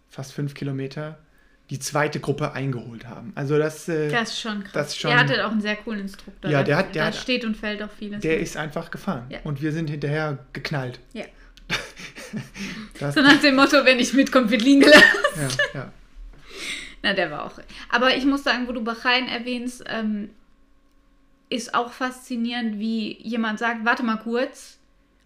fast 0.09 0.33
fünf 0.33 0.53
Kilometer, 0.55 1.19
die 1.69 1.77
zweite 1.79 2.19
Gruppe 2.19 2.53
eingeholt 2.53 3.07
haben. 3.07 3.31
Also 3.35 3.57
das, 3.57 3.87
äh, 3.87 4.09
Das 4.09 4.29
ist 4.31 4.41
schon 4.41 4.63
krass. 4.63 4.73
Das 4.73 4.97
schon- 4.97 5.11
er 5.11 5.19
hatte 5.19 5.45
auch 5.45 5.51
einen 5.51 5.61
sehr 5.61 5.75
coolen 5.75 6.01
Instruktor. 6.01 6.49
Ja, 6.51 6.63
der 6.63 6.77
hat- 6.77 6.95
der 6.95 7.03
da 7.03 7.07
hat- 7.07 7.15
steht 7.15 7.45
und 7.45 7.55
fällt 7.55 7.81
auch 7.83 7.89
vieles. 7.91 8.21
der 8.21 8.33
mit. 8.33 8.41
ist 8.43 8.57
einfach 8.57 8.89
gefahren. 8.91 9.25
Ja. 9.29 9.39
Und 9.43 9.61
wir 9.61 9.71
sind 9.71 9.89
hinterher 9.89 10.39
geknallt. 10.51 10.99
Ja. 11.13 11.25
das, 12.99 13.15
So 13.15 13.21
nach 13.21 13.39
dem 13.39 13.55
Motto, 13.55 13.77
wenn 13.85 13.99
ich 13.99 14.13
mitkomme, 14.13 14.49
wird 14.49 14.61
liegen 14.61 14.81
gelassen. 14.81 15.03
ja, 15.37 15.47
ja. 15.81 15.91
Na, 17.03 17.13
der 17.13 17.29
war 17.29 17.45
auch. 17.45 17.59
Aber 17.89 18.15
ich 18.15 18.25
muss 18.25 18.43
sagen, 18.43 18.67
wo 18.67 18.71
du 18.71 18.81
Bahrain 18.81 19.27
erwähnst, 19.27 19.83
ähm, 19.87 20.29
ist 21.49 21.75
auch 21.75 21.91
faszinierend, 21.91 22.79
wie 22.79 23.21
jemand 23.21 23.59
sagt, 23.59 23.85
warte 23.85 24.03
mal 24.03 24.17
kurz, 24.17 24.79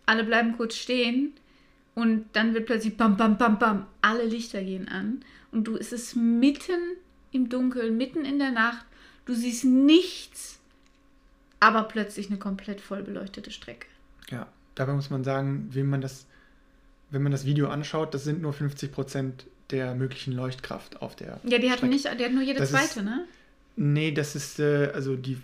alle 0.06 0.24
bleiben 0.24 0.58
kurz 0.58 0.76
stehen 0.76 1.34
und 1.96 2.26
dann 2.34 2.54
wird 2.54 2.66
plötzlich 2.66 2.98
bam, 2.98 3.16
bam, 3.16 3.38
bam, 3.38 3.60
bam, 3.60 3.86
alle 4.02 4.26
Lichter 4.26 4.62
gehen 4.62 4.88
an 4.90 5.24
und 5.52 5.66
du, 5.66 5.78
es 5.78 5.94
ist 5.94 6.16
mitten 6.16 6.98
im 7.32 7.48
Dunkeln, 7.48 7.96
mitten 7.96 8.26
in 8.26 8.40
der 8.40 8.52
Nacht, 8.52 8.86
du 9.26 9.34
siehst 9.36 9.64
nichts, 9.64 10.60
aber 11.60 11.84
plötzlich 11.84 12.30
eine 12.30 12.40
komplett 12.40 12.82
voll 12.82 13.04
beleuchtete 13.04 13.52
Strecke. 13.52 13.88
Ja, 14.30 14.48
dabei 14.76 14.94
muss 14.94 15.10
man 15.10 15.24
sagen, 15.24 15.70
wenn 15.72 15.88
man 15.88 16.02
das, 16.02 16.26
wenn 17.12 17.24
man 17.24 17.32
das 17.32 17.46
Video 17.46 17.70
anschaut, 17.70 18.14
das 18.14 18.24
sind 18.24 18.42
nur 18.42 18.54
50 18.54 18.92
Prozent 18.92 19.46
der 19.72 19.96
möglichen 19.96 20.34
Leuchtkraft 20.34 21.02
auf 21.02 21.16
der. 21.16 21.40
Ja, 21.44 21.58
die 21.58 21.68
hatten 21.70 21.78
Strecke. 21.80 21.94
nicht, 21.94 22.06
die 22.20 22.24
hatten 22.24 22.36
nur 22.36 22.44
jede 22.44 22.60
Das 22.60 22.70
zweite, 22.72 23.00
ist- 23.00 23.06
ne? 23.06 23.26
Nee, 23.76 24.12
das 24.12 24.36
ist, 24.36 24.60
äh, 24.60 24.92
also 24.94 25.16
die, 25.16 25.38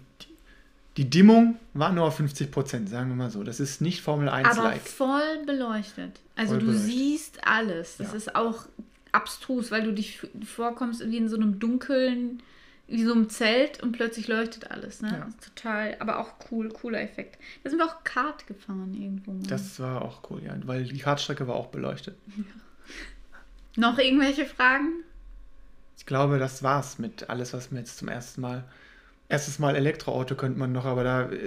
die, 0.97 1.09
Dimmung 1.09 1.57
war 1.73 1.91
nur 1.91 2.05
auf 2.05 2.15
50 2.17 2.49
Prozent, 2.51 2.89
sagen 2.89 3.09
wir 3.09 3.15
mal 3.15 3.29
so. 3.29 3.43
Das 3.43 3.59
ist 3.59 3.79
nicht 3.81 4.01
Formel 4.01 4.27
Aber 4.29 4.37
1-like. 4.49 4.81
voll 4.81 5.45
beleuchtet. 5.45 6.19
Also 6.35 6.53
Voll 6.53 6.59
du 6.61 6.65
beleuchtet. 6.67 6.87
siehst 6.91 7.39
alles. 7.47 7.97
Das 7.97 8.11
Ja. 8.11 8.17
ist 8.17 8.35
auch 8.35 8.65
abstrus, 9.11 9.69
weil 9.69 9.83
du 9.83 9.91
dich 9.93 10.19
vorkommst 10.45 11.07
wie 11.09 11.17
in 11.17 11.29
so 11.29 11.35
einem 11.35 11.59
dunklen, 11.59 12.41
wie 12.87 13.03
so 13.03 13.11
einem 13.13 13.29
Zelt 13.29 13.83
und 13.83 13.91
plötzlich 13.91 14.27
leuchtet 14.27 14.71
alles. 14.71 15.01
Ne? 15.01 15.09
Ja. 15.09 15.19
Das 15.25 15.29
ist 15.35 15.55
total, 15.55 15.95
aber 15.99 16.19
auch 16.19 16.33
cool, 16.51 16.69
cooler 16.69 17.01
Effekt. 17.01 17.37
Da 17.63 17.69
sind 17.69 17.77
wir 17.79 17.85
auch 17.85 18.03
Kart 18.03 18.47
gefahren 18.47 18.93
irgendwo 18.99 19.31
mal. 19.31 19.43
Das 19.47 19.79
war 19.79 20.01
auch 20.01 20.21
cool, 20.31 20.41
ja, 20.43 20.55
weil 20.65 20.85
die 20.85 20.97
Kartstrecke 20.99 21.47
war 21.47 21.55
auch 21.55 21.67
beleuchtet. 21.67 22.15
Noch 23.75 23.97
irgendwelche 23.97 24.45
Fragen? 24.45 25.03
Ich 25.97 26.05
glaube, 26.05 26.37
das 26.39 26.63
war's 26.63 26.99
mit 26.99 27.29
alles, 27.29 27.53
was 27.53 27.71
mir 27.71 27.79
jetzt 27.79 27.97
zum 27.97 28.07
ersten 28.07 28.41
Mal. 28.41 28.63
Erstes 29.29 29.57
Mal 29.57 29.75
Elektroauto 29.75 30.35
könnte 30.35 30.59
man 30.59 30.71
noch, 30.73 30.85
aber 30.85 31.03
da 31.03 31.31
äh, 31.31 31.39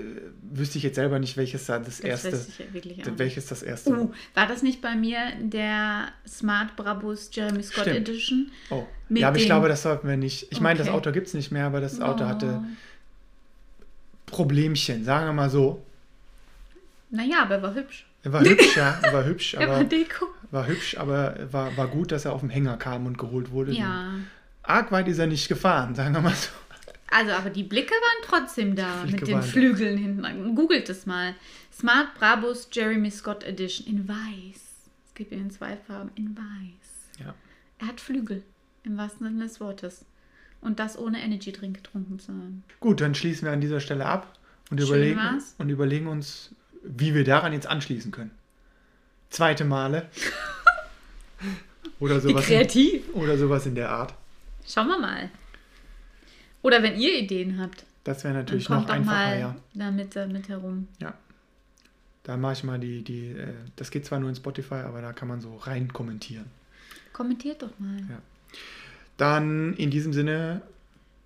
wüsste 0.43 0.79
ich 0.79 0.85
jetzt 0.85 0.97
selber 0.97 1.19
nicht, 1.19 1.37
welches 1.37 1.67
da 1.67 1.79
das, 1.79 1.99
Das 1.99 2.25
erste. 2.25 2.47
ja 2.83 3.19
welches 3.19 3.47
das 3.47 3.63
erste. 3.63 3.91
Uh, 3.91 4.13
war 4.35 4.47
das 4.49 4.63
nicht 4.63 4.81
bei 4.81 4.97
mir 4.97 5.19
der 5.41 6.09
Smart 6.27 6.75
Brabus 6.75 7.31
Jeremy 7.33 7.63
Scott 7.63 7.83
Stimmt. 7.83 8.09
Edition? 8.09 8.51
Oh. 8.71 8.87
Ja, 9.11 9.29
aber 9.29 9.37
ich 9.37 9.45
glaube, 9.45 9.69
das 9.69 9.83
sollten 9.83 10.09
wir 10.09 10.17
nicht. 10.17 10.49
Ich 10.51 10.61
meine, 10.61 10.79
das 10.79 10.89
Okay. 10.89 10.97
Auto 10.97 11.13
gibt 11.13 11.29
es 11.29 11.35
nicht 11.35 11.53
mehr, 11.53 11.67
aber 11.67 11.81
das 11.81 12.01
Auto 12.01 12.25
Oh. 12.25 12.29
hatte 12.29 12.65
Problemchen, 14.27 15.05
sagen 15.05 15.27
wir 15.27 15.33
mal 15.33 15.51
so. 15.51 15.83
Naja, 17.11 17.43
aber 17.43 17.57
er 17.57 17.63
war 17.63 17.75
hübsch. 17.75 18.05
Er 18.27 18.33
war 18.33 18.43
hübsch, 18.43 18.77
ja, 18.77 18.99
er 19.03 19.13
war 19.13 19.25
hübsch, 19.25 19.55
Er 19.61 19.69
war 19.69 19.77
aber 19.77 19.85
Deko. 19.85 20.27
war 20.51 20.67
hübsch, 20.67 20.97
aber 20.99 21.37
war, 21.53 21.77
war 21.77 21.87
gut, 21.87 22.11
dass 22.11 22.25
er 22.25 22.33
auf 22.33 22.41
dem 22.41 22.51
Hänger 22.51 22.77
kam 22.77 23.07
und 23.07 23.19
geholt 23.19 23.53
wurde. 23.53 23.71
Ja. 23.71 24.15
Arg 24.65 24.91
weit 24.91 25.07
ist 25.07 25.19
er 25.19 25.29
nicht 25.29 25.47
gefahren, 25.47 25.95
sagen 25.95 26.13
wir 26.13 26.21
mal 26.21 26.35
so. 26.35 26.49
Also, 27.09 27.31
aber 27.31 27.51
die 27.51 27.63
Blicke 27.63 27.93
waren 27.95 28.25
trotzdem 28.43 28.75
da 28.75 29.05
mit 29.05 29.21
den 29.21 29.35
waren 29.35 29.43
da. 29.43 29.47
Flügeln 29.47 29.97
hinten. 29.97 30.57
Googelt 30.57 30.89
es 30.89 31.07
mal. 31.07 31.37
Smart 31.73 32.15
Brabus 32.19 32.69
Jeremy 32.73 33.13
Scott 33.13 33.45
Edition 33.45 33.87
in 33.87 34.09
weiß. 34.09 34.61
Es 35.07 35.15
gibt 35.15 35.31
ihn 35.31 35.43
in 35.43 35.51
zwei 35.53 35.77
Farben 35.77 36.11
in 36.17 36.37
weiß. 36.37 37.25
Ja. 37.25 37.33
Er 37.79 37.87
hat 37.87 38.01
Flügel, 38.01 38.43
im 38.83 38.97
wahrsten 38.97 39.25
Sinne 39.29 39.45
des 39.45 39.61
Wortes. 39.61 40.05
Und 40.61 40.81
das 40.81 40.99
ohne 40.99 41.23
Energy 41.23 41.53
Drink 41.53 41.77
getrunken 41.77 42.19
zu 42.19 42.33
haben. 42.33 42.65
Gut, 42.81 43.01
dann 43.01 43.15
schließen 43.15 43.47
wir 43.47 43.53
an 43.53 43.61
dieser 43.61 43.79
Stelle 43.79 44.05
ab 44.05 44.37
und 44.73 44.79
Schön 44.81 44.89
überlegen, 44.89 45.17
war's. 45.21 45.55
und 45.59 45.69
überlegen 45.69 46.09
uns, 46.09 46.56
wie 46.87 47.15
wir 47.15 47.25
daran 47.25 47.53
jetzt 47.53 47.67
anschließen 47.67 48.11
können. 48.13 48.31
Zweite 49.31 49.65
Male. 49.65 50.09
oder, 52.01 52.21
sowas 52.21 52.49
in, 52.49 52.57
kreativ. 52.57 53.15
oder 53.15 53.37
sowas 53.37 53.67
in 53.67 53.75
der 53.75 53.91
Art. 53.91 54.15
Schauen 54.67 54.89
wir 54.89 54.99
mal. 54.99 55.31
Oder 56.63 56.83
wenn 56.83 56.99
ihr 56.99 57.19
Ideen 57.19 57.61
habt, 57.61 57.85
Das 58.05 58.25
wäre 58.25 58.35
dann 58.35 58.43
natürlich 58.45 58.67
kommt 58.67 58.81
noch 58.81 58.87
doch 58.87 58.95
einfacher, 58.95 59.17
mal 59.17 59.39
ja. 59.39 59.57
damit, 59.75 60.17
damit 60.17 60.49
herum. 60.49 60.89
Da 62.23 62.37
mache 62.37 62.55
ich 62.55 62.65
mal 62.65 62.81
die, 62.81 63.03
die, 63.05 63.29
äh, 63.31 63.55
das 63.77 63.93
geht 63.93 64.05
zwar 64.05 64.19
nur 64.19 64.29
in 64.29 64.35
Spotify, 64.35 64.75
aber 64.75 65.01
da 65.01 65.13
kann 65.13 65.29
man 65.29 65.41
so 65.41 65.57
rein 65.57 65.93
kommentieren. 65.93 66.47
Kommentiert 67.13 67.63
doch 67.63 67.79
mal. 67.79 67.99
Ja. 68.11 68.21
Dann 69.17 69.75
in 69.75 69.91
diesem 69.91 70.13
Sinne, 70.13 70.61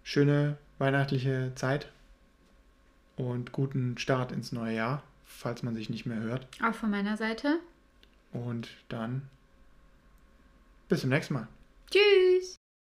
schöne 0.03 0.59
weihnachtliche 0.79 1.53
Zeit 1.55 1.89
und 3.17 3.53
guten 3.53 3.97
Start 3.97 4.31
ins 4.31 4.53
neue 4.53 4.77
Jahr, 4.77 5.03
falls 5.31 5.63
man 5.63 5.75
sich 5.75 5.89
nicht 5.89 6.07
mehr 6.07 6.21
hört. 6.21 6.47
Auch 6.63 6.75
von 6.75 6.91
meiner 6.91 7.17
Seite. 7.17 7.61
Und 8.33 8.69
dann 8.89 9.29
bis 10.89 11.01
zum 11.01 11.11
nächsten 11.11 11.35
Mal. 11.35 11.49
Tschüss. 11.91 12.57